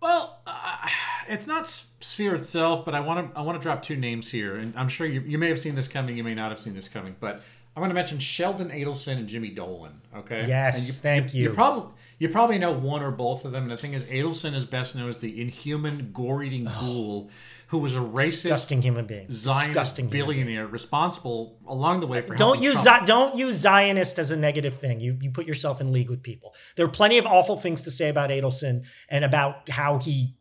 Well, 0.00 0.40
uh, 0.46 0.88
it's 1.28 1.46
not 1.46 1.68
Sphere 1.68 2.34
itself, 2.34 2.84
but 2.84 2.94
I 2.94 3.00
want 3.00 3.32
to 3.32 3.38
I 3.38 3.42
want 3.42 3.60
to 3.60 3.62
drop 3.62 3.82
two 3.82 3.96
names 3.96 4.30
here, 4.30 4.56
and 4.56 4.72
I'm 4.76 4.88
sure 4.88 5.06
you, 5.06 5.20
you 5.20 5.38
may 5.38 5.48
have 5.48 5.58
seen 5.58 5.74
this 5.74 5.88
coming, 5.88 6.16
you 6.16 6.24
may 6.24 6.34
not 6.34 6.50
have 6.50 6.60
seen 6.60 6.74
this 6.74 6.88
coming, 6.88 7.16
but 7.18 7.42
I 7.76 7.80
want 7.80 7.90
to 7.90 7.94
mention 7.94 8.18
Sheldon 8.18 8.70
Adelson 8.70 9.18
and 9.18 9.28
Jimmy 9.28 9.50
Dolan. 9.50 10.00
Okay. 10.16 10.46
Yes, 10.48 10.88
And 10.88 11.02
thank 11.02 11.34
you. 11.34 11.44
You 11.44 11.50
probably 11.50 11.92
you 12.18 12.28
probably 12.28 12.58
know 12.58 12.72
one 12.72 13.02
or 13.02 13.12
both 13.12 13.44
of 13.44 13.52
them. 13.52 13.64
And 13.64 13.72
the 13.72 13.76
thing 13.76 13.92
is, 13.94 14.04
Adelson 14.04 14.54
is 14.54 14.64
best 14.64 14.96
known 14.96 15.08
as 15.08 15.20
the 15.20 15.40
inhuman, 15.40 16.10
gore-eating 16.12 16.64
ghoul 16.80 17.30
who 17.68 17.78
was 17.78 17.94
a 17.94 17.98
racist, 17.98 18.42
disgusting 18.42 18.82
human 18.82 19.06
being 19.06 19.28
Zionist 19.30 19.66
disgusting 19.68 20.08
human 20.08 20.10
being. 20.34 20.44
billionaire 20.46 20.66
responsible 20.66 21.58
along 21.66 22.00
the 22.00 22.06
way 22.06 22.20
for 22.22 22.34
don't 22.34 22.60
use. 22.62 22.82
Zi- 22.82 23.04
don't 23.06 23.36
use 23.36 23.56
Zionist 23.56 24.18
as 24.18 24.30
a 24.30 24.36
negative 24.36 24.78
thing. 24.78 25.00
You 25.00 25.16
you 25.20 25.30
put 25.30 25.46
yourself 25.46 25.80
in 25.80 25.92
league 25.92 26.10
with 26.10 26.22
people. 26.22 26.54
There 26.76 26.84
are 26.86 26.90
plenty 26.90 27.18
of 27.18 27.26
awful 27.26 27.56
things 27.56 27.82
to 27.82 27.90
say 27.90 28.08
about 28.08 28.30
Adelson 28.30 28.84
and 29.08 29.24
about 29.24 29.68
how 29.68 29.98
he 29.98 30.34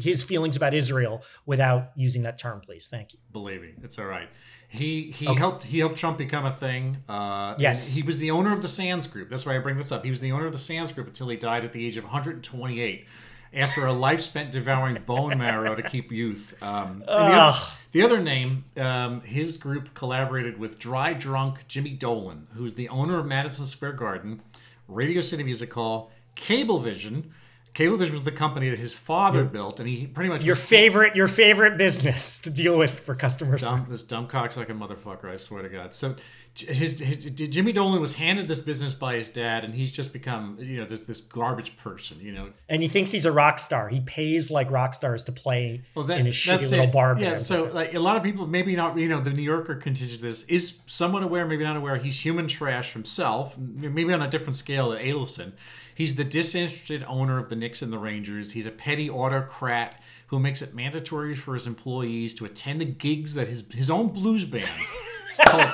his 0.00 0.22
feelings 0.22 0.56
about 0.56 0.72
Israel 0.72 1.22
without 1.44 1.90
using 1.96 2.22
that 2.22 2.38
term, 2.38 2.60
please. 2.62 2.88
Thank 2.88 3.12
you. 3.12 3.18
Believe 3.32 3.60
me, 3.60 3.74
it's 3.82 3.98
all 3.98 4.06
right. 4.06 4.28
He 4.68 5.12
he 5.12 5.26
helped 5.36 5.62
he 5.64 5.78
helped 5.78 5.98
Trump 5.98 6.16
become 6.18 6.46
a 6.46 6.50
thing. 6.50 6.96
Uh, 7.08 7.54
Yes. 7.58 7.92
he 7.94 8.02
was 8.02 8.18
the 8.18 8.30
owner 8.32 8.52
of 8.52 8.60
the 8.62 8.66
Sands 8.68 9.06
Group. 9.06 9.28
That's 9.30 9.44
why 9.46 9.54
I 9.54 9.58
bring 9.58 9.76
this 9.76 9.92
up. 9.92 10.02
He 10.02 10.10
was 10.10 10.20
the 10.20 10.32
owner 10.32 10.46
of 10.46 10.52
the 10.52 10.58
Sands 10.58 10.90
Group 10.92 11.06
until 11.06 11.28
he 11.28 11.36
died 11.36 11.64
at 11.64 11.72
the 11.72 11.86
age 11.86 11.96
of 11.96 12.04
128, 12.04 13.06
after 13.54 13.86
a 13.86 13.92
life 13.92 14.20
spent 14.20 14.52
devouring 14.52 15.02
bone 15.06 15.38
marrow 15.38 15.74
to 15.74 15.82
keep 15.82 16.10
youth. 16.10 16.60
Um, 16.62 17.00
the, 17.00 17.12
other, 17.12 17.58
the 17.92 18.02
other 18.02 18.20
name, 18.20 18.64
um, 18.76 19.20
his 19.22 19.56
group 19.56 19.94
collaborated 19.94 20.58
with 20.58 20.78
dry 20.78 21.12
drunk 21.12 21.66
Jimmy 21.68 21.90
Dolan, 21.90 22.48
who's 22.54 22.74
the 22.74 22.88
owner 22.88 23.18
of 23.18 23.26
Madison 23.26 23.66
Square 23.66 23.92
Garden, 23.92 24.42
Radio 24.88 25.20
City 25.20 25.42
Music 25.42 25.72
Hall, 25.72 26.10
Cablevision. 26.36 27.30
Cablevision 27.74 28.12
was 28.12 28.24
the 28.24 28.32
company 28.32 28.70
that 28.70 28.78
his 28.78 28.94
father 28.94 29.42
built, 29.44 29.80
and 29.80 29.88
he 29.88 30.06
pretty 30.06 30.30
much 30.30 30.44
Your 30.44 30.54
favorite 30.54 31.16
your 31.16 31.26
favorite 31.26 31.76
business 31.76 32.38
to 32.40 32.50
deal 32.50 32.78
with 32.78 33.00
for 33.00 33.16
customers. 33.16 33.62
dumb, 33.62 33.86
this 33.90 34.04
dumb 34.04 34.28
cocksucking 34.28 34.78
motherfucker. 34.78 35.24
I 35.24 35.36
swear 35.38 35.62
to 35.62 35.68
God. 35.68 35.92
So, 35.92 36.14
his, 36.56 37.00
his, 37.00 37.16
Jimmy 37.24 37.72
Dolan 37.72 38.00
was 38.00 38.14
handed 38.14 38.46
this 38.48 38.60
business 38.60 38.94
by 38.94 39.16
his 39.16 39.28
dad, 39.28 39.64
and 39.64 39.74
he's 39.74 39.90
just 39.90 40.12
become 40.12 40.56
you 40.60 40.78
know 40.78 40.86
this 40.86 41.02
this 41.02 41.20
garbage 41.20 41.76
person. 41.76 42.20
You 42.20 42.32
know, 42.32 42.50
And 42.68 42.82
he 42.82 42.88
thinks 42.88 43.10
he's 43.10 43.26
a 43.26 43.32
rock 43.32 43.58
star. 43.58 43.88
He 43.88 44.00
pays 44.00 44.50
like 44.50 44.70
rock 44.70 44.94
stars 44.94 45.24
to 45.24 45.32
play 45.32 45.82
well 45.94 46.04
that, 46.06 46.18
in 46.18 46.26
his 46.26 46.34
shitty 46.34 46.70
little 46.70 46.86
it. 46.86 46.92
bar 46.92 47.16
Yeah. 47.18 47.30
band. 47.30 47.38
So 47.38 47.64
like 47.72 47.94
a 47.94 48.00
lot 48.00 48.16
of 48.16 48.22
people, 48.22 48.46
maybe 48.46 48.76
not. 48.76 48.96
You 48.96 49.08
know, 49.08 49.20
the 49.20 49.32
New 49.32 49.42
Yorker 49.42 49.74
contingent 49.74 50.22
this 50.22 50.44
is 50.44 50.78
somewhat 50.86 51.22
aware, 51.22 51.46
maybe 51.46 51.64
not 51.64 51.76
aware. 51.76 51.96
He's 51.96 52.20
human 52.24 52.46
trash 52.48 52.92
himself, 52.92 53.58
maybe 53.58 54.12
on 54.12 54.22
a 54.22 54.30
different 54.30 54.56
scale 54.56 54.90
than 54.90 55.00
Adelson. 55.02 55.52
He's 55.94 56.16
the 56.16 56.24
disinterested 56.24 57.04
owner 57.06 57.38
of 57.38 57.48
the 57.50 57.56
Knicks 57.56 57.80
and 57.82 57.92
the 57.92 57.98
Rangers. 57.98 58.52
He's 58.52 58.66
a 58.66 58.70
petty 58.72 59.08
autocrat 59.08 60.00
who 60.28 60.38
makes 60.40 60.60
it 60.62 60.74
mandatory 60.74 61.34
for 61.34 61.54
his 61.54 61.66
employees 61.66 62.34
to 62.36 62.44
attend 62.44 62.80
the 62.80 62.84
gigs 62.84 63.34
that 63.34 63.48
his 63.48 63.64
his 63.72 63.90
own 63.90 64.08
blues 64.08 64.44
band 64.44 64.68
called 65.46 65.68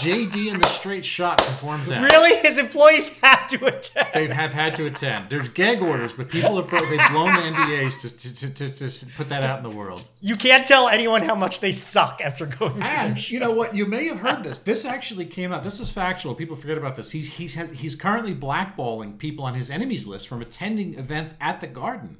JD 0.00 0.52
and 0.52 0.62
the 0.62 0.66
Straight 0.66 1.04
Shot 1.04 1.38
performs 1.38 1.90
at. 1.90 2.02
really, 2.02 2.36
his 2.40 2.58
employees 2.58 3.18
have 3.20 3.46
to 3.48 3.66
attend. 3.66 4.08
They 4.14 4.26
have 4.28 4.52
had 4.52 4.74
to 4.76 4.86
attend. 4.86 5.30
There's 5.30 5.48
gag 5.48 5.82
orders, 5.82 6.12
but 6.12 6.28
people 6.28 6.56
have 6.56 6.68
bro- 6.68 6.80
they've 6.86 7.10
blown 7.10 7.34
the 7.34 7.40
NDAs 7.40 8.00
to, 8.00 8.50
to, 8.50 8.68
to, 8.68 8.88
to, 8.88 9.06
put 9.16 9.28
that 9.28 9.42
out 9.42 9.58
in 9.58 9.62
the 9.62 9.76
world. 9.76 10.06
You 10.20 10.36
can't 10.36 10.66
tell 10.66 10.88
anyone 10.88 11.22
how 11.22 11.34
much 11.34 11.60
they 11.60 11.72
suck 11.72 12.20
after 12.24 12.46
going 12.46 12.80
to 12.80 12.86
And 12.90 13.30
you 13.30 13.38
know 13.38 13.50
what? 13.50 13.74
You 13.74 13.86
may 13.86 14.06
have 14.08 14.20
heard 14.20 14.42
this. 14.42 14.60
This 14.60 14.84
actually 14.84 15.26
came 15.26 15.52
out. 15.52 15.62
This 15.62 15.80
is 15.80 15.90
factual. 15.90 16.34
People 16.34 16.56
forget 16.56 16.78
about 16.78 16.96
this. 16.96 17.10
He's 17.12 17.28
he's 17.28 17.54
has, 17.54 17.70
he's 17.70 17.94
currently 17.94 18.34
blackballing 18.34 19.18
people 19.18 19.44
on 19.44 19.54
his 19.54 19.70
enemies 19.70 20.06
list 20.06 20.28
from 20.28 20.40
attending 20.40 20.98
events 20.98 21.34
at 21.40 21.60
the 21.60 21.66
Garden. 21.66 22.16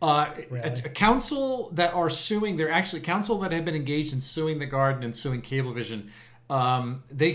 Uh, 0.00 0.30
a, 0.52 0.72
a 0.84 0.88
council 0.88 1.70
that 1.72 1.92
are 1.92 2.08
suing. 2.08 2.56
They're 2.56 2.70
actually 2.70 3.00
council 3.00 3.38
that 3.40 3.50
have 3.50 3.64
been 3.64 3.74
engaged 3.74 4.12
in 4.12 4.20
suing 4.20 4.60
the 4.60 4.66
Garden 4.66 5.02
and 5.02 5.14
suing 5.14 5.42
Cablevision. 5.42 6.08
Um, 6.50 7.02
they 7.10 7.34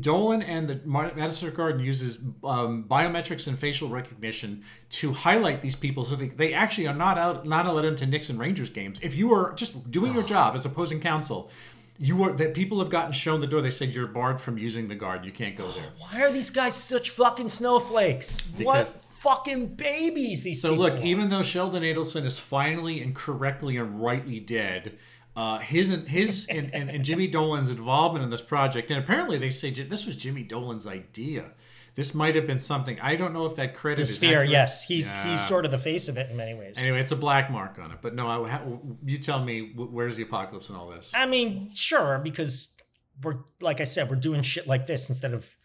Dolan 0.00 0.40
and 0.42 0.66
the 0.66 0.80
Madison 0.86 1.32
Square 1.32 1.52
Garden 1.52 1.80
uses 1.84 2.18
um, 2.42 2.84
biometrics 2.88 3.46
and 3.46 3.58
facial 3.58 3.90
recognition 3.90 4.64
to 4.90 5.12
highlight 5.12 5.60
these 5.60 5.76
people, 5.76 6.06
so 6.06 6.16
they, 6.16 6.28
they 6.28 6.54
actually 6.54 6.86
are 6.86 6.94
not 6.94 7.18
out 7.18 7.46
not 7.46 7.66
allowed 7.66 7.84
into 7.84 8.06
Knicks 8.06 8.30
and 8.30 8.38
Rangers 8.38 8.70
games. 8.70 8.98
If 9.02 9.14
you 9.14 9.32
are 9.34 9.52
just 9.54 9.90
doing 9.90 10.14
your 10.14 10.22
job 10.22 10.54
as 10.54 10.64
opposing 10.64 11.00
counsel, 11.00 11.50
you 11.98 12.22
are 12.24 12.32
that 12.32 12.54
people 12.54 12.78
have 12.78 12.88
gotten 12.88 13.12
shown 13.12 13.40
the 13.40 13.46
door. 13.46 13.60
They 13.60 13.68
said 13.68 13.90
you're 13.90 14.06
barred 14.06 14.40
from 14.40 14.56
using 14.56 14.88
the 14.88 14.94
Garden. 14.94 15.26
You 15.26 15.32
can't 15.32 15.54
go 15.56 15.68
there. 15.68 15.90
Why 15.98 16.22
are 16.22 16.32
these 16.32 16.50
guys 16.50 16.76
such 16.76 17.10
fucking 17.10 17.50
snowflakes? 17.50 18.40
what 18.62 18.86
fucking 18.86 19.74
babies 19.74 20.42
these 20.42 20.62
So 20.62 20.72
look, 20.72 20.94
are. 20.94 21.02
even 21.02 21.28
though 21.30 21.42
Sheldon 21.42 21.82
Adelson 21.82 22.24
is 22.24 22.38
finally 22.38 23.02
and 23.02 23.14
correctly 23.14 23.76
and 23.76 24.00
rightly 24.00 24.40
dead, 24.40 24.98
uh, 25.36 25.58
his 25.58 25.88
his 26.06 26.46
and, 26.48 26.74
and, 26.74 26.88
and 26.90 27.04
Jimmy 27.04 27.28
Dolan's 27.28 27.68
involvement 27.68 28.24
in 28.24 28.30
this 28.30 28.40
project, 28.40 28.90
and 28.90 29.02
apparently 29.02 29.36
they 29.38 29.50
say 29.50 29.70
this 29.70 30.06
was 30.06 30.16
Jimmy 30.16 30.42
Dolan's 30.42 30.86
idea. 30.86 31.52
This 31.94 32.14
might 32.14 32.34
have 32.34 32.46
been 32.46 32.58
something. 32.58 33.00
I 33.00 33.16
don't 33.16 33.32
know 33.32 33.46
if 33.46 33.56
that 33.56 33.74
credit 33.74 33.96
the 33.96 34.02
is 34.02 34.16
sphere, 34.16 34.30
accurate. 34.40 34.50
yes, 34.50 34.84
he's 34.84 35.08
Yeah. 35.10 35.30
he's 35.30 35.40
sort 35.46 35.64
of 35.64 35.70
the 35.70 35.78
face 35.78 36.08
of 36.08 36.18
it 36.18 36.30
in 36.30 36.36
many 36.36 36.52
ways. 36.54 36.76
Anyway, 36.78 37.00
it's 37.00 37.12
a 37.12 37.16
black 37.16 37.50
mark 37.50 37.78
on 37.78 37.90
it. 37.90 37.98
But 38.02 38.14
no, 38.14 38.28
I, 38.44 38.60
you 39.04 39.16
tell 39.18 39.42
me 39.42 39.72
where's 39.74 40.16
the 40.16 40.22
apocalypse 40.24 40.68
and 40.68 40.76
all 40.76 40.88
this? 40.88 41.12
I 41.14 41.24
mean, 41.26 41.70
sure, 41.74 42.20
because 42.22 42.76
we're 43.22 43.38
like 43.62 43.80
I 43.80 43.84
said, 43.84 44.10
we're 44.10 44.16
doing 44.16 44.42
shit 44.42 44.66
like 44.66 44.86
this 44.86 45.08
instead 45.08 45.32
of, 45.32 45.56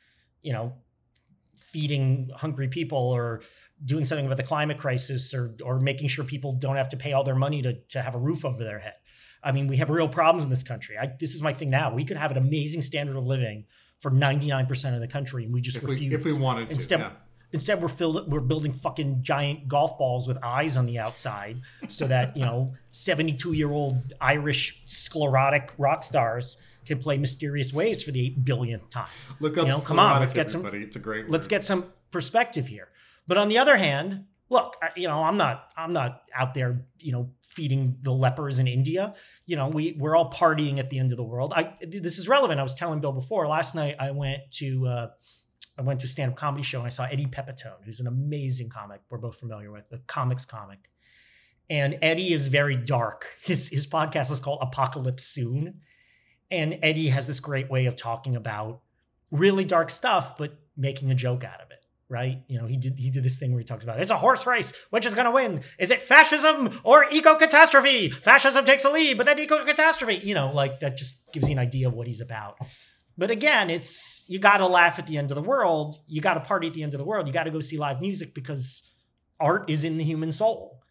you 0.42 0.54
know, 0.54 0.74
feeding 1.58 2.30
hungry 2.36 2.68
people 2.68 2.98
or 2.98 3.42
doing 3.84 4.06
something 4.06 4.26
about 4.26 4.38
the 4.38 4.44
climate 4.44 4.78
crisis 4.78 5.34
or 5.34 5.56
or 5.64 5.80
making 5.80 6.08
sure 6.08 6.24
people 6.24 6.54
don't 6.54 6.76
have 6.76 6.90
to 6.90 6.98
pay 6.98 7.14
all 7.14 7.24
their 7.24 7.36
money 7.36 7.62
to 7.62 7.74
to 7.90 8.02
have 8.02 8.16
a 8.16 8.20
roof 8.20 8.46
over 8.46 8.64
their 8.64 8.80
head. 8.80 8.94
I 9.44 9.52
mean, 9.52 9.68
we 9.68 9.78
have 9.78 9.90
real 9.90 10.08
problems 10.10 10.44
in 10.44 10.50
this 10.50 10.64
country. 10.64 10.98
I, 10.98 11.12
this 11.20 11.34
is 11.34 11.42
my 11.42 11.54
thing 11.54 11.70
now. 11.70 11.94
We 11.94 12.06
could 12.06 12.18
have 12.18 12.32
an 12.32 12.38
amazing 12.38 12.82
standard 12.84 13.16
of 13.16 13.26
living 13.26 13.66
for 14.00 14.12
99% 14.12 14.94
of 14.96 15.00
the 15.02 15.08
country 15.08 15.46
and 15.46 15.54
we 15.54 15.62
just 15.62 15.78
If 15.78 15.84
we, 15.84 15.92
refuse. 15.92 16.14
if 16.14 16.26
we 16.26 16.34
wanted 16.34 16.68
to, 16.68 16.74
Instead, 16.74 17.00
yeah. 17.00 17.12
instead 17.54 17.82
we're 17.82 17.88
filled 17.88 18.32
we're 18.32 18.40
building 18.40 18.72
fucking 18.72 19.22
giant 19.22 19.68
golf 19.68 19.98
balls 19.98 20.28
with 20.28 20.38
eyes 20.44 20.76
on 20.78 20.86
the 20.88 20.98
outside 20.98 21.62
so 21.88 22.08
that 22.08 22.36
you 22.36 22.44
know 22.44 22.74
72 22.92 23.54
year 23.54 23.70
old 23.72 24.14
irish 24.20 24.82
sclerotic 24.86 25.72
rock 25.78 26.02
stars 26.04 26.58
can 26.86 26.98
play 26.98 27.18
mysterious 27.18 27.72
ways 27.72 28.02
for 28.02 28.12
the 28.12 28.26
8 28.28 28.44
billionth 28.46 28.90
time 28.90 29.06
Look 29.40 29.58
up. 29.58 29.66
you 29.68 29.72
know 29.72 29.80
come 29.82 30.00
on 30.00 30.20
let's 30.20 30.34
get 30.34 30.50
some. 30.50 30.66
It's 30.66 30.96
a 30.96 31.00
great. 31.00 31.30
let's 31.30 31.46
word. 31.46 31.50
get 31.50 31.66
some 31.66 31.86
perspective 32.10 32.68
here. 32.68 32.88
But 33.28 33.38
on 33.38 33.50
the 33.50 33.58
other 33.60 33.78
hand, 33.78 34.26
look, 34.52 34.76
you 34.96 35.08
know, 35.08 35.24
I'm 35.24 35.38
not 35.38 35.72
I'm 35.76 35.94
not 35.94 36.24
out 36.36 36.54
there, 36.54 36.86
you 37.00 37.14
know, 37.14 37.32
feeding 37.42 37.98
the 38.02 38.12
lepers 38.12 38.60
in 38.60 38.68
India. 38.68 39.16
You 39.48 39.56
know, 39.56 39.70
we 39.70 39.96
we're 39.98 40.16
all 40.16 40.30
partying 40.30 40.78
at 40.78 40.92
the 40.92 41.00
end 41.00 41.12
of 41.12 41.18
the 41.18 41.24
world. 41.24 41.54
I 41.56 41.74
this 41.82 42.20
is 42.20 42.28
relevant. 42.28 42.60
I 42.60 42.64
was 42.64 42.76
telling 42.76 43.00
Bill 43.00 43.14
before 43.14 43.48
last 43.48 43.74
night. 43.74 43.96
I 44.00 44.12
went 44.12 44.52
to 44.56 44.86
uh, 44.86 45.08
I 45.80 45.82
went 45.82 46.02
to 46.02 46.06
a 46.06 46.10
stand 46.10 46.32
up 46.32 46.38
comedy 46.38 46.64
show 46.64 46.80
and 46.80 46.86
I 46.86 46.90
saw 46.90 47.06
Eddie 47.06 47.26
Pepitone, 47.26 47.84
who's 47.86 48.02
an 48.02 48.08
amazing 48.08 48.70
comic. 48.70 49.02
We're 49.10 49.18
both 49.18 49.40
familiar 49.40 49.72
with 49.72 49.90
the 49.90 50.00
comics 50.00 50.46
comic. 50.46 50.90
And 51.70 51.98
Eddie 52.02 52.34
is 52.34 52.50
very 52.50 52.76
dark. 52.76 53.28
His 53.44 53.70
his 53.70 53.88
podcast 53.88 54.32
is 54.32 54.42
called 54.42 54.60
Apocalypse 54.62 55.24
Soon. 55.24 55.80
And 56.52 56.78
Eddie 56.84 57.08
has 57.08 57.28
this 57.28 57.40
great 57.40 57.70
way 57.70 57.86
of 57.86 57.96
talking 57.96 58.36
about 58.36 58.82
really 59.32 59.64
dark 59.64 59.90
stuff, 59.90 60.38
but 60.38 60.60
making 60.76 61.10
a 61.10 61.16
joke 61.16 61.46
out 61.46 61.62
of 61.62 61.72
it. 61.72 61.81
Right? 62.12 62.44
You 62.50 62.60
know, 62.60 62.68
he 62.68 62.76
did 62.76 63.00
he 63.00 63.10
did 63.10 63.24
this 63.24 63.40
thing 63.40 63.52
where 63.52 63.60
he 63.60 63.64
talked 63.64 63.84
about 63.84 63.98
it's 64.02 64.12
a 64.12 64.18
horse 64.18 64.46
race. 64.46 64.74
Which 64.90 65.06
is 65.06 65.16
gonna 65.16 65.32
win? 65.32 65.62
Is 65.80 65.92
it 65.92 66.02
fascism 66.02 66.70
or 66.84 67.06
eco 67.10 67.36
catastrophe? 67.36 68.10
Fascism 68.10 68.66
takes 68.66 68.84
the 68.84 68.90
lead, 68.90 69.16
but 69.16 69.26
then 69.26 69.40
eco 69.40 69.64
catastrophe. 69.64 70.20
You 70.22 70.36
know, 70.36 70.52
like 70.52 70.82
that 70.82 70.98
just 70.98 71.32
gives 71.32 71.48
you 71.48 71.54
an 71.54 71.60
idea 71.60 71.88
of 71.88 71.94
what 71.94 72.08
he's 72.08 72.20
about. 72.20 72.58
But 73.18 73.32
again, 73.32 73.70
it's 73.70 74.26
you 74.28 74.40
got 74.40 74.58
to 74.58 74.68
laugh 74.68 75.00
at 75.00 75.08
the 75.08 75.18
end 75.18 75.32
of 75.32 75.36
the 75.36 75.42
world. 75.42 76.00
You 76.06 76.20
got 76.20 76.34
to 76.34 76.42
party 76.42 76.68
at 76.68 76.74
the 76.74 76.84
end 76.84 76.94
of 76.94 76.98
the 76.98 77.06
world. 77.06 77.28
You 77.28 77.34
got 77.34 77.44
to 77.44 77.52
go 77.52 77.62
see 77.62 77.78
live 77.78 78.02
music 78.02 78.34
because 78.34 78.92
art 79.40 79.70
is 79.70 79.86
in 79.86 79.98
the 79.98 80.04
human 80.04 80.34
soul. 80.34 80.82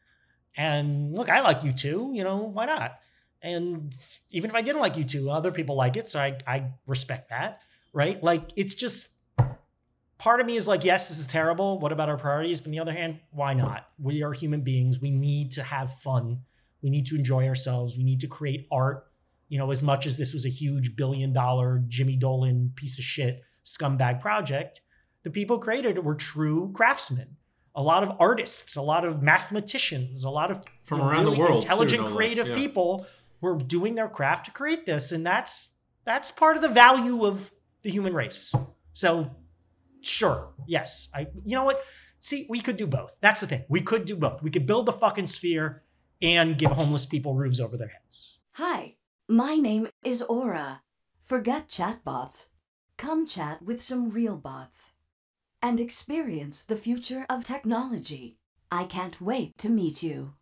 And 0.57 1.15
look, 1.15 1.29
I 1.29 1.43
like 1.43 1.61
U2. 1.61 2.17
You 2.17 2.25
know 2.25 2.39
why 2.39 2.65
not? 2.65 2.95
And 3.43 3.95
even 4.31 4.49
if 4.49 4.57
I 4.57 4.63
didn't 4.63 4.81
like 4.81 4.95
U2, 4.95 5.31
other 5.31 5.53
people 5.53 5.77
like 5.77 5.99
it, 5.99 6.09
so 6.09 6.19
I 6.19 6.39
I 6.47 6.71
respect 6.87 7.29
that, 7.29 7.61
right? 7.93 8.23
Like 8.23 8.51
it's 8.57 8.75
just 8.75 9.20
part 10.21 10.41
of 10.41 10.47
me 10.47 10.57
is 10.57 10.69
like, 10.69 10.85
yes, 10.85 11.09
this 11.09 11.19
is 11.19 11.27
terrible. 11.27 11.81
What 11.81 11.91
about 11.91 12.09
our 12.09 12.17
priorities? 12.17 12.61
But 12.61 12.69
on 12.69 12.73
the 12.73 12.79
other 12.79 12.93
hand, 12.93 13.19
why 13.33 13.55
not? 13.55 13.89
We 13.99 14.23
are 14.23 14.33
human 14.33 14.61
beings. 14.61 15.01
We 15.01 15.11
need 15.11 15.51
to 15.53 15.65
have 15.65 15.93
fun. 15.93 16.43
We 16.83 16.91
need 16.91 17.07
to 17.07 17.17
enjoy 17.17 17.49
ourselves. 17.49 17.97
We 17.97 18.05
need 18.05 18.21
to 18.21 18.29
create 18.29 18.69
art 18.71 19.11
you 19.51 19.59
know, 19.59 19.71
as 19.71 19.83
much 19.83 20.07
as 20.07 20.17
this 20.17 20.33
was 20.33 20.47
a 20.47 20.49
huge 20.49 20.97
billion 20.97 21.33
dollar 21.33 21.83
Jimmy 21.89 22.17
Dolan 22.17 22.73
piece 22.77 22.99
of 22.99 23.05
shit 23.05 23.43
scumbag 23.65 24.21
project, 24.21 24.81
the 25.25 25.31
people 25.31 25.59
created 25.59 25.97
it 25.97 26.05
were 26.05 26.15
true 26.15 26.71
craftsmen. 26.73 27.37
A 27.75 27.83
lot 27.83 28.03
of 28.03 28.17
artists, 28.19 28.77
a 28.77 28.83
lot 28.83 29.05
of 29.05 29.23
mathematicians, 29.23 30.25
a 30.25 30.31
lot 30.31 30.51
of 30.51 30.63
From 30.87 30.99
you 30.99 31.05
know, 31.05 31.11
around 31.11 31.25
the 31.25 31.31
really 31.31 31.43
world, 31.43 31.63
intelligent, 31.65 32.05
less, 32.05 32.13
creative 32.13 32.49
yeah. 32.49 32.55
people 32.55 33.07
were 33.41 33.57
doing 33.57 33.97
their 33.97 34.09
craft 34.09 34.47
to 34.47 34.53
create 34.53 34.87
this, 34.87 35.13
and 35.13 35.27
that's 35.27 35.71
that's 36.05 36.31
part 36.31 36.57
of 36.57 36.63
the 36.63 36.69
value 36.69 37.27
of 37.27 37.53
the 37.83 37.91
human 37.91 38.15
race. 38.15 38.55
So, 38.93 39.31
sure, 40.03 40.53
yes, 40.67 41.09
I. 41.15 41.27
You 41.45 41.57
know 41.57 41.65
what? 41.65 41.81
See, 42.21 42.47
we 42.49 42.61
could 42.61 42.77
do 42.77 42.87
both. 42.87 43.17
That's 43.21 43.41
the 43.41 43.47
thing. 43.47 43.65
We 43.69 43.81
could 43.81 44.05
do 44.05 44.17
both. 44.17 44.43
We 44.43 44.51
could 44.51 44.67
build 44.67 44.87
the 44.87 44.93
fucking 44.93 45.29
sphere 45.29 45.83
and 46.21 46.59
give 46.59 46.73
homeless 46.73 47.07
people 47.07 47.35
roofs 47.35 47.61
over 47.61 47.77
their 47.77 47.89
heads. 47.89 48.39
Hi, 48.53 48.97
my 49.29 49.57
name 49.57 49.89
is 50.05 50.23
Aura. 50.23 50.83
Forget 51.25 51.69
chatbots. 51.69 52.49
Come 52.99 53.27
chat 53.27 53.63
with 53.63 53.81
some 53.81 54.11
real 54.11 54.37
bots 54.37 54.93
and 55.63 55.81
experience 55.81 56.63
the 56.63 56.77
future 56.77 57.25
of 57.31 57.45
technology. 57.45 58.37
I 58.71 58.85
can't 58.85 59.21
wait 59.21 59.57
to 59.59 59.69
meet 59.69 60.03
you. 60.03 60.35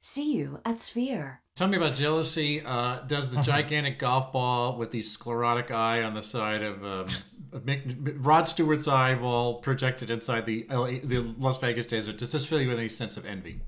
See 0.00 0.34
you 0.34 0.60
at 0.64 0.80
Sphere. 0.80 1.42
Tell 1.56 1.68
me 1.68 1.76
about 1.76 1.96
jealousy. 1.96 2.62
Uh, 2.64 3.00
does 3.00 3.30
the 3.30 3.42
gigantic 3.42 3.98
golf 3.98 4.32
ball 4.32 4.78
with 4.78 4.90
the 4.90 5.02
sclerotic 5.02 5.70
eye 5.70 6.02
on 6.02 6.14
the 6.14 6.22
side 6.22 6.62
of 6.62 6.84
um, 6.84 7.00
of 7.00 7.08
Mick- 7.08 7.22
Rod 7.52 8.48
Stewart's 8.48 8.88
eyeball 8.88 9.60
projected 9.60 10.10
inside 10.10 10.46
the 10.46 10.66
LA, 10.70 10.98
the 11.02 11.34
Las 11.38 11.58
Vegas 11.58 11.86
desert? 11.86 12.18
Does 12.18 12.32
this 12.32 12.46
fill 12.46 12.60
you 12.60 12.68
with 12.68 12.78
any 12.78 12.88
sense 12.88 13.16
of 13.16 13.24
envy? 13.24 13.60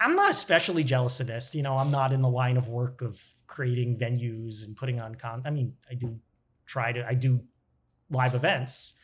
I'm 0.00 0.14
not 0.14 0.30
especially 0.30 0.84
jealous 0.84 1.20
of 1.20 1.26
this. 1.26 1.54
You 1.54 1.62
know, 1.62 1.76
I'm 1.76 1.90
not 1.90 2.12
in 2.12 2.22
the 2.22 2.28
line 2.28 2.56
of 2.56 2.68
work 2.68 3.02
of 3.02 3.20
creating 3.46 3.98
venues 3.98 4.64
and 4.64 4.76
putting 4.76 5.00
on 5.00 5.14
con. 5.16 5.42
I 5.44 5.50
mean, 5.50 5.74
I 5.90 5.94
do 5.94 6.20
try 6.66 6.92
to. 6.92 7.06
I 7.06 7.14
do 7.14 7.40
live 8.10 8.34
events. 8.34 8.94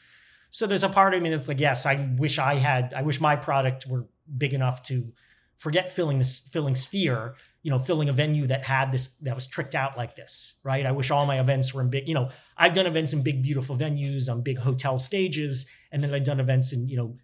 So 0.50 0.66
there's 0.66 0.84
a 0.84 0.88
part 0.88 1.14
of 1.14 1.22
me 1.22 1.30
that's 1.30 1.48
like, 1.48 1.58
yes, 1.58 1.84
I 1.84 2.08
wish 2.16 2.38
I 2.38 2.54
had. 2.54 2.94
I 2.94 3.02
wish 3.02 3.20
my 3.20 3.34
product 3.34 3.86
were 3.86 4.06
big 4.38 4.54
enough 4.54 4.82
to 4.84 5.12
forget 5.56 5.90
filling 5.90 6.18
this 6.18 6.38
filling 6.38 6.76
sphere. 6.76 7.34
You 7.64 7.70
know, 7.72 7.78
filling 7.78 8.08
a 8.08 8.12
venue 8.12 8.46
that 8.46 8.62
had 8.62 8.92
this 8.92 9.16
that 9.22 9.34
was 9.34 9.48
tricked 9.48 9.74
out 9.74 9.96
like 9.96 10.14
this, 10.14 10.60
right? 10.62 10.86
I 10.86 10.92
wish 10.92 11.10
all 11.10 11.26
my 11.26 11.40
events 11.40 11.74
were 11.74 11.80
in 11.80 11.90
big. 11.90 12.06
You 12.06 12.14
know, 12.14 12.28
I've 12.56 12.74
done 12.74 12.86
events 12.86 13.12
in 13.12 13.22
big, 13.22 13.42
beautiful 13.42 13.76
venues 13.76 14.30
on 14.30 14.42
big 14.42 14.58
hotel 14.58 14.98
stages, 15.00 15.66
and 15.90 16.00
then 16.02 16.14
I've 16.14 16.24
done 16.24 16.38
events 16.40 16.72
in 16.72 16.86
you 16.88 16.96
know 16.96 17.16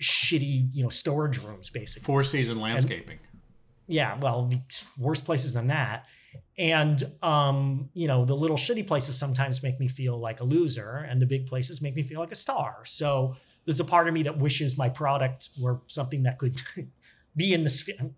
shitty 0.00 0.68
you 0.74 0.82
know 0.82 0.90
storage 0.90 1.42
rooms, 1.42 1.70
basically 1.70 2.04
Four 2.04 2.22
season 2.22 2.60
landscaping. 2.60 3.18
yeah 3.86 4.18
well 4.18 4.52
worse 4.98 5.22
places 5.22 5.54
than 5.54 5.68
that 5.68 6.04
and 6.58 7.02
um 7.22 7.88
you 7.94 8.06
know 8.06 8.26
the 8.26 8.34
little 8.36 8.58
shitty 8.58 8.86
places 8.86 9.16
sometimes 9.16 9.62
make 9.62 9.80
me 9.80 9.88
feel 9.88 10.18
like 10.18 10.40
a 10.40 10.44
loser 10.44 11.06
and 11.08 11.22
the 11.22 11.26
big 11.26 11.46
places 11.46 11.80
make 11.80 11.94
me 11.94 12.02
feel 12.02 12.20
like 12.20 12.32
a 12.32 12.36
star 12.36 12.82
so 12.84 13.34
there's 13.64 13.80
a 13.80 13.84
part 13.84 14.06
of 14.06 14.12
me 14.12 14.22
that 14.22 14.36
wishes 14.38 14.76
my 14.76 14.88
product 14.90 15.48
were 15.58 15.80
something 15.86 16.24
that 16.24 16.36
could 16.38 16.60
be 17.36 17.54
in 17.54 17.64
the 17.64 17.70
sphere 17.70 18.10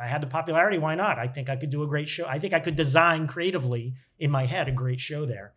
i 0.00 0.06
had 0.06 0.20
the 0.20 0.26
popularity 0.26 0.78
why 0.78 0.94
not 0.94 1.18
i 1.18 1.26
think 1.26 1.48
i 1.48 1.56
could 1.56 1.70
do 1.70 1.82
a 1.82 1.86
great 1.86 2.08
show 2.08 2.26
i 2.26 2.38
think 2.38 2.52
i 2.54 2.60
could 2.60 2.76
design 2.76 3.26
creatively 3.26 3.94
in 4.18 4.30
my 4.30 4.46
head 4.46 4.68
a 4.68 4.72
great 4.72 5.00
show 5.00 5.24
there 5.26 5.52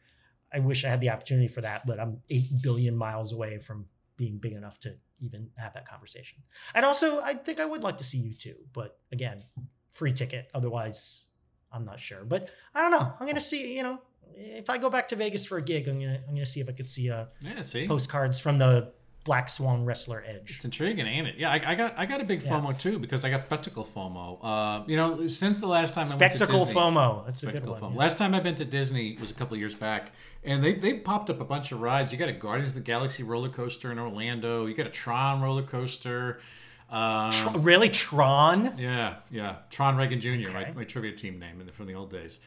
i 0.54 0.60
wish 0.60 0.84
i 0.86 0.90
had 0.90 1.02
the 1.02 1.10
opportunity 1.10 1.48
for 1.48 1.62
that 1.62 1.86
but 1.86 2.00
i'm 2.00 2.22
8 2.30 2.62
billion 2.62 2.96
miles 2.96 3.32
away 3.32 3.58
from 3.58 3.86
being 4.18 4.38
big 4.38 4.54
enough 4.54 4.80
to 4.82 4.96
even 5.20 5.50
have 5.58 5.74
that 5.74 5.88
conversation 5.88 6.44
and 6.76 6.86
also, 6.86 7.20
I 7.22 7.34
think 7.34 7.60
I 7.60 7.66
would 7.66 7.84
like 7.84 7.98
to 7.98 8.04
see 8.04 8.20
U2. 8.20 8.54
But 8.74 8.98
again, 9.12 9.44
free 9.92 10.14
ticket. 10.14 10.50
Otherwise, 10.54 11.26
I'm 11.72 11.86
not 11.86 12.00
sure. 12.00 12.24
But 12.26 12.50
I 12.74 12.82
don't 12.82 12.92
know. 12.92 13.14
I'm 13.20 13.28
gonna 13.28 13.40
see. 13.40 13.76
You 13.76 13.84
know, 13.84 14.02
if 14.36 14.70
I 14.70 14.78
go 14.78 14.90
back 14.90 15.08
to 15.10 15.16
Vegas 15.16 15.46
for 15.46 15.58
a 15.58 15.62
gig, 15.62 15.88
I'm 15.88 16.00
gonna 16.00 16.20
I'm 16.28 16.34
gonna 16.34 16.46
see 16.46 16.62
if 16.62 16.70
I 16.70 16.72
could 16.72 16.90
see 16.90 17.12
uh, 17.12 17.26
Yeah, 17.42 17.62
see, 17.62 17.88
postcards 17.88 18.40
from 18.40 18.58
the 18.58 18.92
Black 19.24 19.48
Swan 19.48 19.86
Wrestler 19.86 20.22
Edge. 20.28 20.56
it's 20.58 20.66
intriguing, 20.66 21.06
ain't 21.08 21.28
it? 21.28 21.36
Yeah, 21.38 21.50
I, 21.52 21.72
I 21.72 21.76
got 21.76 21.98
I 21.98 22.06
got 22.06 22.20
a 22.20 22.26
big 22.26 22.44
Yeah. 22.44 22.52
FOMO 22.52 22.78
too 22.78 23.00
because 23.00 23.24
I 23.24 23.30
got 23.30 23.42
spectacle 23.42 23.88
FOMO. 23.96 24.40
Uh, 24.44 24.84
you 24.86 24.98
know, 24.98 25.26
since 25.28 25.60
the 25.62 25.68
last 25.68 25.94
time 25.94 26.04
I 26.04 26.08
Spectacle 26.08 26.60
went 26.60 26.70
to 26.70 26.74
Disney, 26.74 26.82
FOMO. 26.82 27.26
That's 27.26 27.44
a 27.44 27.52
good 27.54 27.66
one. 27.66 27.80
foam. 27.80 27.94
yeah. 27.94 28.00
Last 28.00 28.18
time 28.18 28.36
I've 28.36 28.44
been 28.44 28.56
to 28.56 28.66
Disney 28.66 29.18
was 29.22 29.32
a 29.32 29.34
couple 29.34 29.54
of 29.54 29.60
years 29.60 29.76
back, 29.76 30.12
and 30.44 30.62
they 30.64 30.74
they 30.74 30.96
popped 30.96 31.30
up 31.30 31.40
a 31.40 31.46
bunch 31.46 31.72
of 31.72 31.80
rides. 31.80 32.12
You 32.12 32.18
got 32.18 32.28
a 32.30 32.34
Guardians 32.34 32.70
of 32.72 32.76
the 32.76 32.82
Galaxy 32.82 33.24
roller 33.24 33.50
coaster 33.50 33.92
in 33.94 33.98
Orlando. 34.00 34.66
You 34.66 34.74
got 34.76 34.88
a 34.88 34.92
Tron 34.92 35.42
roller 35.42 35.64
coaster. 35.64 36.42
Um, 36.90 37.32
Tr- 37.32 37.58
really, 37.60 37.90
Tron? 37.90 38.78
yeah, 38.78 39.16
yeah, 39.32 39.56
Tron 39.72 39.96
Reagan 39.96 40.20
Jr. 40.20 40.52
My, 40.52 40.62
Okay. 40.64 40.74
my 40.76 40.84
trivia 40.84 41.14
team 41.14 41.40
name 41.40 41.68
from 41.74 41.88
the 41.88 41.96
old 41.96 42.12
days. 42.12 42.40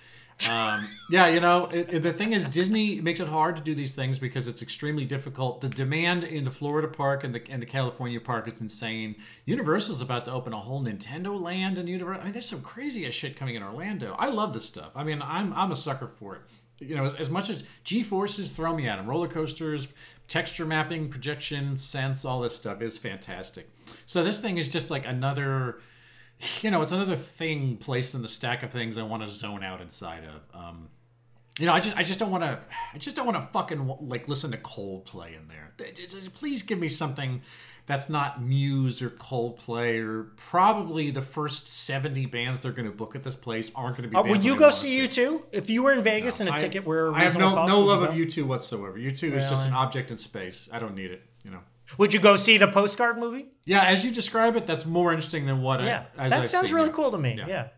Um, 0.50 0.88
yeah, 1.08 1.28
you 1.28 1.40
know, 1.40 1.64
it, 1.66 1.88
it- 1.90 2.02
the 2.02 2.12
thing 2.12 2.32
is, 2.34 2.44
Disney 2.44 3.00
makes 3.00 3.20
it 3.20 3.28
hard 3.28 3.56
to 3.56 3.62
do 3.62 3.74
these 3.74 3.94
things 3.94 4.18
because 4.18 4.46
it's 4.46 4.60
extremely 4.60 5.06
difficult. 5.06 5.62
The 5.62 5.68
demand 5.68 6.24
in 6.24 6.44
the 6.44 6.50
Florida 6.50 6.88
park 6.88 7.24
and 7.24 7.34
the 7.34 7.42
and 7.50 7.60
the 7.62 7.66
California 7.66 8.20
park 8.20 8.46
is 8.46 8.60
insane. 8.60 9.16
Universal's 9.46 10.02
about 10.02 10.26
to 10.26 10.32
open 10.32 10.52
a 10.52 10.60
whole 10.60 10.82
Nintendo 10.84 11.40
Land 11.40 11.78
and 11.78 11.88
Universal. 11.88 12.20
I 12.20 12.24
mean, 12.24 12.32
there's 12.34 12.46
some 12.48 12.60
crazy 12.60 13.06
ass 13.06 13.14
shit 13.14 13.36
coming 13.36 13.54
in 13.54 13.62
Orlando. 13.62 14.14
I 14.18 14.28
love 14.28 14.52
this 14.52 14.66
stuff. 14.66 14.90
I 14.94 15.04
mean, 15.04 15.22
I'm 15.22 15.54
I'm 15.54 15.72
a 15.72 15.76
sucker 15.76 16.06
for 16.06 16.36
it. 16.36 16.42
You 16.78 16.94
know, 16.96 17.06
as, 17.06 17.14
as 17.14 17.30
much 17.30 17.48
as 17.48 17.64
G 17.84 18.02
forces 18.02 18.50
throw 18.52 18.76
me 18.76 18.86
at 18.86 18.96
them, 18.96 19.06
roller 19.06 19.28
coasters, 19.28 19.88
texture 20.28 20.66
mapping, 20.66 21.08
projection, 21.08 21.78
sense, 21.78 22.26
all 22.26 22.42
this 22.42 22.54
stuff 22.54 22.82
is 22.82 22.98
fantastic. 22.98 23.70
So 24.04 24.22
this 24.22 24.42
thing 24.42 24.58
is 24.58 24.68
just 24.68 24.90
like 24.90 25.06
another 25.06 25.80
you 26.62 26.70
know, 26.70 26.82
it's 26.82 26.92
another 26.92 27.16
thing 27.16 27.76
placed 27.76 28.14
in 28.14 28.22
the 28.22 28.28
stack 28.28 28.62
of 28.62 28.70
things 28.70 28.98
I 28.98 29.02
want 29.02 29.22
to 29.22 29.28
zone 29.28 29.62
out 29.64 29.80
inside 29.80 30.24
of. 30.24 30.60
Um, 30.60 30.88
you 31.58 31.64
know, 31.64 31.72
I 31.72 31.80
just, 31.80 31.96
I 31.96 32.02
just 32.02 32.18
don't 32.18 32.30
want 32.30 32.44
to, 32.44 32.58
I 32.92 32.98
just 32.98 33.16
don't 33.16 33.24
want 33.26 33.42
to 33.42 33.48
fucking 33.50 33.96
like 34.02 34.28
listen 34.28 34.50
to 34.50 34.58
Coldplay 34.58 35.28
in 35.28 35.48
there. 35.48 35.72
Please 36.34 36.62
give 36.62 36.78
me 36.78 36.88
something 36.88 37.40
that's 37.86 38.10
not 38.10 38.42
Muse 38.42 39.00
or 39.00 39.08
Coldplay 39.10 40.04
or 40.06 40.24
probably 40.36 41.10
the 41.10 41.22
first 41.22 41.70
seventy 41.70 42.26
bands 42.26 42.60
they're 42.60 42.72
going 42.72 42.88
to 42.90 42.94
book 42.94 43.14
at 43.16 43.22
this 43.22 43.34
place 43.34 43.70
aren't 43.74 43.96
going 43.96 44.10
to 44.10 44.10
be. 44.10 44.16
Uh, 44.16 44.24
would 44.24 44.44
you 44.44 44.56
go 44.58 44.70
see 44.70 44.98
U2? 44.98 45.44
If 45.52 45.70
you 45.70 45.82
were 45.82 45.92
in 45.92 46.02
Vegas 46.02 46.40
and 46.40 46.48
a 46.48 46.52
I- 46.52 46.58
ticket 46.58 46.84
were 46.84 47.14
I 47.14 47.24
have 47.24 47.38
no 47.38 47.64
no 47.66 47.80
love 47.80 48.02
of 48.02 48.10
U2 48.10 48.44
whatsoever. 48.44 48.98
U2 48.98 49.32
is 49.32 49.48
just 49.48 49.66
an 49.66 49.72
object 49.72 50.10
in 50.10 50.18
space. 50.18 50.68
I 50.72 50.78
don't 50.78 50.94
need 50.94 51.10
it. 51.10 51.22
You 51.44 51.52
know. 51.52 51.60
Would 51.98 52.12
you 52.12 52.20
go 52.20 52.36
see 52.36 52.58
the 52.58 52.68
postcard 52.68 53.18
movie? 53.18 53.46
Yeah, 53.64 53.84
as 53.84 54.04
you 54.04 54.10
describe 54.10 54.56
it, 54.56 54.66
that's 54.66 54.86
more 54.86 55.12
interesting 55.12 55.46
than 55.46 55.62
what. 55.62 55.82
Yeah, 55.82 56.04
I, 56.16 56.28
that 56.28 56.40
I've 56.40 56.46
sounds 56.46 56.68
seen, 56.68 56.76
really 56.76 56.88
yeah. 56.88 56.94
cool 56.94 57.10
to 57.10 57.18
me. 57.18 57.36
Yeah. 57.38 57.46
Yeah. 57.46 57.68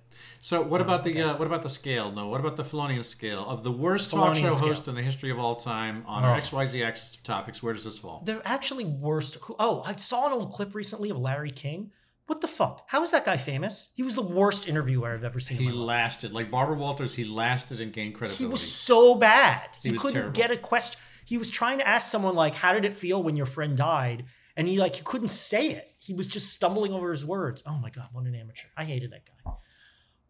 So 0.40 0.62
what 0.62 0.80
about 0.80 1.02
the 1.02 1.20
uh, 1.20 1.36
what 1.36 1.46
about 1.46 1.62
the 1.62 1.68
scale? 1.68 2.12
No, 2.12 2.28
what 2.28 2.40
about 2.40 2.56
the 2.56 2.64
Felonian 2.64 3.02
scale 3.02 3.44
of 3.48 3.64
the 3.64 3.72
worst 3.72 4.10
talk 4.10 4.36
show 4.36 4.50
scale. 4.50 4.68
host 4.68 4.86
in 4.86 4.94
the 4.94 5.02
history 5.02 5.30
of 5.30 5.38
all 5.38 5.56
time 5.56 6.04
on 6.06 6.24
our 6.24 6.36
Ugh. 6.36 6.42
XYZ 6.42 6.86
axis 6.86 7.16
of 7.16 7.22
topics? 7.24 7.62
Where 7.62 7.74
does 7.74 7.84
this 7.84 7.98
fall? 7.98 8.22
They're 8.24 8.42
actually 8.44 8.84
worst. 8.84 9.38
Oh, 9.58 9.82
I 9.84 9.96
saw 9.96 10.26
an 10.26 10.32
old 10.32 10.52
clip 10.52 10.74
recently 10.74 11.10
of 11.10 11.18
Larry 11.18 11.50
King. 11.50 11.90
What 12.26 12.40
the 12.42 12.46
fuck? 12.46 12.84
How 12.88 13.02
is 13.02 13.10
that 13.12 13.24
guy 13.24 13.38
famous? 13.38 13.88
He 13.94 14.02
was 14.02 14.14
the 14.14 14.22
worst 14.22 14.68
interviewer 14.68 15.14
I've 15.14 15.24
ever 15.24 15.40
seen. 15.40 15.56
He 15.56 15.70
lasted 15.70 16.32
like 16.32 16.50
Barbara 16.50 16.76
Walters. 16.76 17.14
He 17.14 17.24
lasted 17.24 17.80
and 17.80 17.90
gained 17.90 18.14
credibility. 18.14 18.44
He 18.44 18.48
was 18.50 18.60
so 18.70 19.14
bad. 19.14 19.62
He, 19.82 19.90
He 19.90 19.96
couldn't 19.96 20.12
terrible. 20.12 20.32
get 20.32 20.50
a 20.50 20.58
question. 20.58 21.00
He 21.28 21.36
was 21.36 21.50
trying 21.50 21.76
to 21.78 21.86
ask 21.86 22.10
someone 22.10 22.34
like, 22.34 22.54
"How 22.54 22.72
did 22.72 22.86
it 22.86 22.94
feel 22.94 23.22
when 23.22 23.36
your 23.36 23.44
friend 23.44 23.76
died?" 23.76 24.24
And 24.56 24.66
he 24.66 24.78
like 24.78 24.96
he 24.96 25.02
couldn't 25.02 25.28
say 25.28 25.68
it. 25.72 25.94
He 25.98 26.14
was 26.14 26.26
just 26.26 26.54
stumbling 26.54 26.94
over 26.94 27.10
his 27.10 27.22
words. 27.26 27.62
Oh 27.66 27.76
my 27.76 27.90
god, 27.90 28.08
what 28.12 28.24
an 28.24 28.34
amateur! 28.34 28.68
I 28.78 28.84
hated 28.84 29.12
that 29.12 29.24
guy. 29.26 29.52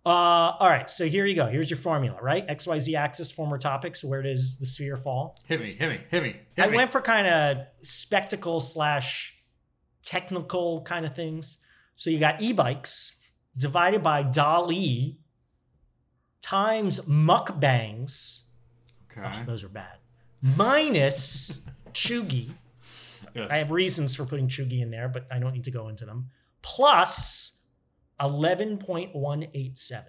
Uh, 0.05 0.57
all 0.59 0.69
right, 0.69 0.91
so 0.91 1.07
here 1.07 1.25
you 1.25 1.37
go. 1.37 1.47
Here's 1.47 1.71
your 1.71 1.79
formula, 1.79 2.19
right? 2.21 2.45
X 2.49 2.67
Y 2.67 2.79
Z 2.81 2.97
axis, 2.97 3.31
former 3.31 3.59
topics. 3.59 4.03
Where 4.03 4.23
does 4.23 4.59
the 4.59 4.67
sphere 4.67 4.97
fall? 4.97 5.39
Hit 5.45 5.61
me, 5.61 5.71
hit 5.73 5.89
me, 5.89 6.01
hit 6.11 6.23
me. 6.23 6.37
Hit 6.57 6.65
I 6.65 6.69
me. 6.71 6.77
went 6.77 6.91
for 6.91 7.01
kind 7.01 7.29
of 7.29 7.67
spectacle 7.83 8.61
slash 8.61 9.37
technical 10.03 10.83
kind 10.83 11.07
of 11.07 11.15
things. 11.15 11.59
So 11.95 12.11
you 12.11 12.19
got 12.19 12.41
e-bikes 12.41 13.15
divided 13.57 14.03
by 14.03 14.25
Dali 14.25 15.19
times 16.43 17.01
mukbangs. 17.01 18.43
okay. 19.13 19.29
Oh, 19.29 19.45
those 19.47 19.63
are 19.63 19.69
bad. 19.69 19.98
Minus 20.43 21.61
Chugi. 21.93 22.51
Yes. 23.35 23.51
I 23.51 23.57
have 23.57 23.71
reasons 23.71 24.15
for 24.15 24.25
putting 24.25 24.49
Chugi 24.49 24.81
in 24.81 24.91
there, 24.91 25.09
but 25.09 25.27
I 25.31 25.39
don't 25.39 25.53
need 25.53 25.65
to 25.65 25.71
go 25.71 25.89
into 25.89 26.05
them. 26.05 26.31
Plus 26.63 27.53
11.187. 28.21 30.05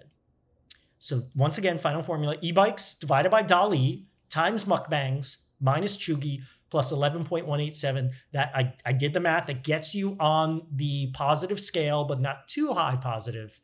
So 0.98 1.22
once 1.34 1.58
again, 1.58 1.78
final 1.78 2.02
formula 2.02 2.36
e-bikes 2.40 2.94
divided 2.94 3.30
by 3.30 3.42
Dali 3.42 4.04
times 4.28 4.64
mukbangs 4.64 5.38
minus 5.60 5.96
Chugi 5.96 6.42
plus 6.70 6.92
11.187. 6.92 8.10
That 8.32 8.52
I, 8.54 8.74
I 8.84 8.92
did 8.92 9.12
the 9.12 9.20
math. 9.20 9.46
That 9.46 9.64
gets 9.64 9.94
you 9.94 10.16
on 10.20 10.66
the 10.72 11.10
positive 11.12 11.60
scale, 11.60 12.04
but 12.04 12.20
not 12.20 12.48
too 12.48 12.72
high 12.72 12.96
positive 12.96 13.60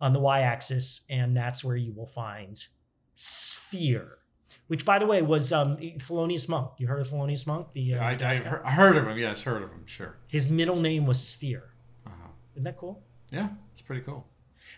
on 0.00 0.12
the 0.12 0.20
y-axis. 0.20 1.04
And 1.10 1.36
that's 1.36 1.62
where 1.62 1.76
you 1.76 1.92
will 1.92 2.06
find 2.06 2.62
sphere. 3.14 4.19
Which, 4.70 4.84
by 4.84 5.00
the 5.00 5.06
way, 5.06 5.20
was 5.20 5.52
um, 5.52 5.78
Thelonious 5.78 6.48
Monk. 6.48 6.70
You 6.78 6.86
heard 6.86 7.00
of 7.00 7.10
Thelonious 7.10 7.44
Monk? 7.44 7.72
The 7.72 7.94
uh, 7.94 8.04
I, 8.04 8.10
I, 8.10 8.14
jazz 8.14 8.38
guy? 8.38 8.50
heard, 8.50 8.62
I 8.64 8.70
heard 8.70 8.96
of 8.96 9.08
him. 9.08 9.18
Yes, 9.18 9.42
heard 9.42 9.64
of 9.64 9.70
him. 9.72 9.84
Sure. 9.84 10.16
His 10.28 10.48
middle 10.48 10.76
name 10.76 11.06
was 11.06 11.20
Sphere. 11.20 11.74
Uh-huh. 12.06 12.28
Isn't 12.54 12.62
that 12.62 12.76
cool? 12.76 13.02
Yeah, 13.32 13.48
it's 13.72 13.82
pretty 13.82 14.02
cool. 14.02 14.28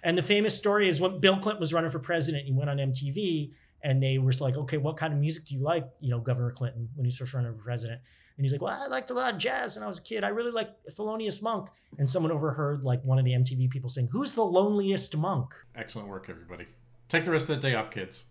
And 0.03 0.17
the 0.17 0.23
famous 0.23 0.57
story 0.57 0.89
is 0.89 0.99
when 0.99 1.21
Bill 1.21 1.37
Clinton 1.37 1.61
was 1.61 1.75
running 1.75 1.91
for 1.91 1.99
president, 1.99 2.47
he 2.47 2.53
went 2.53 2.71
on 2.71 2.79
MTV 2.79 3.53
and 3.83 4.03
they 4.03 4.17
were 4.17 4.33
like, 4.41 4.57
okay, 4.57 4.79
what 4.79 4.97
kind 4.97 5.13
of 5.13 5.19
music 5.19 5.45
do 5.45 5.55
you 5.57 5.61
like, 5.61 5.87
you 6.01 6.09
know, 6.09 6.21
Governor 6.21 6.53
Clinton, 6.53 6.89
when 6.95 7.05
he 7.05 7.09
was 7.09 7.19
first 7.19 7.35
running 7.35 7.53
for 7.53 7.63
president? 7.63 8.01
And 8.39 8.47
he's 8.47 8.53
like, 8.53 8.63
well, 8.63 8.75
I 8.83 8.87
liked 8.87 9.11
a 9.11 9.15
lot 9.15 9.35
of 9.35 9.39
jazz 9.39 9.77
when 9.77 9.83
I 9.83 9.87
was 9.87 9.99
a 9.99 10.03
kid. 10.03 10.25
I 10.25 10.29
really 10.29 10.53
like 10.53 10.71
Thelonious 10.91 11.43
Monk. 11.43 11.69
And 11.99 12.09
someone 12.09 12.33
overheard 12.33 12.83
like 12.83 13.05
one 13.05 13.19
of 13.19 13.27
the 13.27 13.33
MTV 13.33 13.69
people 13.69 13.91
saying, 13.91 14.09
who's 14.11 14.33
the 14.33 14.43
loneliest 14.43 15.15
monk? 15.19 15.53
Excellent 15.77 16.09
work, 16.09 16.29
everybody. 16.31 16.65
Take 17.11 17.25
the 17.25 17.31
rest 17.31 17.51
of 17.51 17.61
the 17.61 17.69
day 17.69 17.75
off, 17.75 17.91
kids. 17.91 18.25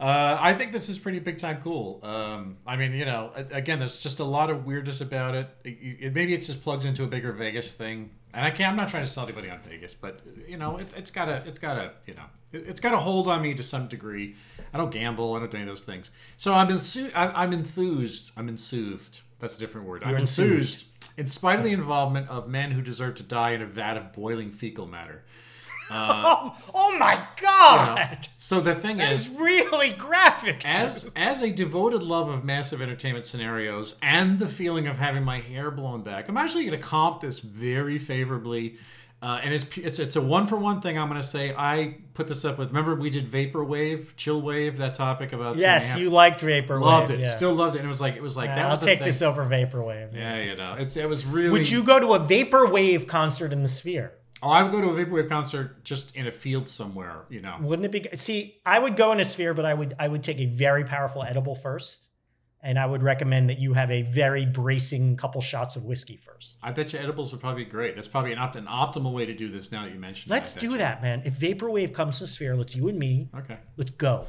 Uh, 0.00 0.36
I 0.40 0.54
think 0.54 0.72
this 0.72 0.88
is 0.88 0.98
pretty 0.98 1.18
big 1.20 1.38
time 1.38 1.60
cool. 1.62 2.00
Um, 2.02 2.56
I 2.66 2.76
mean, 2.76 2.92
you 2.92 3.04
know, 3.04 3.32
again, 3.52 3.78
there's 3.78 4.00
just 4.02 4.18
a 4.20 4.24
lot 4.24 4.50
of 4.50 4.66
weirdness 4.66 5.00
about 5.00 5.34
it. 5.34 5.48
It- 5.64 5.96
it- 6.00 6.14
maybe 6.14 6.34
it 6.34 6.42
just 6.42 6.60
plugs 6.62 6.84
into 6.84 7.04
a 7.04 7.06
bigger 7.06 7.32
Vegas 7.32 7.72
thing. 7.72 8.10
And 8.34 8.44
I 8.44 8.50
can't. 8.50 8.70
I'm 8.70 8.76
not 8.76 8.88
trying 8.88 9.04
to 9.04 9.08
sell 9.10 9.24
anybody 9.24 9.50
on 9.50 9.60
Vegas, 9.60 9.92
but 9.94 10.20
you 10.48 10.56
know, 10.56 10.78
it, 10.78 10.88
it's 10.96 11.10
got 11.10 11.28
a, 11.28 11.42
it's 11.46 11.58
got 11.58 11.76
a, 11.76 11.92
you 12.06 12.14
know, 12.14 12.24
it, 12.52 12.66
it's 12.66 12.80
got 12.80 12.94
a 12.94 12.96
hold 12.98 13.28
on 13.28 13.42
me 13.42 13.52
to 13.54 13.62
some 13.62 13.88
degree. 13.88 14.34
I 14.72 14.78
don't 14.78 14.90
gamble. 14.90 15.34
I 15.34 15.38
don't 15.40 15.50
do 15.50 15.58
any 15.58 15.64
of 15.64 15.68
those 15.68 15.84
things. 15.84 16.10
So 16.38 16.54
I'm 16.54 16.68
ensu- 16.68 17.12
I'm, 17.14 17.30
I'm 17.34 17.52
enthused. 17.52 18.32
I'm 18.36 18.48
ensoothed. 18.48 19.20
That's 19.38 19.56
a 19.56 19.58
different 19.58 19.86
word. 19.86 20.02
I'm 20.04 20.10
You're 20.10 20.18
enthused. 20.20 20.86
In 21.18 21.26
spite 21.26 21.58
of 21.58 21.64
the 21.66 21.72
involvement 21.72 22.28
of 22.30 22.48
men 22.48 22.70
who 22.70 22.80
deserve 22.80 23.16
to 23.16 23.22
die 23.22 23.50
in 23.50 23.60
a 23.60 23.66
vat 23.66 23.98
of 23.98 24.14
boiling 24.14 24.50
fecal 24.50 24.86
matter. 24.86 25.24
oh, 26.24 26.56
oh 26.74 26.96
my 26.98 27.22
God. 27.40 28.28
So 28.34 28.60
the 28.60 28.74
thing 28.74 28.96
That 28.98 29.12
is, 29.12 29.28
is 29.28 29.36
really 29.38 29.90
graphic. 29.90 30.64
as 30.66 31.10
as 31.16 31.42
a 31.42 31.50
devoted 31.50 32.02
love 32.02 32.28
of 32.28 32.44
massive 32.44 32.80
entertainment 32.80 33.26
scenarios 33.26 33.96
and 34.02 34.38
the 34.38 34.48
feeling 34.48 34.86
of 34.88 34.98
having 34.98 35.22
my 35.24 35.40
hair 35.40 35.70
blown 35.70 36.02
back, 36.02 36.28
I'm 36.28 36.36
actually 36.36 36.64
going 36.66 36.78
to 36.78 36.84
comp 36.84 37.20
this 37.20 37.38
very 37.40 37.98
favorably. 37.98 38.76
Uh, 39.20 39.38
and 39.44 39.54
it's 39.54 39.64
it's 39.78 40.00
it's 40.00 40.16
a 40.16 40.20
one 40.20 40.48
for 40.48 40.56
one 40.56 40.80
thing. 40.80 40.98
I'm 40.98 41.08
going 41.08 41.20
to 41.20 41.26
say 41.26 41.54
I 41.56 41.98
put 42.14 42.26
this 42.26 42.44
up 42.44 42.58
with. 42.58 42.68
Remember 42.70 42.96
we 42.96 43.08
did 43.08 43.30
vaporwave, 43.30 44.16
chill 44.16 44.42
wave, 44.42 44.78
that 44.78 44.94
topic 44.94 45.32
about 45.32 45.50
two 45.54 45.58
and 45.58 45.58
a 45.58 45.62
yes, 45.62 45.96
you 45.96 46.10
liked 46.10 46.40
Vaporwave. 46.40 46.80
loved 46.82 47.10
it, 47.12 47.20
yeah. 47.20 47.36
still 47.36 47.54
loved 47.54 47.76
it. 47.76 47.78
And 47.78 47.84
it 47.84 47.88
was 47.88 48.00
like 48.00 48.16
it 48.16 48.22
was 48.22 48.36
like 48.36 48.50
Uh, 48.50 48.56
that. 48.56 48.64
I'll 48.66 48.78
take 48.78 48.98
this 48.98 49.22
over 49.22 49.44
Vaporwave. 49.44 50.12
Yeah, 50.12 50.38
you 50.42 50.56
know, 50.56 50.74
it's 50.76 50.96
it 50.96 51.08
was 51.08 51.24
really. 51.24 51.50
Would 51.50 51.70
you 51.70 51.84
go 51.84 52.00
to 52.00 52.14
a 52.14 52.18
Vaporwave 52.18 53.06
concert 53.06 53.52
in 53.52 53.62
the 53.62 53.68
Sphere? 53.68 54.12
Oh, 54.42 54.50
I 54.50 54.62
would 54.62 54.72
go 54.72 54.80
to 54.80 54.88
a 54.88 55.04
vaporwave 55.06 55.28
concert 55.28 55.84
just 55.84 56.16
in 56.16 56.26
a 56.26 56.32
field 56.32 56.68
somewhere. 56.68 57.26
You 57.30 57.40
know. 57.40 57.56
Wouldn't 57.60 57.86
it 57.94 58.10
be? 58.10 58.16
See, 58.16 58.60
I 58.66 58.78
would 58.78 58.96
go 58.96 59.12
in 59.12 59.20
a 59.20 59.24
sphere, 59.24 59.54
but 59.54 59.64
I 59.64 59.74
would 59.74 59.94
I 59.98 60.08
would 60.08 60.22
take 60.22 60.40
a 60.40 60.46
very 60.46 60.84
powerful 60.84 61.22
edible 61.22 61.54
first, 61.54 62.06
and 62.60 62.78
I 62.78 62.86
would 62.86 63.02
recommend 63.04 63.50
that 63.50 63.58
you 63.60 63.74
have 63.74 63.90
a 63.90 64.02
very 64.02 64.44
bracing 64.44 65.16
couple 65.16 65.40
shots 65.40 65.76
of 65.76 65.84
whiskey 65.84 66.16
first. 66.16 66.56
I 66.62 66.72
bet 66.72 66.92
you 66.92 66.98
edibles 66.98 67.30
would 67.30 67.40
probably 67.40 67.64
be 67.64 67.70
great. 67.70 67.94
That's 67.94 68.08
probably 68.08 68.32
an, 68.32 68.38
opt- 68.38 68.56
an 68.56 68.66
optimal 68.66 69.12
way 69.12 69.26
to 69.26 69.34
do 69.34 69.48
this. 69.50 69.70
Now 69.70 69.84
that 69.84 69.92
you 69.92 70.00
mentioned, 70.00 70.32
it, 70.32 70.34
Let's 70.34 70.52
do 70.54 70.76
that, 70.78 71.02
man. 71.02 71.22
If 71.24 71.38
Vaporwave 71.38 71.94
comes 71.94 72.18
to 72.18 72.26
Sphere, 72.26 72.56
let's 72.56 72.74
you 72.74 72.88
and 72.88 72.98
me. 72.98 73.28
Okay, 73.36 73.58
Let's 73.76 73.92
go. 73.92 74.26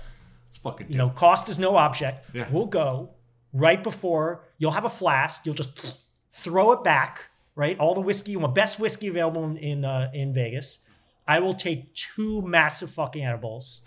let's 0.48 0.58
fucking 0.58 0.88
do 0.88 0.94
You 0.94 0.98
know, 1.00 1.10
cost 1.10 1.50
is 1.50 1.58
no 1.58 1.76
object. 1.76 2.24
Yeah. 2.36 2.48
We'll 2.52 2.68
go 2.68 3.16
right 3.52 3.84
before 3.84 4.44
you'll 4.60 4.72
have 4.72 4.86
a 4.86 4.90
flask. 4.90 5.46
You'll 5.46 5.56
just 5.56 5.96
throw 6.32 6.72
it 6.74 6.84
back. 6.84 7.30
Right, 7.56 7.78
all 7.78 7.94
the 7.94 8.02
whiskey, 8.02 8.36
the 8.36 8.48
best 8.48 8.80
whiskey 8.80 9.08
available 9.08 9.44
in 9.44 9.58
in, 9.58 9.86
uh, 9.86 10.10
in 10.14 10.34
Vegas. 10.34 10.80
I 11.28 11.40
will 11.40 11.54
take 11.54 11.94
two 11.94 12.42
massive 12.42 12.90
fucking 12.90 13.24
edibles. 13.24 13.84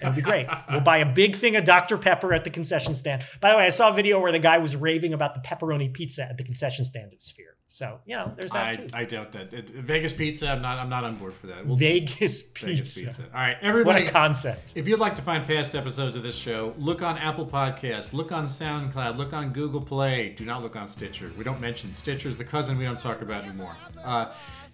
It'll 0.00 0.12
be 0.12 0.22
great. 0.22 0.46
We'll 0.70 0.80
buy 0.80 0.98
a 0.98 1.12
big 1.12 1.34
thing 1.34 1.56
of 1.56 1.64
Dr. 1.64 1.96
Pepper 1.96 2.32
at 2.32 2.44
the 2.44 2.50
concession 2.50 2.94
stand. 2.94 3.24
By 3.40 3.52
the 3.52 3.56
way, 3.56 3.64
I 3.64 3.70
saw 3.70 3.90
a 3.90 3.92
video 3.92 4.20
where 4.20 4.32
the 4.32 4.38
guy 4.38 4.58
was 4.58 4.76
raving 4.76 5.12
about 5.12 5.34
the 5.34 5.40
pepperoni 5.40 5.92
pizza 5.92 6.24
at 6.24 6.36
the 6.36 6.44
concession 6.44 6.84
stand 6.84 7.12
at 7.12 7.22
Sphere. 7.22 7.51
So, 7.72 8.00
you 8.04 8.16
know, 8.16 8.30
there's 8.36 8.50
that 8.50 8.66
I, 8.66 8.72
too. 8.72 8.86
I 8.92 9.04
doubt 9.06 9.32
that. 9.32 9.50
Vegas 9.50 10.12
pizza. 10.12 10.46
I'm 10.46 10.60
not. 10.60 10.76
I'm 10.76 10.90
not 10.90 11.04
on 11.04 11.16
board 11.16 11.32
for 11.32 11.46
that. 11.46 11.64
We'll 11.64 11.76
Vegas 11.76 12.42
pizza. 12.42 12.66
Vegas 12.66 12.94
pizza. 12.98 13.22
All 13.32 13.40
right, 13.40 13.56
everybody. 13.62 14.02
What 14.02 14.10
a 14.10 14.12
concept. 14.12 14.72
if 14.74 14.86
you'd 14.86 15.00
like 15.00 15.14
to 15.16 15.22
find 15.22 15.46
past 15.46 15.74
episodes 15.74 16.14
of 16.14 16.22
this 16.22 16.36
show, 16.36 16.74
look 16.76 17.00
on 17.00 17.16
Apple 17.16 17.46
Podcasts, 17.46 18.12
look 18.12 18.30
on 18.30 18.44
SoundCloud, 18.44 19.16
look 19.16 19.32
on 19.32 19.54
Google 19.54 19.80
Play. 19.80 20.34
Do 20.36 20.44
not 20.44 20.62
look 20.62 20.76
on 20.76 20.86
Stitcher. 20.86 21.32
We 21.38 21.44
don't 21.44 21.62
mention 21.62 21.94
Stitcher's 21.94 22.36
the 22.36 22.44
cousin 22.44 22.76
we 22.76 22.84
don't 22.84 23.00
talk 23.00 23.22
about 23.22 23.44
anymore. 23.44 23.74
Uh, 24.04 24.26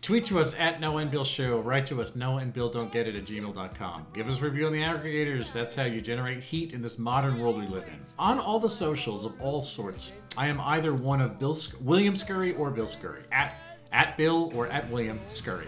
tweet 0.03 0.25
to 0.27 0.39
us 0.39 0.55
at 0.59 0.81
Noah 0.81 1.03
and 1.03 1.11
Bill 1.11 1.25
Show. 1.25 1.59
Write 1.61 1.87
to 1.87 2.01
us, 2.01 2.17
Noah 2.17 2.39
and 2.39 2.53
Bill 2.53 2.69
Don't 2.69 2.93
Get 2.93 3.07
It 3.07 3.17
at 3.17 3.25
gmail.com. 3.25 4.07
Give 4.15 4.29
us 4.29 4.41
a 4.41 4.45
review 4.45 4.67
on 4.67 4.73
the 4.73 4.83
aggregators. 4.83 5.53
That's 5.53 5.75
how 5.75 5.85
you 5.85 6.01
generate 6.01 6.43
heat 6.43 6.73
in 6.73 6.83
this 6.83 6.99
modern 6.99 7.39
world 7.41 7.59
we 7.59 7.67
live 7.67 7.85
in. 7.85 7.99
On 8.19 8.39
all 8.39 8.59
the 8.59 8.71
socials 8.71 9.25
of 9.25 9.41
all 9.41 9.61
sorts, 9.61 10.13
I 10.37 10.47
am 10.47 10.61
either 10.61 10.95
one 10.95 11.21
of 11.21 11.39
Bill 11.39 11.55
Sc- 11.55 11.77
William 11.81 12.17
Scurry 12.17 12.55
or 12.55 12.71
Bill 12.71 12.87
Scurry. 12.89 13.23
At 13.33 13.55
at 13.93 14.17
Bill 14.17 14.53
or 14.55 14.67
at 14.69 14.89
William 14.91 15.19
Scurry. 15.29 15.67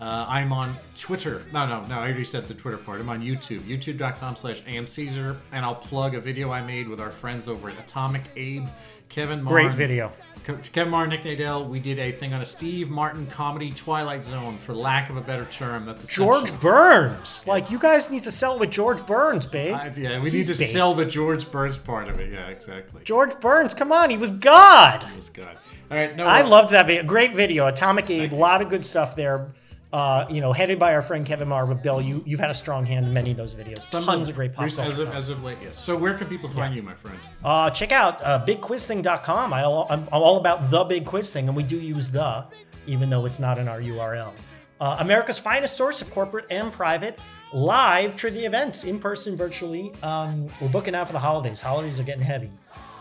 Uh, 0.00 0.26
I'm 0.28 0.52
on 0.52 0.74
Twitter. 0.98 1.42
No, 1.52 1.64
no, 1.64 1.86
no. 1.86 1.94
I 1.94 2.02
already 2.02 2.24
said 2.24 2.48
the 2.48 2.54
Twitter 2.54 2.76
part. 2.76 3.00
I'm 3.00 3.08
on 3.08 3.22
YouTube. 3.22 3.60
YouTube.com 3.60 4.34
slash 4.34 4.60
amcaesar. 4.62 5.36
And 5.52 5.64
I'll 5.64 5.76
plug 5.76 6.16
a 6.16 6.20
video 6.20 6.50
I 6.50 6.60
made 6.60 6.88
with 6.88 7.00
our 7.00 7.12
friends 7.12 7.46
over 7.46 7.70
at 7.70 7.78
Atomic 7.78 8.22
Abe, 8.34 8.66
Kevin 9.08 9.42
Marr. 9.42 9.54
Great 9.54 9.72
video. 9.74 10.12
Ke- 10.44 10.72
Kevin 10.72 10.90
Marr, 10.90 11.06
Nick 11.06 11.22
Nadell. 11.22 11.68
We 11.68 11.78
did 11.80 11.98
a 11.98 12.10
thing 12.12 12.34
on 12.34 12.40
a 12.40 12.44
Steve 12.44 12.90
Martin 12.90 13.26
comedy 13.26 13.70
Twilight 13.70 14.24
Zone, 14.24 14.58
for 14.58 14.74
lack 14.74 15.08
of 15.10 15.16
a 15.16 15.20
better 15.20 15.44
term. 15.46 15.86
That's 15.86 16.12
George 16.12 16.52
Burns. 16.60 17.46
Like, 17.46 17.70
you 17.70 17.78
guys 17.78 18.10
need 18.10 18.22
to 18.24 18.30
sell 18.30 18.58
with 18.58 18.70
George 18.70 19.06
Burns, 19.06 19.46
babe. 19.46 19.74
I- 19.74 19.92
yeah, 19.96 20.18
we 20.20 20.30
He's 20.30 20.48
need 20.48 20.54
to 20.54 20.58
big. 20.60 20.68
sell 20.68 20.94
the 20.94 21.04
George 21.04 21.50
Burns 21.50 21.78
part 21.78 22.08
of 22.08 22.18
it. 22.18 22.32
Yeah, 22.32 22.46
exactly. 22.48 23.02
George 23.04 23.38
Burns, 23.40 23.74
come 23.74 23.92
on, 23.92 24.10
he 24.10 24.16
was 24.16 24.30
God. 24.32 25.02
That 25.02 25.16
was 25.16 25.30
good. 25.30 25.46
All 25.90 25.96
right, 25.98 26.16
no. 26.16 26.26
I 26.26 26.42
uh, 26.42 26.48
loved 26.48 26.70
that 26.72 26.86
video. 26.86 27.04
Great 27.04 27.34
video. 27.34 27.66
Atomic 27.66 28.08
Abe, 28.10 28.32
a 28.32 28.34
lot 28.36 28.62
of 28.62 28.68
good 28.68 28.84
stuff 28.84 29.14
there. 29.14 29.52
Uh, 29.92 30.26
you 30.30 30.40
know, 30.40 30.54
headed 30.54 30.78
by 30.78 30.94
our 30.94 31.02
friend 31.02 31.26
Kevin 31.26 31.48
Marr. 31.48 31.66
But 31.66 31.82
Bill, 31.82 32.00
you 32.00 32.22
you've 32.24 32.40
had 32.40 32.50
a 32.50 32.54
strong 32.54 32.86
hand 32.86 33.06
in 33.06 33.12
many 33.12 33.32
of 33.32 33.36
those 33.36 33.54
videos. 33.54 33.82
Some 33.82 34.04
Tons 34.04 34.28
of 34.30 34.34
great 34.36 34.54
pop 34.54 34.64
as 34.64 34.76
culture. 34.76 35.02
of, 35.02 35.10
as 35.10 35.28
of 35.28 35.42
late, 35.44 35.58
yes. 35.62 35.78
So 35.78 35.96
where 35.96 36.14
can 36.14 36.28
people 36.28 36.48
find 36.48 36.74
you, 36.74 36.82
my 36.82 36.94
friend? 36.94 37.18
Uh, 37.44 37.68
check 37.70 37.92
out 37.92 38.22
uh, 38.24 38.42
bigquizthing.com. 38.46 39.52
I, 39.52 39.64
I'm, 39.64 40.00
I'm 40.00 40.08
all 40.10 40.38
about 40.38 40.70
the 40.70 40.84
big 40.84 41.04
quiz 41.04 41.30
thing, 41.32 41.46
and 41.46 41.56
we 41.56 41.62
do 41.62 41.76
use 41.76 42.08
the, 42.08 42.46
even 42.86 43.10
though 43.10 43.26
it's 43.26 43.38
not 43.38 43.58
in 43.58 43.68
our 43.68 43.80
URL. 43.80 44.32
Uh, 44.80 44.96
America's 45.00 45.38
finest 45.38 45.76
source 45.76 46.00
of 46.00 46.10
corporate 46.10 46.46
and 46.50 46.72
private 46.72 47.18
live 47.52 48.16
trivia 48.16 48.46
events, 48.46 48.84
in 48.84 48.98
person, 48.98 49.36
virtually. 49.36 49.92
Um, 50.02 50.48
we're 50.60 50.68
booking 50.68 50.94
out 50.94 51.06
for 51.06 51.12
the 51.12 51.18
holidays. 51.18 51.60
Holidays 51.60 52.00
are 52.00 52.04
getting 52.04 52.22
heavy, 52.22 52.50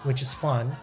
which 0.03 0.21
is 0.21 0.33
fun. 0.33 0.75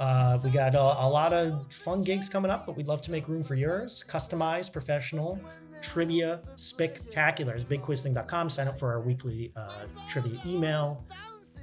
Uh, 0.00 0.38
we 0.42 0.50
got 0.50 0.74
a, 0.74 0.80
a 0.80 1.08
lot 1.08 1.32
of 1.32 1.72
fun 1.72 2.02
gigs 2.02 2.28
coming 2.28 2.50
up, 2.50 2.66
but 2.66 2.76
we'd 2.76 2.88
love 2.88 3.02
to 3.02 3.12
make 3.12 3.28
room 3.28 3.44
for 3.44 3.54
yours. 3.54 4.02
Customized, 4.08 4.72
professional, 4.72 5.38
trivia, 5.82 6.40
spectaculars. 6.56 7.64
Bigquizthing.com. 7.64 8.48
Sign 8.48 8.66
up 8.66 8.78
for 8.78 8.90
our 8.90 9.00
weekly 9.00 9.52
uh, 9.54 9.84
trivia 10.08 10.40
email 10.44 11.04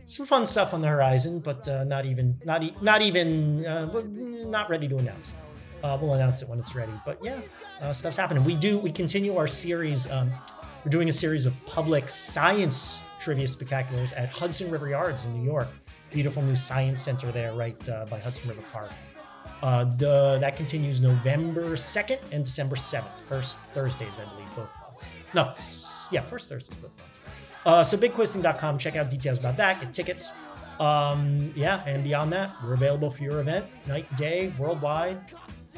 some 0.08 0.26
fun 0.26 0.48
stuff 0.48 0.74
on 0.74 0.82
the 0.82 0.88
horizon, 0.88 1.40
but 1.40 1.68
uh, 1.68 1.84
not 1.84 2.06
even 2.06 2.40
not 2.46 2.64
e- 2.64 2.76
not 2.82 3.02
even 3.02 3.66
uh, 3.66 3.86
not 4.48 4.70
ready 4.70 4.88
to 4.88 4.98
announce. 4.98 5.34
Uh, 5.84 5.98
we'll 6.02 6.14
announce 6.14 6.42
it 6.42 6.50
when 6.50 6.58
it's 6.58 6.74
ready. 6.74 6.94
But 7.06 7.20
yeah, 7.22 7.40
uh, 7.82 7.94
stuff's 7.94 8.18
happening. 8.18 8.44
We 8.44 8.56
do 8.56 8.80
we 8.80 8.92
continue 8.92 9.36
our 9.38 9.48
series. 9.48 10.10
Um, 10.10 10.32
we're 10.84 10.90
doing 10.92 11.10
a 11.10 11.14
series 11.14 11.46
of 11.46 11.54
public 11.66 12.08
science 12.10 13.00
trivia 13.20 13.48
spectaculars 13.48 14.14
at 14.18 14.30
Hudson 14.30 14.72
River 14.72 14.88
Yards 14.88 15.26
in 15.26 15.38
New 15.38 15.44
York. 15.44 15.68
Beautiful 16.12 16.42
new 16.42 16.56
science 16.56 17.02
center 17.02 17.32
there, 17.32 17.54
right 17.54 17.90
uh, 17.90 18.06
by 18.10 18.20
Hudson 18.20 18.50
River 18.50 18.64
Park. 18.72 18.92
Uh, 19.62 19.86
the, 19.86 20.38
that 20.40 20.56
continues 20.56 21.02
November 21.02 21.72
2nd 21.72 22.20
and 22.32 22.46
December 22.46 22.76
7th. 22.76 23.10
First 23.26 23.58
Thursdays, 23.74 24.10
I 24.20 24.30
believe, 24.30 24.56
both 24.56 24.70
months. 24.82 25.10
No, 25.34 25.54
yeah, 26.12 26.22
first 26.22 26.50
Thursdays, 26.50 26.78
both 26.78 26.92
months. 26.98 27.20
Uh, 27.66 27.84
so 27.84 27.98
bigquizthing.com, 27.98 28.78
check 28.78 28.96
out 28.96 29.10
details 29.10 29.40
about 29.40 29.58
that, 29.58 29.82
get 29.82 29.94
tickets. 29.94 30.32
Um, 30.80 31.52
yeah, 31.56 31.84
and 31.86 32.04
beyond 32.04 32.32
that, 32.34 32.56
we're 32.64 32.76
available 32.76 33.10
for 33.10 33.24
your 33.24 33.40
event, 33.40 33.66
night, 33.88 34.16
day, 34.16 34.54
worldwide, 34.58 35.20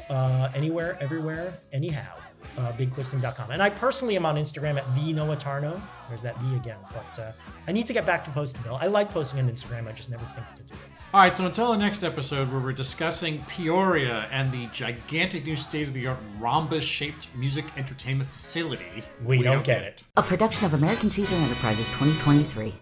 uh, 0.08 0.50
anywhere, 0.54 0.98
everywhere, 1.00 1.54
anyhow. 1.72 2.14
Uh, 2.58 2.72
bigquizthing.com. 2.72 3.50
And 3.50 3.62
I 3.62 3.70
personally 3.70 4.16
am 4.16 4.26
on 4.26 4.36
Instagram 4.36 4.76
at 4.76 4.94
the 4.94 5.12
Noah 5.12 5.36
Tarnow. 5.36 5.80
There's 6.08 6.22
that 6.22 6.36
V 6.38 6.56
again. 6.56 6.78
But 6.92 7.22
uh, 7.22 7.32
I 7.66 7.72
need 7.72 7.86
to 7.86 7.92
get 7.92 8.04
back 8.04 8.24
to 8.24 8.30
posting 8.30 8.62
though. 8.64 8.74
I 8.74 8.86
like 8.86 9.10
posting 9.10 9.40
on 9.40 9.48
Instagram. 9.48 9.86
I 9.88 9.92
just 9.92 10.10
never 10.10 10.24
think 10.26 10.46
to 10.56 10.62
do 10.62 10.74
it. 10.74 10.80
All 11.12 11.20
right, 11.20 11.36
so 11.36 11.44
until 11.44 11.72
the 11.72 11.78
next 11.78 12.04
episode 12.04 12.52
where 12.52 12.60
we're 12.60 12.72
discussing 12.72 13.42
Peoria 13.48 14.28
and 14.30 14.52
the 14.52 14.66
gigantic 14.72 15.44
new 15.44 15.56
state 15.56 15.88
of 15.88 15.94
the 15.94 16.06
art 16.06 16.18
rhombus 16.38 16.84
shaped 16.84 17.26
music 17.34 17.64
entertainment 17.76 18.30
facility, 18.30 19.02
We, 19.24 19.42
don't, 19.42 19.64
get 19.64 19.82
it. 19.82 20.02
A 20.16 20.22
production 20.22 20.66
of 20.66 20.74
American 20.74 21.10
Caesar 21.10 21.34
Enterprises 21.34 21.88
2023. 21.88 22.74